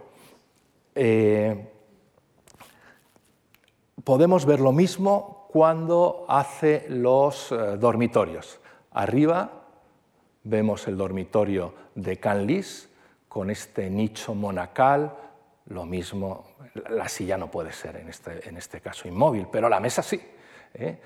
eh, 0.96 1.70
podemos 4.04 4.46
ver 4.46 4.60
lo 4.60 4.72
mismo 4.72 5.43
cuando 5.54 6.26
hace 6.28 6.88
los 6.90 7.52
eh, 7.52 7.78
dormitorios. 7.78 8.60
Arriba 8.92 9.52
vemos 10.44 10.88
el 10.88 10.98
dormitorio 10.98 11.76
de 11.94 12.18
Canlis 12.18 12.90
con 13.30 13.52
este 13.52 13.88
nicho 13.92 14.34
monacal, 14.34 15.14
lo 15.68 15.86
mismo, 15.86 16.48
la 16.90 17.08
silla 17.08 17.38
no 17.38 17.52
puede 17.52 17.72
ser 17.72 17.98
en 17.98 18.10
este, 18.10 18.50
en 18.50 18.58
este 18.58 18.82
caso 18.82 19.08
inmóvil, 19.08 19.48
pero 19.52 19.70
la 19.70 19.80
mesa 19.80 20.02
sí. 20.02 20.20
¿eh? 20.74 20.98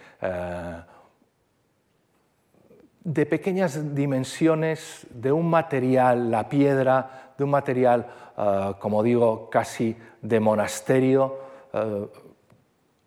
de 3.07 3.25
pequeñas 3.25 3.95
dimensiones, 3.95 5.07
de 5.09 5.31
un 5.31 5.49
material, 5.49 6.29
la 6.29 6.49
piedra, 6.49 7.33
de 7.37 7.43
un 7.45 7.51
material, 7.51 8.05
eh, 8.37 8.73
como 8.79 9.01
digo, 9.01 9.49
casi 9.49 9.95
de 10.21 10.39
monasterio, 10.41 11.39
eh, 11.71 12.07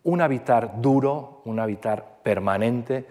un 0.04 0.20
habitar 0.20 0.80
duro, 0.80 1.42
un 1.44 1.60
habitar 1.60 2.20
permanente, 2.22 3.06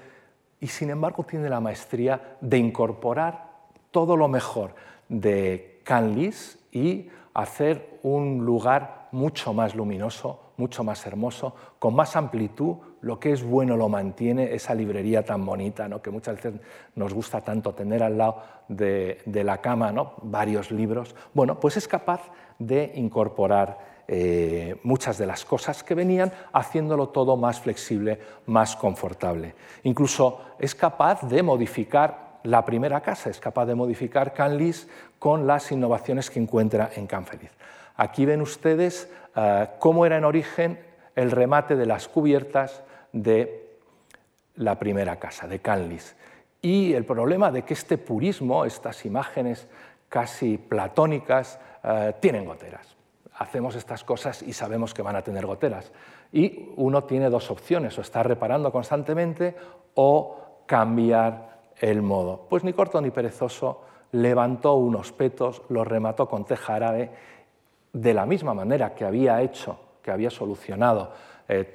y 0.60 0.68
sin 0.68 0.90
embargo 0.90 1.24
tiene 1.24 1.50
la 1.50 1.60
maestría 1.60 2.38
de 2.42 2.58
incorporar 2.58 3.50
todo 3.92 4.18
lo 4.18 4.28
mejor 4.28 4.76
de 5.08 5.82
Canlis 5.84 6.60
y 6.72 7.10
hacer 7.34 8.00
un 8.04 8.46
lugar 8.46 9.08
mucho 9.12 9.54
más 9.54 9.76
luminoso, 9.76 10.54
mucho 10.58 10.84
más 10.84 11.06
hermoso, 11.06 11.56
con 11.80 11.96
más 11.96 12.16
amplitud, 12.16 12.76
lo 13.02 13.20
que 13.20 13.32
es 13.32 13.44
bueno 13.44 13.78
lo 13.78 13.88
mantiene, 13.88 14.54
esa 14.54 14.76
librería 14.76 15.24
tan 15.24 15.46
bonita, 15.46 15.88
¿no? 15.88 16.02
que 16.02 16.12
muchas 16.12 16.36
veces 16.36 16.54
nos 16.96 17.14
gusta 17.14 17.42
tanto 17.42 17.74
tener 17.74 18.04
al 18.04 18.18
lado 18.18 18.44
de, 18.68 19.22
la 19.26 19.62
cama 19.62 19.92
¿no? 19.92 20.16
varios 20.22 20.70
libros, 20.70 21.16
bueno, 21.34 21.60
pues 21.60 21.78
es 21.78 21.88
capaz 21.88 22.22
de 22.60 22.92
incorporar 22.96 23.99
eh, 24.12 24.76
muchas 24.82 25.20
de 25.20 25.28
las 25.28 25.46
cosas 25.46 25.84
que 25.84 25.94
venían, 25.94 26.32
haciéndolo 26.52 27.10
todo 27.10 27.38
más 27.38 27.60
flexible, 27.60 28.20
más 28.48 28.76
confortable. 28.76 29.54
Incluso 29.84 30.42
es 30.58 30.74
capaz 30.74 31.22
de 31.30 31.44
modificar 31.44 32.40
la 32.42 32.66
primera 32.66 33.02
casa, 33.02 33.30
es 33.30 33.40
capaz 33.40 33.68
de 33.68 33.76
modificar 33.76 34.34
Canlis 34.34 34.88
con 35.20 35.46
las 35.46 35.72
innovaciones 35.72 36.32
que 36.32 36.40
encuentra 36.40 36.90
en 36.96 37.06
Canfeliz. 37.06 37.52
Aquí 37.98 38.26
ven 38.26 38.42
ustedes 38.42 39.12
eh, 39.36 39.68
cómo 39.78 40.08
era 40.08 40.18
en 40.18 40.26
origen 40.26 40.80
el 41.16 41.30
remate 41.30 41.76
de 41.76 41.86
las 41.86 42.08
cubiertas 42.08 42.82
de 43.14 43.78
la 44.56 44.80
primera 44.80 45.18
casa, 45.20 45.48
de 45.48 45.60
Canlis. 45.60 46.16
Y 46.64 46.94
el 46.94 47.06
problema 47.06 47.52
de 47.52 47.62
que 47.62 47.76
este 47.76 48.00
purismo, 48.00 48.66
estas 48.66 49.06
imágenes 49.06 49.68
casi 50.10 50.58
platónicas, 50.58 51.60
eh, 51.84 52.16
tienen 52.20 52.46
goteras. 52.46 52.99
Hacemos 53.40 53.76
estas 53.76 54.04
cosas 54.04 54.44
y 54.44 54.52
sabemos 54.52 54.94
que 54.94 55.02
van 55.02 55.16
a 55.16 55.22
tener 55.22 55.46
goteras. 55.46 55.94
Y 56.34 56.74
uno 56.76 57.06
tiene 57.06 57.30
dos 57.30 57.50
opciones, 57.50 57.98
o 57.98 58.02
estar 58.02 58.28
reparando 58.28 58.70
constantemente 58.70 59.56
o 59.96 60.64
cambiar 60.66 61.62
el 61.80 62.02
modo. 62.02 62.48
Pues 62.50 62.66
ni 62.66 62.74
corto 62.74 63.00
ni 63.00 63.12
perezoso 63.12 63.82
levantó 64.12 64.76
unos 64.76 65.14
petos, 65.14 65.62
los 65.70 65.88
remató 65.88 66.28
con 66.28 66.44
teja 66.44 66.76
árabe 66.76 67.12
de 67.94 68.14
la 68.14 68.26
misma 68.26 68.54
manera 68.54 68.94
que 68.94 69.06
había 69.06 69.42
hecho, 69.42 69.80
que 70.02 70.12
había 70.12 70.30
solucionado 70.30 71.14
eh, 71.48 71.74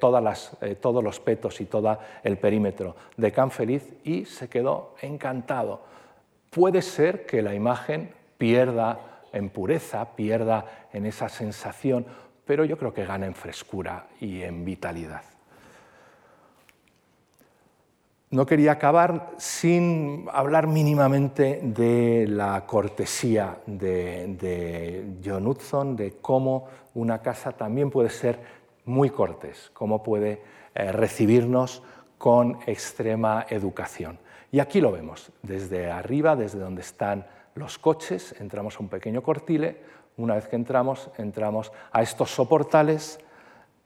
eh, 0.61 0.75
todos 0.79 1.03
los 1.03 1.19
petos 1.19 1.61
y 1.61 1.65
todo 1.65 1.97
el 2.23 2.37
perímetro 2.37 2.95
de 3.17 3.31
Can 3.31 3.49
Feliz 3.49 3.91
y 4.03 4.25
se 4.25 4.49
quedó 4.49 4.93
encantado. 5.01 5.81
Puede 6.51 6.83
ser 6.83 7.25
que 7.25 7.41
la 7.41 7.55
imagen 7.55 8.13
pierda 8.37 9.14
en 9.35 9.49
pureza, 9.49 10.15
pierda 10.15 10.87
en 10.91 11.05
esa 11.05 11.29
sensación, 11.29 12.05
pero 12.45 12.63
yo 12.65 12.77
creo 12.77 12.93
que 12.93 13.05
gana 13.05 13.25
en 13.25 13.35
frescura 13.35 14.07
y 14.19 14.41
en 14.41 14.65
vitalidad. 14.65 15.23
No 18.31 18.45
quería 18.45 18.73
acabar 18.73 19.31
sin 19.37 20.25
hablar 20.31 20.67
mínimamente 20.67 21.59
de 21.63 22.25
la 22.27 22.65
cortesía 22.65 23.59
de, 23.65 25.05
John 25.23 25.47
Hudson, 25.47 25.95
de 25.95 26.17
cómo 26.21 26.67
una 26.95 27.21
casa 27.21 27.51
también 27.51 27.91
puede 27.91 28.09
ser 28.09 28.39
muy 28.85 29.09
cortés, 29.09 29.69
cómo 29.73 30.01
puede 30.01 30.41
eh, 30.73 30.91
recibirnos 30.91 31.83
con 32.17 32.59
extrema 32.65 33.45
educación. 33.49 34.17
Y 34.51 34.59
aquí 34.59 34.81
lo 34.81 34.91
vemos, 34.91 35.31
desde 35.43 35.91
arriba, 35.91 36.35
desde 36.35 36.59
donde 36.59 36.81
están 36.81 37.25
los 37.55 37.79
coches, 37.79 38.35
entramos 38.39 38.75
a 38.75 38.79
un 38.79 38.89
pequeño 38.89 39.23
cortile, 39.23 39.77
una 40.17 40.35
vez 40.35 40.47
que 40.47 40.57
entramos, 40.57 41.09
entramos 41.17 41.71
a 41.91 42.01
estos 42.01 42.29
soportales 42.31 43.19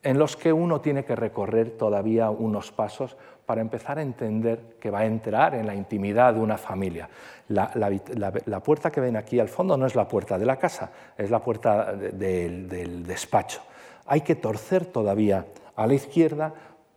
en 0.02 0.18
los 0.18 0.36
que 0.36 0.52
uno 0.52 0.80
tiene 0.80 1.04
que 1.04 1.14
recorrer 1.14 1.70
todavía 1.70 2.30
unos 2.30 2.72
pasos 2.72 3.16
para 3.46 3.60
empezar 3.60 3.98
a 3.98 4.02
entender 4.02 4.76
que 4.80 4.90
va 4.90 5.00
a 5.00 5.06
entrar 5.06 5.54
en 5.54 5.66
la 5.66 5.74
intimidad 5.74 6.34
de 6.34 6.40
una 6.40 6.58
familia. 6.58 7.08
La, 7.48 8.60
puerta 8.64 8.90
que 8.90 9.00
ven 9.00 9.16
aquí 9.16 9.38
al 9.38 9.48
fondo 9.48 9.76
no 9.76 9.86
es 9.86 9.94
la 9.94 10.08
puerta 10.08 10.38
de 10.38 10.46
la 10.46 10.56
casa, 10.56 10.90
es 11.16 11.30
la 11.30 11.40
puerta 11.40 11.92
del 11.92 13.06
despacho. 13.06 13.62
Hay 14.06 14.22
que 14.22 14.34
torcer 14.34 14.86
todavía 14.86 15.46
a 15.76 15.86
la 15.86 15.94
izquierda, 15.94 16.54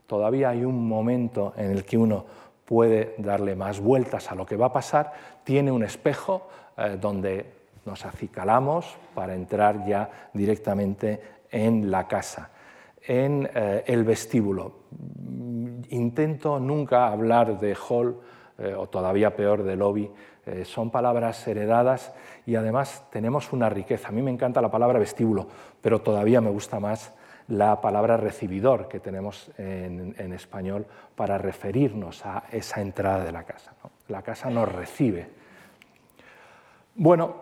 todavía 0.08 0.50
hay 0.50 0.66
un 0.66 0.88
momento 0.88 1.54
en 1.58 1.72
el 1.72 1.86
que 1.86 1.98
uno 1.98 2.26
puede 2.66 3.16
darle 3.18 3.56
más 3.56 3.80
vueltas 3.80 4.32
a 4.32 4.36
lo 4.36 4.46
que 4.46 4.56
va 4.56 4.68
a 4.68 4.74
pasar, 4.74 5.14
tiene 5.44 5.72
un 5.72 5.84
espejo 5.84 6.48
eh, 6.78 6.98
donde 7.00 7.46
nos 7.86 8.06
acicalamos 8.06 8.98
para 9.14 9.36
entrar 9.36 9.86
ya 9.86 10.30
directamente 10.34 11.22
en 11.52 11.92
la 11.92 12.08
casa 12.08 12.50
en 13.06 13.50
eh, 13.54 13.84
el 13.88 14.04
vestíbulo. 14.04 14.84
intento 15.90 16.60
nunca 16.60 17.08
hablar 17.08 17.60
de 17.60 17.76
hall 17.76 18.20
eh, 18.58 18.74
o 18.74 18.88
todavía 18.88 19.36
peor 19.36 19.64
de 19.64 19.76
lobby. 19.76 20.10
Eh, 20.46 20.66
son 20.66 20.90
palabras 20.90 21.48
heredadas 21.48 22.14
y 22.46 22.56
además 22.56 23.06
tenemos 23.12 23.52
una 23.54 23.70
riqueza. 23.70 24.10
A 24.10 24.12
mí 24.12 24.22
me 24.22 24.32
encanta 24.32 24.62
la 24.62 24.72
palabra 24.72 25.00
vestíbulo, 25.00 25.48
pero 25.82 26.02
todavía 26.02 26.42
me 26.42 26.50
gusta 26.50 26.80
más 26.80 27.14
la 27.48 27.82
palabra 27.82 28.16
recibidor 28.16 28.88
que 28.88 29.02
tenemos 29.02 29.52
en, 29.58 30.32
español 30.32 30.86
para 31.16 31.38
referirnos 31.38 32.26
a 32.26 32.46
esa 32.52 32.80
entrada 32.80 33.26
de 33.26 33.34
la 33.34 33.44
casa. 33.44 33.74
La 34.08 34.22
casa 34.22 34.50
nos 34.50 34.72
recibe. 34.72 35.43
Bueno, 36.96 37.34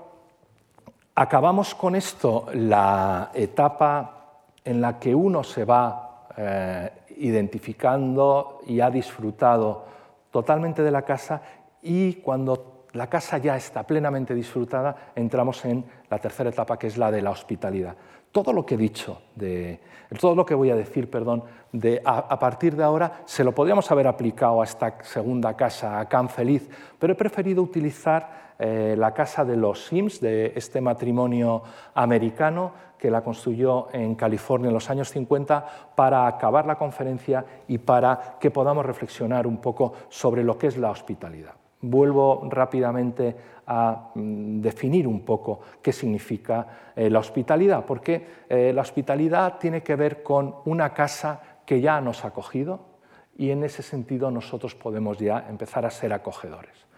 acabamos 1.14 1.76
con 1.76 1.96
esto 1.96 2.46
la 2.54 3.32
etapa 3.34 4.44
en 4.64 4.80
la 4.80 4.98
que 4.98 5.14
uno 5.14 5.44
se 5.44 5.66
va 5.66 6.28
eh, 6.38 6.90
identificando 7.18 8.62
y 8.66 8.80
ha 8.80 8.90
disfrutado 8.90 9.86
totalmente 10.32 10.82
de 10.84 10.92
la 10.92 11.02
casa 11.02 11.42
y 11.82 12.14
cuando 12.14 12.86
la 12.94 13.08
casa 13.08 13.40
ya 13.40 13.58
está 13.58 13.84
plenamente 13.84 14.34
disfrutada, 14.34 15.12
entramos 15.16 15.66
en 15.66 15.84
la 16.10 16.20
tercera 16.20 16.50
etapa, 16.50 16.80
que 16.80 16.88
es 16.88 16.98
la 16.98 17.12
de 17.12 17.22
la 17.22 17.32
hospitalidad. 17.32 17.96
Todo 18.32 18.54
lo 18.54 18.66
que 18.66 18.76
he 18.76 18.78
dicho, 18.78 19.22
de, 19.36 19.82
todo 20.18 20.34
lo 20.34 20.46
que 20.46 20.56
voy 20.56 20.70
a 20.70 20.76
decir, 20.78 21.10
perdón, 21.10 21.44
de, 21.74 22.02
a, 22.06 22.40
partir 22.40 22.78
de 22.78 22.84
ahora, 22.86 23.24
se 23.26 23.44
lo 23.44 23.54
podríamos 23.54 23.92
haber 23.92 24.08
aplicado 24.08 24.62
a 24.62 24.64
esta 24.64 25.04
segunda 25.04 25.56
casa, 25.58 26.00
a 26.00 26.08
Can 26.08 26.30
Feliz, 26.30 26.70
pero 26.98 27.12
he 27.12 27.16
preferido 27.18 27.62
utilizar 27.62 28.51
eh, 28.64 28.96
la 28.96 29.12
casa 29.12 29.44
de 29.44 29.58
los 29.58 29.86
Sims, 29.86 30.22
de 30.22 30.54
este 30.56 30.82
matrimonio 30.82 31.64
americano, 31.96 32.72
que 32.96 33.10
la 33.10 33.24
construyó 33.24 33.88
en 33.92 34.14
California 34.14 34.68
en 34.68 34.76
los 34.76 34.88
años 34.92 35.10
50 35.10 35.94
para 35.96 36.28
acabar 36.28 36.68
la 36.68 36.78
conferencia 36.78 37.44
y 37.68 37.80
para 37.80 38.38
que 38.40 38.52
podamos 38.52 38.86
reflexionar 38.86 39.48
un 39.48 39.58
poco 39.58 39.94
sobre 40.10 40.44
lo 40.44 40.60
que 40.60 40.68
es 40.68 40.78
la 40.78 40.92
hospitalidad. 40.92 41.56
Vuelvo 41.82 42.48
rápidamente 42.52 43.36
a 43.66 44.12
mm, 44.14 44.62
definir 44.62 45.08
un 45.08 45.22
poco 45.22 45.62
qué 45.82 45.92
significa 45.92 46.94
eh, 46.96 47.10
la 47.10 47.18
hospitalidad, 47.18 47.84
porque 47.84 48.46
eh, 48.48 48.72
la 48.76 48.82
hospitalidad 48.84 49.58
tiene 49.58 49.82
que 49.82 49.96
ver 49.96 50.22
con 50.22 50.58
una 50.66 50.94
casa 50.94 51.42
que 51.66 51.82
ya 51.82 52.00
nos 52.00 52.24
ha 52.24 52.28
acogido 52.28 52.92
y 53.36 53.50
en 53.50 53.64
ese 53.64 53.82
sentido 53.82 54.30
nosotros 54.30 54.76
podemos 54.76 55.18
ya 55.18 55.48
empezar 55.50 55.84
a 55.84 55.90
ser 55.90 56.14
acogedores. 56.14 56.91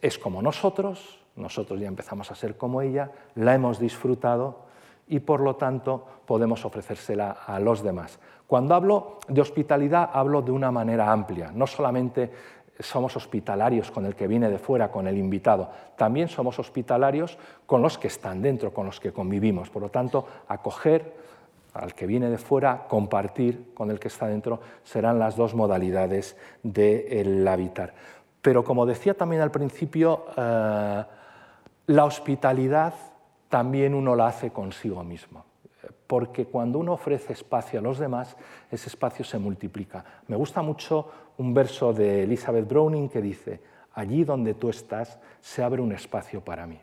Es 0.00 0.18
como 0.18 0.42
nosotros, 0.42 1.20
nosotros 1.36 1.80
ya 1.80 1.88
empezamos 1.88 2.30
a 2.30 2.34
ser 2.34 2.56
como 2.56 2.82
ella, 2.82 3.10
la 3.36 3.54
hemos 3.54 3.78
disfrutado 3.78 4.70
y 5.08 5.20
por 5.20 5.40
lo 5.40 5.56
tanto 5.56 6.04
podemos 6.26 6.64
ofrecérsela 6.64 7.30
a 7.30 7.58
los 7.60 7.82
demás. 7.82 8.18
Cuando 8.46 8.74
hablo 8.74 9.18
de 9.28 9.40
hospitalidad 9.40 10.10
hablo 10.12 10.42
de 10.42 10.52
una 10.52 10.70
manera 10.70 11.10
amplia, 11.10 11.52
no 11.54 11.66
solamente 11.66 12.30
somos 12.80 13.16
hospitalarios 13.16 13.90
con 13.90 14.06
el 14.06 14.14
que 14.14 14.26
viene 14.26 14.48
de 14.48 14.58
fuera, 14.58 14.90
con 14.90 15.06
el 15.06 15.18
invitado, 15.18 15.70
también 15.96 16.28
somos 16.28 16.58
hospitalarios 16.58 17.38
con 17.66 17.82
los 17.82 17.98
que 17.98 18.08
están 18.08 18.40
dentro, 18.42 18.72
con 18.72 18.86
los 18.86 19.00
que 19.00 19.12
convivimos. 19.12 19.70
Por 19.70 19.82
lo 19.82 19.90
tanto, 19.90 20.26
acoger 20.48 21.14
al 21.74 21.94
que 21.94 22.06
viene 22.06 22.30
de 22.30 22.38
fuera, 22.38 22.86
compartir 22.88 23.72
con 23.74 23.90
el 23.90 24.00
que 24.00 24.08
está 24.08 24.26
dentro, 24.26 24.60
serán 24.82 25.18
las 25.18 25.36
dos 25.36 25.54
modalidades 25.54 26.36
del 26.62 27.46
habitar. 27.46 27.94
Pero 28.42 28.64
como 28.64 28.86
decía 28.86 29.14
también 29.14 29.42
al 29.42 29.50
principio, 29.50 30.26
eh, 30.36 31.04
la 31.86 32.04
hospitalidad 32.04 32.94
también 33.48 33.94
uno 33.94 34.14
la 34.14 34.28
hace 34.28 34.50
consigo 34.50 35.04
mismo. 35.04 35.44
Porque 36.06 36.46
cuando 36.46 36.78
uno 36.78 36.92
ofrece 36.92 37.32
espacio 37.32 37.78
a 37.78 37.82
los 37.82 37.98
demás, 37.98 38.36
ese 38.70 38.88
espacio 38.88 39.24
se 39.24 39.38
multiplica. 39.38 40.04
Me 40.28 40.36
gusta 40.36 40.62
mucho 40.62 41.10
un 41.38 41.54
verso 41.54 41.92
de 41.92 42.24
Elizabeth 42.24 42.68
Browning 42.68 43.08
que 43.08 43.20
dice, 43.20 43.60
allí 43.94 44.24
donde 44.24 44.54
tú 44.54 44.70
estás 44.70 45.18
se 45.40 45.62
abre 45.62 45.82
un 45.82 45.92
espacio 45.92 46.42
para 46.42 46.66
mí. 46.66 46.80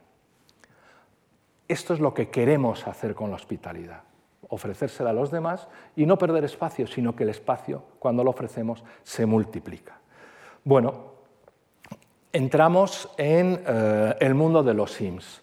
Esto 1.67 1.93
es 1.93 1.99
lo 1.99 2.13
que 2.13 2.29
queremos 2.29 2.87
hacer 2.87 3.13
con 3.13 3.29
la 3.29 3.35
hospitalidad, 3.35 4.03
ofrecérsela 4.47 5.09
a 5.09 5.13
los 5.13 5.31
demás 5.31 5.67
y 5.95 6.05
no 6.05 6.17
perder 6.17 6.45
espacio, 6.45 6.87
sino 6.87 7.15
que 7.15 7.23
el 7.23 7.29
espacio, 7.29 7.83
cuando 7.99 8.23
lo 8.23 8.29
ofrecemos, 8.29 8.83
se 9.03 9.25
multiplica. 9.25 9.99
Bueno, 10.63 11.16
entramos 12.37 13.09
en 13.17 13.63
eh, 13.65 14.15
el 14.19 14.35
mundo 14.35 14.61
de 14.61 14.75
los 14.75 14.91
Sims. 14.91 15.41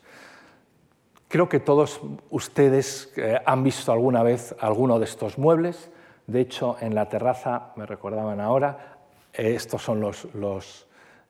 Creo 1.28 1.48
que 1.48 1.58
todos 1.58 2.00
ustedes 2.30 3.12
eh, 3.16 3.40
han 3.44 3.64
visto 3.64 3.90
alguna 3.90 4.22
vez 4.22 4.54
alguno 4.60 5.00
de 5.00 5.04
estos 5.04 5.36
muebles. 5.36 5.90
De 6.28 6.40
hecho, 6.40 6.76
en 6.80 6.94
la 6.94 7.08
terraza, 7.08 7.72
me 7.74 7.84
recordaban 7.84 8.38
ahora, 8.38 8.98
eh, 9.32 9.54
estos 9.56 9.82
son 9.82 10.00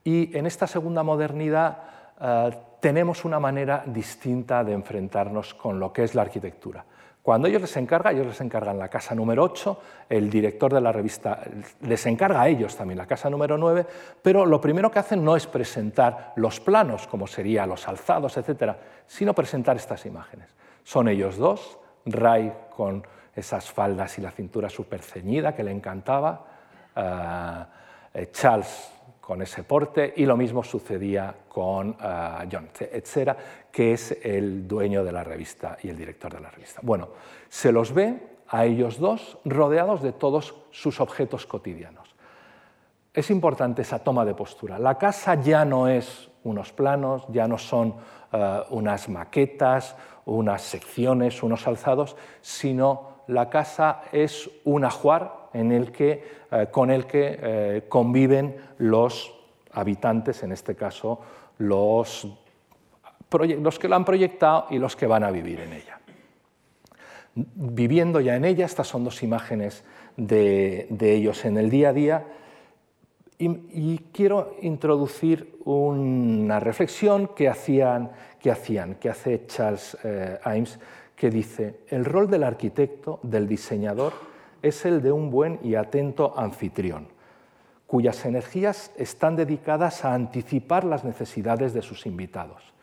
y 0.04 0.36
en 0.36 0.48
esta 0.48 0.66
segunda 0.66 1.04
modernidad 1.04 1.78
eh, 2.20 2.58
tenemos 2.80 3.26
una 3.26 3.40
manera 3.40 3.84
distinta 3.86 4.64
de 4.64 4.74
enfrentarnos 4.74 5.54
con 5.54 5.80
lo 5.80 5.94
que 5.94 6.04
es 6.04 6.16
la 6.16 6.24
arquitectura. 6.24 6.84
Cuando 7.24 7.48
ellos 7.48 7.62
les 7.62 7.78
encargan, 7.78 8.16
ellos 8.16 8.28
les 8.28 8.42
encargan 8.42 8.78
la 8.78 8.90
casa 8.90 9.16
número 9.16 9.44
8, 9.44 9.80
el 10.10 10.30
director 10.30 10.74
de 10.74 10.82
la 10.82 10.92
revista 10.92 11.40
les 11.80 12.06
encarga 12.06 12.42
a 12.42 12.50
ellos 12.50 12.76
también 12.76 12.98
la 12.98 13.06
casa 13.06 13.30
número 13.30 13.58
9, 13.58 13.86
pero 14.22 14.46
lo 14.46 14.60
primero 14.60 14.92
que 14.92 15.00
hacen 15.00 15.24
no 15.24 15.38
es 15.38 15.48
presentar 15.48 16.34
los 16.36 16.60
planos, 16.60 17.08
como 17.08 17.26
serían 17.26 17.70
los 17.70 17.88
alzados, 17.88 18.36
etcétera, 18.36 18.78
sino 19.08 19.34
presentar 19.34 19.78
estas 19.78 20.06
imágenes. 20.06 20.50
Son 20.84 21.08
ellos 21.08 21.38
dos, 21.38 21.80
Ray 22.06 22.52
con 22.76 23.08
esas 23.34 23.72
faldas 23.72 24.18
y 24.20 24.22
la 24.22 24.32
cintura 24.32 24.70
súper 24.70 25.02
ceñida 25.02 25.56
que 25.56 25.64
le 25.64 25.72
encantaba, 25.72 26.46
eh, 26.94 27.64
eh, 28.16 28.30
Charles 28.34 28.93
con 29.26 29.42
ese 29.42 29.64
porte 29.64 30.14
y 30.18 30.26
lo 30.26 30.36
mismo 30.36 30.64
sucedía 30.64 31.34
con 31.48 31.92
uh, 31.92 32.46
John 32.52 32.70
Etzera, 32.78 33.38
que 33.72 33.94
es 33.94 34.18
el 34.22 34.68
dueño 34.68 35.02
de 35.04 35.14
la 35.14 35.24
revista 35.24 35.78
y 35.82 35.88
el 35.88 35.96
director 35.96 36.34
de 36.34 36.42
la 36.42 36.50
revista. 36.50 36.82
Bueno, 36.84 37.08
se 37.48 37.72
los 37.72 37.94
ve 37.94 38.20
a 38.50 38.66
ellos 38.66 39.00
dos 39.00 39.38
rodeados 39.46 40.02
de 40.02 40.12
todos 40.12 40.56
sus 40.72 41.00
objetos 41.00 41.46
cotidianos. 41.46 42.14
Es 43.14 43.30
importante 43.30 43.84
esa 43.84 44.00
toma 44.00 44.26
de 44.26 44.36
postura. 44.36 44.78
La 44.78 44.98
casa 44.98 45.36
ya 45.36 45.64
no 45.64 45.88
es 45.88 46.30
unos 46.44 46.74
planos, 46.74 47.26
ya 47.30 47.48
no 47.48 47.58
son 47.58 47.90
uh, 48.34 48.76
unas 48.76 49.08
maquetas, 49.08 49.96
unas 50.26 50.64
secciones, 50.64 51.42
unos 51.44 51.66
alzados, 51.66 52.18
sino 52.42 53.24
la 53.28 53.50
casa 53.50 54.02
es 54.12 54.50
un 54.66 54.84
ajuar 54.84 55.43
en 55.54 55.72
el 55.72 55.91
que, 55.91 56.24
eh, 56.51 56.68
con 56.72 56.89
el 56.91 57.06
que 57.06 57.39
eh, 57.41 57.84
conviven 57.88 58.56
los 58.80 59.34
habitantes, 59.72 60.43
en 60.43 60.51
este 60.51 60.76
caso 60.76 61.20
los, 61.58 62.28
que 63.80 63.88
la 63.88 63.95
han 63.95 64.06
proyectado 64.06 64.68
y 64.70 64.78
los 64.78 64.95
que 64.95 65.08
van 65.08 65.24
a 65.24 65.32
vivir 65.32 65.60
en 65.60 65.74
ella. 65.74 65.99
Viviendo 67.36 68.20
ya 68.20 68.36
en 68.36 68.45
ella, 68.45 68.66
estas 68.66 68.88
son 68.88 69.04
dos 69.04 69.24
imágenes 69.24 69.84
de, 70.18 70.88
ellos 70.99 71.45
en 71.45 71.58
el 71.58 71.70
día 71.70 71.89
a 71.89 71.93
día, 71.93 72.28
y, 73.39 73.97
quiero 74.14 74.56
introducir 74.62 75.58
una 75.66 76.60
reflexión 76.62 77.28
que 77.36 77.49
hacían, 77.49 78.12
que, 78.39 78.51
hacían, 78.51 78.97
hace 79.10 79.45
Charles 79.47 79.97
eh, 80.04 80.39
Imes, 80.45 80.80
que 81.16 81.30
dice, 81.30 81.80
el 81.89 82.06
rol 82.06 82.30
del 82.30 82.43
arquitecto, 82.43 83.20
del 83.24 83.47
diseñador, 83.47 84.14
es 84.64 84.86
el 84.86 85.03
de 85.03 85.11
un 85.11 85.30
buen 85.30 85.59
y 85.61 85.76
atento 85.76 86.34
anfitrión, 86.36 87.09
cuyas 87.86 88.26
energías 88.26 88.91
están 88.97 89.36
dedicadas 89.36 90.03
a 90.03 90.16
anticipar 90.16 90.86
las 90.86 91.03
necesidades 91.03 91.74
de 91.74 91.84
sus 91.84 92.07
invitados. 92.07 92.74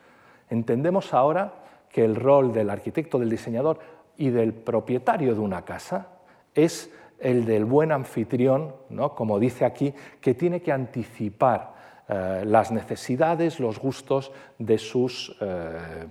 Entendemos 0.50 1.12
ahora 1.14 1.54
que 1.88 2.04
el 2.04 2.14
rol 2.14 2.52
del 2.52 2.70
arquitecto, 2.70 3.18
del 3.18 3.30
diseñador 3.30 3.80
y 4.16 4.30
del 4.30 4.52
propietario 4.52 5.34
de 5.34 5.40
una 5.40 5.64
casa 5.64 6.08
es 6.54 6.92
el 7.18 7.44
del 7.46 7.64
buen 7.64 7.92
anfitrión, 7.92 8.74
¿no? 8.90 9.14
como 9.14 9.38
dice 9.38 9.64
aquí, 9.64 9.94
que 10.20 10.34
tiene 10.34 10.60
que 10.60 10.72
anticipar 10.72 11.74
eh, 12.08 12.42
las 12.44 12.70
necesidades, 12.70 13.58
los 13.58 13.78
gustos 13.78 14.32
de 14.58 14.78
sus 14.78 15.36
eh, 15.40 16.06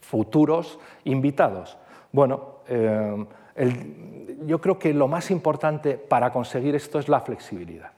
futuros 0.00 0.78
invitados. 1.04 1.78
Bueno, 2.10 2.56
eh, 2.68 3.26
yo 4.46 4.60
creo 4.60 4.78
que 4.78 4.94
lo 4.94 5.08
más 5.08 5.30
importante 5.30 5.96
para 5.96 6.32
conseguir 6.32 6.74
esto 6.74 6.98
es 6.98 7.08
la 7.08 7.20
flexibilidad. 7.20 7.92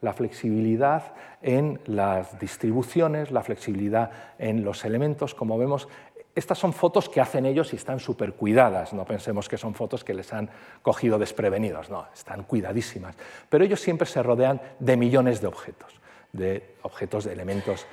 La 0.00 0.12
flexibilidad 0.12 1.14
en 1.40 1.80
las 1.86 2.38
distribuciones, 2.38 3.30
la 3.30 3.42
flexibilidad 3.42 4.10
en 4.38 4.64
los 4.64 4.84
elementos, 4.84 5.34
como 5.34 5.56
vemos, 5.56 5.88
estas 6.34 6.58
son 6.58 6.72
fotos 6.72 7.08
que 7.08 7.20
hacen 7.20 7.46
ellos 7.46 7.72
y 7.72 7.76
están 7.76 8.00
súper 8.00 8.32
cuidadas, 8.32 8.92
no 8.92 9.04
pensemos 9.04 9.48
que 9.48 9.56
son 9.56 9.74
fotos 9.74 10.02
que 10.02 10.14
les 10.14 10.32
han 10.32 10.50
cogido 10.82 11.18
desprevenidos, 11.18 11.90
no, 11.90 12.06
están 12.12 12.42
cuidadísimas. 12.42 13.14
Pero 13.48 13.64
ellos 13.64 13.80
siempre 13.80 14.06
se 14.06 14.22
rodean 14.22 14.60
de 14.80 14.96
millones 14.96 15.40
de 15.40 15.46
objetos, 15.46 16.00
de 16.32 16.74
objetos, 16.82 17.24
de 17.24 17.32
elementos 17.32 17.86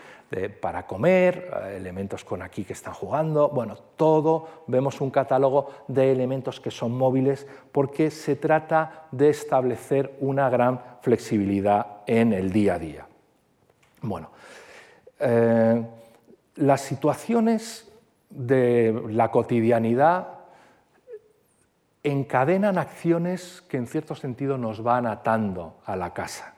para 0.61 0.87
comer, 0.87 1.51
eh, 1.65 1.75
elementos 1.75 2.23
con 2.23 2.41
aquí 2.41 2.63
que 2.63 2.71
están 2.71 2.93
jugando, 2.93 3.49
bueno, 3.49 3.75
todo, 3.97 4.63
vemos 4.67 5.01
un 5.01 5.11
catálogo 5.11 5.71
de 5.89 6.09
elementos 6.09 6.61
que 6.61 6.71
son 6.71 6.97
móviles 6.97 7.45
porque 7.73 8.09
se 8.09 8.37
trata 8.37 9.07
de 9.11 9.29
establecer 9.29 10.15
una 10.21 10.49
gran 10.49 10.79
flexibilidad 11.01 11.97
en 12.07 12.31
el 12.31 12.53
día 12.53 12.75
a 12.75 12.79
día. 12.79 13.07
Bueno, 14.01 14.29
eh, 15.19 15.83
las 16.55 16.79
situaciones 16.79 17.91
de 18.29 19.03
la 19.09 19.31
cotidianidad 19.31 20.29
encadenan 22.03 22.77
acciones 22.77 23.61
que 23.67 23.75
en 23.75 23.85
cierto 23.85 24.15
sentido 24.15 24.57
nos 24.57 24.81
van 24.81 25.07
atando 25.07 25.75
a 25.85 25.97
la 25.97 26.13
casa. 26.13 26.53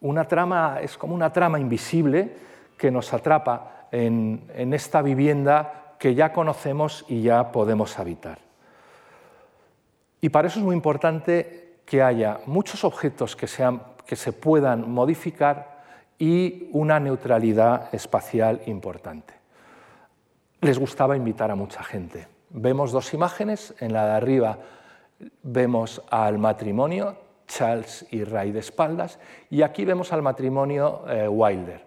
Una 0.00 0.26
trama 0.26 0.80
es 0.82 0.98
como 0.98 1.14
una 1.14 1.32
trama 1.32 1.60
invisible 1.60 2.49
que 2.80 2.90
nos 2.90 3.12
atrapa 3.12 3.88
en, 3.92 4.48
esta 4.72 5.02
vivienda 5.02 5.96
que 5.98 6.14
ya 6.14 6.32
conocemos 6.32 7.04
y 7.08 7.20
ya 7.20 7.52
podemos 7.52 7.98
habitar. 7.98 8.38
Y 10.22 10.30
para 10.30 10.48
eso 10.48 10.60
es 10.60 10.64
muy 10.64 10.74
importante 10.74 11.80
que 11.84 12.02
haya 12.02 12.40
muchos 12.46 12.84
objetos 12.84 13.36
que, 13.36 13.46
que 14.06 14.16
se 14.16 14.32
puedan 14.32 14.90
modificar 14.90 15.82
y 16.18 16.70
una 16.72 16.98
neutralidad 16.98 17.94
espacial 17.94 18.62
importante 18.64 19.40
les 20.60 20.78
gustaba 20.78 21.16
invitar 21.16 21.50
a 21.50 21.54
mucha 21.54 21.82
gente. 21.82 22.28
Vemos 22.50 22.92
dos 22.92 23.14
imágenes, 23.14 23.74
en 23.80 23.92
la 23.92 24.06
de 24.06 24.12
arriba 24.12 24.58
vemos 25.42 26.02
al 26.10 26.38
matrimonio, 26.38 27.16
Charles 27.46 28.06
y 28.10 28.24
Ray 28.24 28.52
de 28.52 28.60
espaldas, 28.60 29.18
y 29.50 29.62
aquí 29.62 29.84
vemos 29.84 30.12
al 30.12 30.22
matrimonio 30.22 31.04
eh, 31.08 31.28
Wilder, 31.28 31.84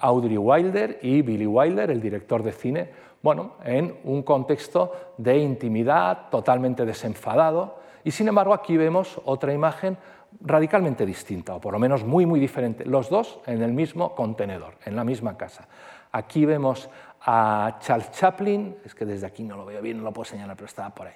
Audrey 0.00 0.36
Wilder 0.36 0.98
y 1.02 1.22
Billy 1.22 1.46
Wilder, 1.46 1.90
el 1.90 2.00
director 2.00 2.42
de 2.42 2.52
cine, 2.52 2.90
bueno, 3.22 3.52
en 3.64 3.96
un 4.04 4.22
contexto 4.22 5.14
de 5.16 5.38
intimidad 5.38 6.28
totalmente 6.30 6.84
desenfadado, 6.84 7.78
y 8.04 8.10
sin 8.10 8.28
embargo 8.28 8.52
aquí 8.52 8.76
vemos 8.76 9.20
otra 9.24 9.52
imagen 9.52 9.96
radicalmente 10.40 11.06
distinta, 11.06 11.54
o 11.54 11.60
por 11.60 11.72
lo 11.72 11.78
menos 11.78 12.04
muy, 12.04 12.26
muy 12.26 12.40
diferente, 12.40 12.84
los 12.84 13.08
dos 13.08 13.40
en 13.46 13.62
el 13.62 13.72
mismo 13.72 14.14
contenedor, 14.14 14.74
en 14.84 14.96
la 14.96 15.04
misma 15.04 15.36
casa. 15.36 15.68
Aquí 16.10 16.44
vemos 16.44 16.90
a 17.20 17.78
Charles 17.80 18.10
Chaplin, 18.10 18.76
es 18.84 18.94
que 18.94 19.04
desde 19.04 19.26
aquí 19.26 19.44
no 19.44 19.56
lo 19.56 19.64
veo 19.64 19.80
bien, 19.80 19.98
no 19.98 20.04
lo 20.04 20.12
puedo 20.12 20.24
señalar, 20.24 20.56
pero 20.56 20.66
estaba 20.66 20.90
por 20.90 21.06
ahí, 21.06 21.14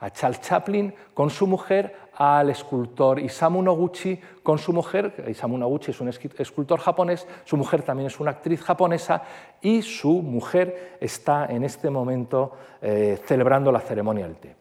a 0.00 0.10
Charles 0.10 0.40
Chaplin 0.40 0.94
con 1.14 1.30
su 1.30 1.46
mujer, 1.46 2.08
al 2.14 2.50
escultor 2.50 3.20
Isamu 3.20 3.62
Noguchi 3.62 4.18
con 4.42 4.58
su 4.58 4.72
mujer, 4.72 5.24
Isamu 5.28 5.56
Noguchi 5.56 5.92
es 5.92 6.00
un 6.00 6.08
escultor 6.08 6.80
japonés, 6.80 7.26
su 7.44 7.56
mujer 7.56 7.82
también 7.82 8.08
es 8.08 8.18
una 8.18 8.32
actriz 8.32 8.60
japonesa 8.62 9.22
y 9.60 9.82
su 9.82 10.22
mujer 10.22 10.98
está 11.00 11.46
en 11.46 11.64
este 11.64 11.90
momento 11.90 12.52
eh, 12.82 13.20
celebrando 13.24 13.70
la 13.70 13.80
ceremonia 13.80 14.26
del 14.26 14.36
té. 14.36 14.56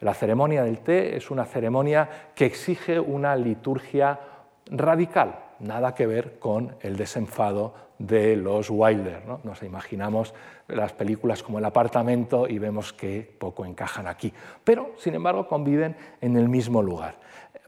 La 0.00 0.14
ceremonia 0.14 0.64
del 0.64 0.80
té 0.80 1.16
es 1.16 1.30
una 1.30 1.44
ceremonia 1.44 2.08
que 2.34 2.46
exige 2.46 2.98
una 2.98 3.36
liturgia 3.36 4.18
radical, 4.66 5.38
nada 5.60 5.94
que 5.94 6.06
ver 6.06 6.38
con 6.38 6.74
el 6.80 6.96
desenfado 6.96 7.74
de 7.98 8.34
los 8.34 8.68
Wilder. 8.68 9.24
¿no? 9.26 9.40
Nos 9.44 9.62
imaginamos 9.62 10.34
las 10.72 10.92
películas 10.92 11.42
como 11.42 11.58
El 11.58 11.64
apartamento 11.64 12.48
y 12.48 12.58
vemos 12.58 12.92
que 12.92 13.36
poco 13.38 13.64
encajan 13.64 14.06
aquí, 14.06 14.32
pero 14.64 14.92
sin 14.98 15.14
embargo 15.14 15.46
conviven 15.46 15.96
en 16.20 16.36
el 16.36 16.48
mismo 16.48 16.82
lugar. 16.82 17.16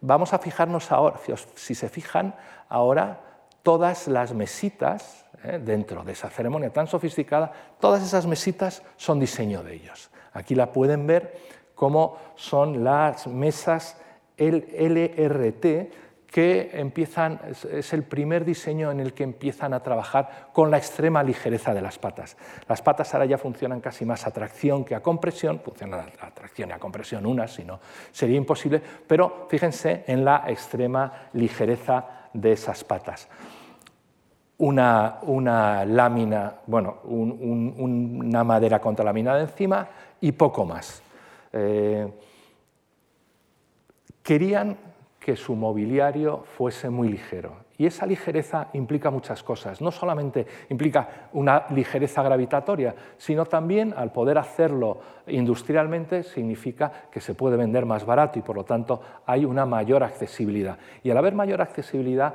Vamos 0.00 0.32
a 0.32 0.38
fijarnos 0.38 0.92
ahora, 0.92 1.18
si 1.54 1.74
se 1.74 1.88
fijan 1.88 2.34
ahora, 2.68 3.20
todas 3.62 4.08
las 4.08 4.34
mesitas 4.34 5.24
¿eh? 5.44 5.60
dentro 5.62 6.04
de 6.04 6.12
esa 6.12 6.28
ceremonia 6.30 6.70
tan 6.70 6.86
sofisticada, 6.86 7.52
todas 7.80 8.02
esas 8.02 8.26
mesitas 8.26 8.82
son 8.96 9.20
diseño 9.20 9.62
de 9.62 9.74
ellos. 9.74 10.10
Aquí 10.32 10.54
la 10.54 10.72
pueden 10.72 11.06
ver 11.06 11.38
cómo 11.74 12.18
son 12.34 12.84
las 12.84 13.26
mesas 13.26 13.96
LRT 14.36 15.66
que 16.34 16.68
es 17.70 17.92
el 17.92 18.02
primer 18.02 18.44
diseño 18.44 18.90
en 18.90 18.98
el 18.98 19.14
que 19.14 19.22
empiezan 19.22 19.72
a 19.72 19.84
trabajar 19.84 20.48
con 20.52 20.68
la 20.68 20.78
extrema 20.78 21.22
ligereza 21.22 21.72
de 21.72 21.80
las 21.80 21.96
patas. 21.96 22.36
Las 22.68 22.82
patas 22.82 23.14
ahora 23.14 23.26
ya 23.26 23.38
funcionan 23.38 23.80
casi 23.80 24.04
más 24.04 24.26
a 24.26 24.32
tracción 24.32 24.84
que 24.84 24.96
a 24.96 25.00
compresión, 25.00 25.60
funcionan 25.60 26.10
a 26.20 26.30
tracción 26.32 26.70
y 26.70 26.72
a 26.72 26.80
compresión 26.80 27.24
unas, 27.24 27.52
si 27.52 27.62
no 27.62 27.78
sería 28.10 28.36
imposible, 28.36 28.82
pero 29.06 29.46
fíjense 29.48 30.02
en 30.08 30.24
la 30.24 30.42
extrema 30.48 31.28
ligereza 31.34 32.04
de 32.32 32.50
esas 32.50 32.82
patas. 32.82 33.28
Una, 34.58 35.84
lámina, 35.86 36.56
bueno, 36.66 36.98
una 37.04 38.42
madera 38.42 38.80
contralaminada 38.80 39.40
encima 39.40 39.88
y 40.20 40.32
poco 40.32 40.64
más. 40.64 41.00
Eh, 41.52 42.12
querían 44.20 44.93
que 45.24 45.36
su 45.36 45.56
mobiliario 45.56 46.44
fuese 46.58 46.90
muy 46.90 47.08
ligero. 47.08 47.64
Y 47.78 47.86
esa 47.86 48.04
ligereza 48.04 48.68
implica 48.74 49.10
muchas 49.10 49.42
cosas. 49.42 49.80
No 49.80 49.90
solamente 49.90 50.46
implica 50.68 51.30
una 51.32 51.64
ligereza 51.70 52.22
gravitatoria, 52.22 52.94
sino 53.16 53.46
también 53.46 53.94
al 53.96 54.12
poder 54.12 54.36
hacerlo 54.36 54.98
industrialmente 55.26 56.24
significa 56.24 56.92
que 57.10 57.22
se 57.22 57.32
puede 57.32 57.56
vender 57.56 57.86
más 57.86 58.04
barato 58.04 58.38
y 58.38 58.42
por 58.42 58.54
lo 58.54 58.66
tanto 58.66 59.00
hay 59.24 59.46
una 59.46 59.64
mayor 59.64 60.02
accesibilidad. 60.02 60.76
Y 61.02 61.10
al 61.10 61.16
haber 61.16 61.34
mayor 61.34 61.62
accesibilidad, 61.62 62.34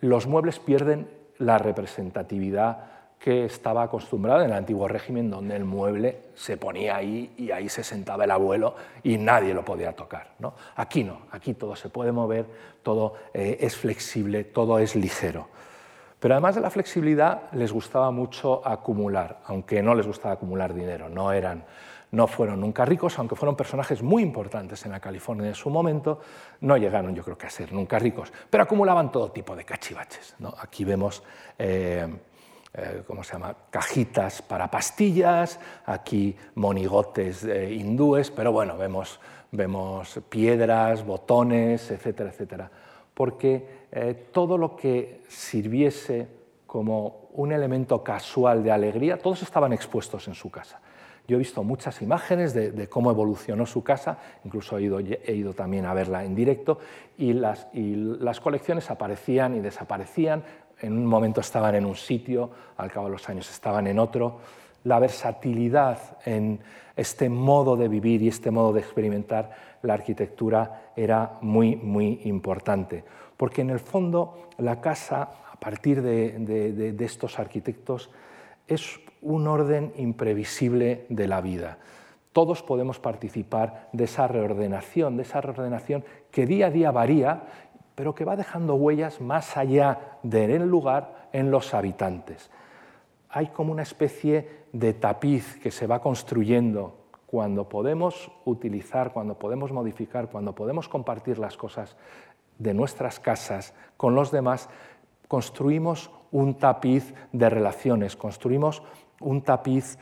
los 0.00 0.26
muebles 0.26 0.58
pierden 0.58 1.08
la 1.38 1.56
representatividad 1.56 2.95
que 3.18 3.44
estaba 3.44 3.82
acostumbrado 3.82 4.42
en 4.42 4.50
el 4.50 4.56
antiguo 4.56 4.86
régimen 4.88 5.30
donde 5.30 5.56
el 5.56 5.64
mueble 5.64 6.18
se 6.34 6.56
ponía 6.56 6.96
ahí 6.96 7.32
y 7.36 7.50
ahí 7.50 7.68
se 7.68 7.82
sentaba 7.82 8.24
el 8.24 8.30
abuelo 8.30 8.76
y 9.02 9.18
nadie 9.18 9.54
lo 9.54 9.64
podía 9.64 9.94
tocar. 9.94 10.32
¿no? 10.38 10.54
Aquí 10.76 11.02
no, 11.02 11.22
aquí 11.30 11.54
todo 11.54 11.74
se 11.76 11.88
puede 11.88 12.12
mover, 12.12 12.46
todo 12.82 13.14
eh, 13.34 13.58
es 13.60 13.76
flexible, 13.76 14.44
todo 14.44 14.78
es 14.78 14.94
ligero. 14.94 15.48
Pero 16.20 16.34
además 16.34 16.54
de 16.54 16.60
la 16.60 16.70
flexibilidad 16.70 17.50
les 17.52 17.72
gustaba 17.72 18.10
mucho 18.10 18.66
acumular, 18.66 19.40
aunque 19.46 19.82
no 19.82 19.94
les 19.94 20.06
gustaba 20.06 20.34
acumular 20.34 20.72
dinero, 20.72 21.08
no, 21.08 21.32
eran, 21.32 21.64
no 22.12 22.26
fueron 22.26 22.60
nunca 22.60 22.84
ricos, 22.84 23.18
aunque 23.18 23.36
fueron 23.36 23.56
personajes 23.56 24.02
muy 24.02 24.22
importantes 24.22 24.86
en 24.86 24.92
la 24.92 25.00
California 25.00 25.48
en 25.48 25.54
su 25.54 25.68
momento, 25.68 26.20
no 26.60 26.76
llegaron 26.76 27.14
yo 27.14 27.22
creo 27.22 27.36
que 27.36 27.46
a 27.46 27.50
ser 27.50 27.72
nunca 27.72 27.98
ricos, 27.98 28.32
pero 28.48 28.62
acumulaban 28.62 29.10
todo 29.10 29.30
tipo 29.30 29.56
de 29.56 29.64
cachivaches. 29.64 30.36
¿no? 30.38 30.54
Aquí 30.58 30.84
vemos... 30.84 31.22
Eh, 31.58 32.06
eh, 32.76 33.02
¿cómo 33.06 33.24
se 33.24 33.32
llama? 33.32 33.56
cajitas 33.70 34.42
para 34.42 34.70
pastillas, 34.70 35.58
aquí 35.84 36.36
monigotes 36.54 37.44
hindúes, 37.44 38.30
pero 38.30 38.52
bueno, 38.52 38.76
vemos, 38.76 39.18
vemos 39.52 40.20
piedras, 40.28 41.04
botones, 41.04 41.90
etcétera, 41.90 42.30
etcétera. 42.30 42.70
Porque 43.14 43.86
todo 44.30 44.58
lo 44.58 44.76
que 44.76 45.22
sirviese 45.28 46.28
como 46.66 47.30
un 47.32 47.52
elemento 47.52 48.02
casual 48.02 48.62
de 48.62 48.72
alegría, 48.72 49.18
todos 49.18 49.42
estaban 49.42 49.72
expuestos 49.72 50.28
en 50.28 50.34
su 50.34 50.50
casa. 50.50 50.80
Yo 51.28 51.36
he 51.36 51.38
visto 51.38 51.64
muchas 51.64 52.02
imágenes 52.02 52.54
de, 52.54 52.88
cómo 52.88 53.10
evolucionó 53.10 53.66
su 53.66 53.82
casa, 53.82 54.18
incluso 54.44 54.78
he 54.78 55.34
ido, 55.34 55.52
también 55.54 55.84
a 55.84 55.94
verla 55.94 56.24
en 56.24 56.34
directo, 56.34 56.78
y 57.18 57.32
las, 57.32 57.66
colecciones 58.40 58.90
aparecían 58.90 59.56
y 59.56 59.60
desaparecían, 59.60 60.44
en 60.80 60.92
un 60.92 61.06
momento 61.06 61.40
estaban 61.40 61.74
en 61.74 61.86
un 61.86 61.96
sitio, 61.96 62.50
al 62.76 62.90
cabo 62.90 63.06
de 63.06 63.12
los 63.12 63.28
años 63.28 63.50
estaban 63.50 63.86
en 63.86 63.98
otro. 63.98 64.38
La 64.84 64.98
versatilidad 64.98 65.98
en 66.24 66.60
este 66.96 67.28
modo 67.28 67.76
de 67.76 67.88
vivir 67.88 68.22
y 68.22 68.28
este 68.28 68.50
modo 68.50 68.72
de 68.72 68.80
experimentar 68.80 69.50
la 69.82 69.94
arquitectura 69.94 70.92
era 70.96 71.38
muy, 71.40 71.76
muy 71.76 72.20
importante, 72.24 73.04
porque 73.36 73.62
en 73.62 73.70
el 73.70 73.80
fondo 73.80 74.48
la 74.58 74.80
casa, 74.80 75.30
a 75.52 75.58
partir 75.58 76.02
de 76.02 76.96
estos 77.00 77.38
arquitectos, 77.38 78.10
es 78.68 79.00
un 79.22 79.46
orden 79.46 79.92
imprevisible 79.96 81.06
de 81.08 81.26
la 81.26 81.40
vida. 81.40 81.78
Todos 82.32 82.62
podemos 82.62 82.98
participar 82.98 83.88
de 83.92 84.04
esa 84.04 84.28
reordenación, 84.28 85.16
de 85.16 85.22
esa 85.22 85.40
reordenación 85.40 86.04
que 86.30 86.46
día 86.46 86.66
a 86.66 86.70
día 86.70 86.90
varía, 86.90 87.44
pero 87.96 88.14
que 88.14 88.24
va 88.24 88.36
dejando 88.36 88.74
huellas 88.74 89.20
más 89.20 89.56
allá 89.56 90.18
del 90.22 90.62
lugar 90.68 91.28
en 91.32 91.50
los 91.50 91.74
habitantes. 91.74 92.50
Hay 93.30 93.48
como 93.48 93.72
una 93.72 93.82
especie 93.82 94.66
de 94.72 94.94
tapiz 94.94 95.58
que 95.58 95.72
se 95.72 95.88
va 95.88 96.00
construyendo 96.00 96.94
cuando 97.26 97.68
podemos 97.68 98.30
utilizar, 98.44 99.12
cuando 99.12 99.38
podemos 99.38 99.72
modificar, 99.72 100.28
cuando 100.28 100.54
podemos 100.54 100.88
compartir 100.88 101.38
las 101.38 101.56
cosas 101.56 101.96
de 102.58 102.74
nuestras 102.74 103.18
casas 103.18 103.74
con 103.96 104.14
los 104.14 104.30
demás, 104.30 104.68
construimos 105.26 106.10
un 106.30 106.54
tapiz 106.58 107.14
de 107.32 107.50
relaciones, 107.50 108.14
construimos 108.14 108.82
un 109.20 109.42
tapiz 109.42 109.98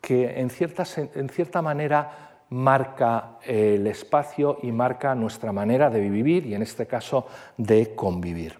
que 0.00 0.40
en 0.40 0.50
cierta, 0.50 0.84
en 0.96 1.28
cierta 1.28 1.62
manera 1.62 2.25
marca 2.50 3.38
el 3.44 3.86
espacio 3.86 4.58
y 4.62 4.72
marca 4.72 5.14
nuestra 5.14 5.52
manera 5.52 5.90
de 5.90 6.00
vivir 6.00 6.46
y 6.46 6.54
en 6.54 6.62
este 6.62 6.86
caso 6.86 7.26
de 7.56 7.94
convivir. 7.94 8.58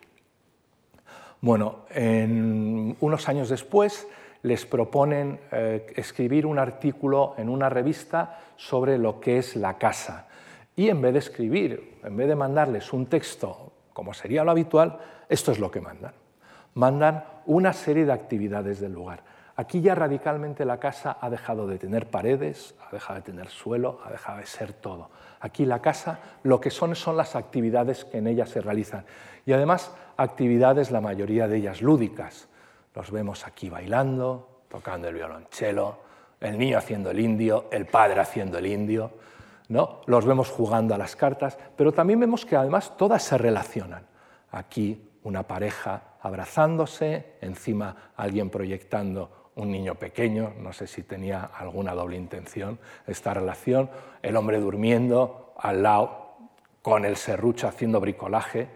Bueno, 1.41 1.81
en 1.91 2.97
unos 3.01 3.29
años 3.29 3.49
después 3.49 4.09
les 4.43 4.65
proponen 4.67 5.41
eh, 5.53 5.87
escribir 5.97 6.47
un 6.47 6.59
artículo 6.59 7.35
en 7.37 7.49
una 7.49 7.69
revista 7.69 8.41
sobre 8.57 8.99
lo 8.99 9.21
que 9.21 9.39
es 9.39 9.57
la 9.57 9.79
casa. 9.79 10.29
Y 10.75 10.89
en 10.89 11.01
vez 11.01 11.13
de 11.13 11.19
escribir, 11.21 11.99
en 12.05 12.17
vez 12.17 12.29
de 12.29 12.35
mandarles 12.35 12.93
un 12.93 13.07
texto 13.07 13.73
como 13.93 14.13
sería 14.13 14.45
lo 14.45 14.51
habitual, 14.51 14.99
esto 15.29 15.53
es 15.53 15.59
lo 15.59 15.71
que 15.71 15.81
mandan 15.81 16.13
mandan 16.77 17.25
una 17.47 17.73
serie 17.73 18.05
de 18.05 18.13
actividades 18.13 18.81
del 18.81 18.93
lugar. 18.93 19.23
Aquí 19.59 19.81
ya 19.81 19.95
radicalmente 19.95 20.67
la 20.67 20.79
casa 20.79 21.17
ha 21.19 21.31
dejado 21.31 21.67
de 21.67 21.79
tener 21.79 22.11
paredes, 22.11 22.75
ha 22.87 22.93
dejado 22.93 23.21
de 23.21 23.23
tener 23.23 23.49
suelo, 23.49 24.01
ha 24.05 24.11
dejado 24.11 24.39
de 24.39 24.47
ser 24.47 24.75
todo. 24.75 25.11
Aquí 25.41 25.65
la 25.65 25.81
casa 25.81 26.19
lo 26.43 26.61
que 26.61 26.71
son 26.71 26.95
son 26.95 27.17
las 27.17 27.35
actividades 27.35 28.05
que 28.05 28.19
en 28.19 28.27
ella 28.27 28.45
se 28.45 28.61
realizan. 28.61 29.07
Y 29.47 29.55
además 29.55 29.95
actividades, 30.19 30.91
la 30.91 31.01
mayoría 31.01 31.49
de 31.49 31.57
ellas 31.57 31.81
lúdicas. 31.81 32.49
Los 32.95 33.11
vemos 33.11 33.47
aquí 33.47 33.71
bailando, 33.71 34.65
tocando 34.69 35.09
el 35.09 35.15
violonchelo, 35.15 36.01
el 36.39 36.59
niño 36.59 36.77
haciendo 36.77 37.11
el 37.11 37.21
indio, 37.21 37.67
el 37.71 37.87
padre 37.87 38.21
haciendo 38.21 38.59
el 38.59 38.67
indio. 38.67 39.13
¿no? 39.69 40.01
Los 40.05 40.27
vemos 40.27 40.51
jugando 40.51 40.95
a 40.95 40.99
las 40.99 41.17
cartas, 41.17 41.59
pero 41.77 41.93
también 41.93 42.21
vemos 42.21 42.45
que 42.45 42.57
además 42.57 42.95
todas 42.99 43.23
se 43.23 43.39
relacionan. 43.39 44.07
Aquí 44.51 45.11
una 45.23 45.45
pareja 45.45 46.03
abrazándose, 46.21 47.37
encima 47.41 48.13
alguien 48.17 48.51
proyectando 48.51 49.46
un 49.57 49.71
niño 49.71 49.95
pequeño, 49.95 50.53
no 50.59 50.73
sé 50.73 50.87
si 50.87 51.03
tenía 51.03 51.51
alguna 51.59 51.95
doble 51.95 52.17
intención 52.17 52.79
esta 53.07 53.35
relación, 53.35 53.91
el 54.23 54.37
hombre 54.37 54.61
durmiendo 54.61 55.55
al 55.59 55.83
lado 55.83 56.27
con 56.83 57.05
el 57.05 57.17
serrucho 57.17 57.67
haciendo 57.67 58.01
bricolaje. 58.01 58.69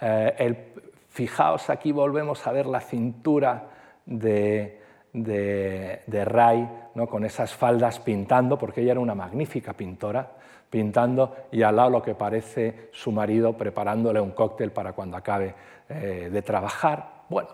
Eh, 0.00 0.74
fijaos, 1.10 1.68
aquí 1.68 1.92
volvemos 1.92 2.46
a 2.46 2.52
ver 2.52 2.66
la 2.66 2.80
cintura 2.80 3.68
de, 4.04 4.80
de, 5.12 6.24
Ray, 6.24 6.68
¿no? 6.94 7.08
con 7.08 7.24
esas 7.24 7.52
faldas 7.52 7.98
pintando, 7.98 8.56
porque 8.56 8.82
ella 8.82 8.92
era 8.92 9.00
una 9.00 9.14
magnífica 9.14 9.72
pintora, 9.72 10.30
pintando 10.70 11.36
y 11.50 11.62
al 11.62 11.76
lado 11.76 11.90
lo 11.90 12.02
que 12.02 12.14
parece 12.14 12.88
su 12.92 13.10
marido 13.12 13.56
preparándole 13.56 14.20
un 14.20 14.30
cóctel 14.30 14.72
para 14.72 14.92
cuando 14.92 15.16
acabe 15.16 15.54
eh, 15.88 16.28
de 16.30 16.42
trabajar. 16.42 17.24
Bueno, 17.28 17.48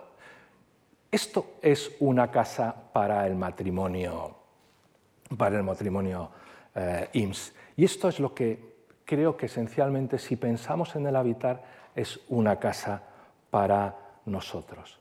esto 1.12 1.58
es 1.60 1.94
una 2.00 2.30
casa 2.30 2.74
para 2.92 3.26
el 3.26 3.36
matrimonio, 3.36 4.34
para 5.36 5.58
el 5.58 5.62
matrimonio 5.62 6.30
eh, 6.74 7.10
IMSS. 7.12 7.54
Y 7.76 7.84
esto 7.84 8.08
es 8.08 8.18
lo 8.18 8.34
que 8.34 8.72
creo 9.04 9.36
que 9.36 9.46
esencialmente, 9.46 10.18
si 10.18 10.36
pensamos 10.36 10.96
en 10.96 11.06
el 11.06 11.14
habitar, 11.14 11.62
es 11.94 12.18
una 12.28 12.58
casa 12.58 13.02
para 13.50 13.94
nosotros. 14.24 14.98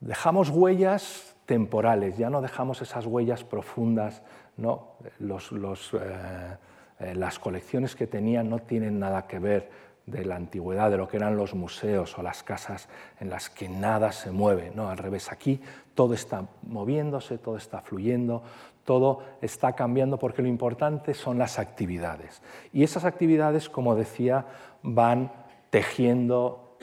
Dejamos 0.00 0.50
huellas 0.50 1.36
temporales, 1.46 2.18
ya 2.18 2.28
no 2.28 2.40
dejamos 2.40 2.82
esas 2.82 3.06
huellas 3.06 3.44
profundas, 3.44 4.22
¿no? 4.56 4.94
Eh, 5.00 6.56
eh, 7.00 7.14
las 7.14 7.38
colecciones 7.38 7.94
que 7.94 8.08
tenían 8.08 8.50
no 8.50 8.58
tienen 8.58 8.98
nada 8.98 9.26
que 9.28 9.38
ver 9.38 9.70
de 10.10 10.24
la 10.24 10.36
antigüedad, 10.36 10.90
de 10.90 10.96
lo 10.96 11.08
que 11.08 11.16
eran 11.16 11.36
los 11.36 11.54
museos 11.54 12.18
o 12.18 12.22
las 12.22 12.42
casas 12.42 12.88
en 13.20 13.30
las 13.30 13.50
que 13.50 13.68
nada 13.68 14.12
se 14.12 14.30
mueve, 14.30 14.72
no, 14.74 14.90
al 14.90 14.98
revés, 14.98 15.30
aquí 15.30 15.60
todo 15.94 16.14
está 16.14 16.46
moviéndose, 16.62 17.38
todo 17.38 17.56
está 17.56 17.80
fluyendo, 17.80 18.42
todo 18.84 19.22
está 19.40 19.74
cambiando 19.74 20.18
porque 20.18 20.42
lo 20.42 20.48
importante 20.48 21.14
son 21.14 21.38
las 21.38 21.58
actividades. 21.58 22.42
Y 22.72 22.82
esas 22.82 23.04
actividades, 23.04 23.68
como 23.68 23.94
decía, 23.94 24.46
van 24.82 25.32
tejiendo 25.70 26.76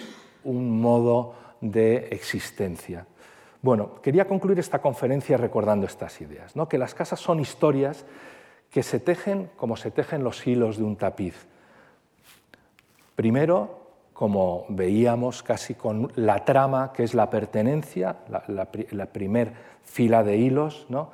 un 0.44 0.80
modo 0.80 1.36
de 1.62 2.08
existencia. 2.12 3.06
Bueno, 3.62 4.02
quería 4.02 4.28
concluir 4.28 4.60
esta 4.60 4.80
conferencia 4.80 5.36
recordando 5.36 5.86
estas 5.86 6.22
ideas, 6.22 6.56
¿no? 6.56 6.70
que 6.70 6.78
las 6.78 6.94
casas 6.94 7.20
son 7.20 7.40
historias 7.40 8.06
que 8.70 8.84
se 8.84 9.00
tejen 9.00 9.50
como 9.58 9.76
se 9.76 9.92
tejen 9.92 10.24
los 10.24 10.46
hilos 10.46 10.78
de 10.78 10.84
un 10.84 10.96
tapiz. 10.96 11.48
Primero, 13.18 13.80
como 14.14 14.68
veíamos 14.70 15.42
casi 15.42 15.74
con 15.74 16.12
la 16.14 16.46
trama, 16.46 16.94
que 16.94 17.04
es 17.04 17.16
la 17.16 17.32
pertenencia, 17.32 18.18
la, 18.30 18.44
la, 18.92 19.06
primer 19.08 19.54
fila 19.82 20.24
de 20.24 20.38
hilos, 20.38 20.86
¿no? 20.88 21.10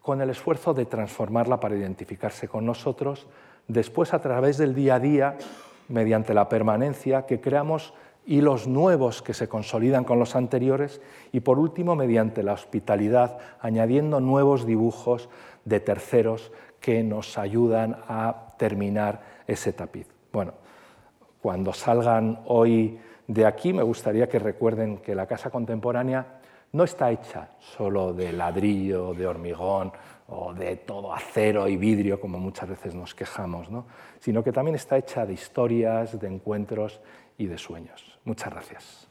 con 0.00 0.20
el 0.20 0.28
esfuerzo 0.28 0.74
de 0.74 0.84
transformarla 0.84 1.60
para 1.60 1.76
identificarse 1.76 2.48
con 2.48 2.66
nosotros, 2.66 3.28
después 3.68 4.12
a 4.12 4.20
través 4.20 4.58
del 4.58 4.74
día 4.74 4.96
a 4.96 4.98
día, 4.98 5.36
mediante 5.86 6.34
la 6.34 6.48
permanencia, 6.48 7.26
que 7.26 7.40
creamos 7.40 7.94
hilos 8.26 8.66
nuevos 8.66 9.22
que 9.22 9.34
se 9.34 9.48
consolidan 9.48 10.02
con 10.02 10.18
los 10.18 10.34
anteriores 10.34 11.00
y 11.30 11.38
por 11.38 11.60
último 11.60 11.94
mediante 11.94 12.42
la 12.42 12.54
hospitalidad, 12.54 13.38
añadiendo 13.60 14.18
nuevos 14.18 14.66
dibujos 14.66 15.28
de 15.64 15.78
terceros 15.78 16.50
que 16.80 17.04
nos 17.04 17.38
ayudan 17.38 17.98
a 18.08 18.54
terminar 18.58 19.22
ese 19.46 19.72
tapiz. 19.72 20.15
Bueno, 20.36 20.52
cuando 21.40 21.72
salgan 21.72 22.40
hoy 22.44 23.00
de 23.26 23.46
aquí 23.46 23.72
me 23.72 23.82
gustaría 23.82 24.28
que 24.28 24.38
recuerden 24.38 24.98
que 24.98 25.14
la 25.14 25.24
casa 25.24 25.48
contemporánea 25.48 26.40
no 26.72 26.84
está 26.84 27.10
hecha 27.10 27.52
solo 27.58 28.12
de 28.12 28.34
ladrillo, 28.34 29.14
de 29.14 29.26
hormigón 29.26 29.92
o 30.28 30.52
de 30.52 30.76
todo 30.76 31.14
acero 31.14 31.66
y 31.68 31.78
vidrio, 31.78 32.20
como 32.20 32.38
muchas 32.38 32.68
veces 32.68 32.94
nos 32.94 33.14
quejamos, 33.14 33.70
¿no? 33.70 33.86
sino 34.20 34.44
que 34.44 34.52
también 34.52 34.74
está 34.74 34.98
hecha 34.98 35.24
de 35.24 35.32
historias, 35.32 36.20
de 36.20 36.28
encuentros 36.28 37.00
y 37.38 37.46
de 37.46 37.56
sueños. 37.56 38.18
Muchas 38.24 38.52
gracias. 38.52 39.08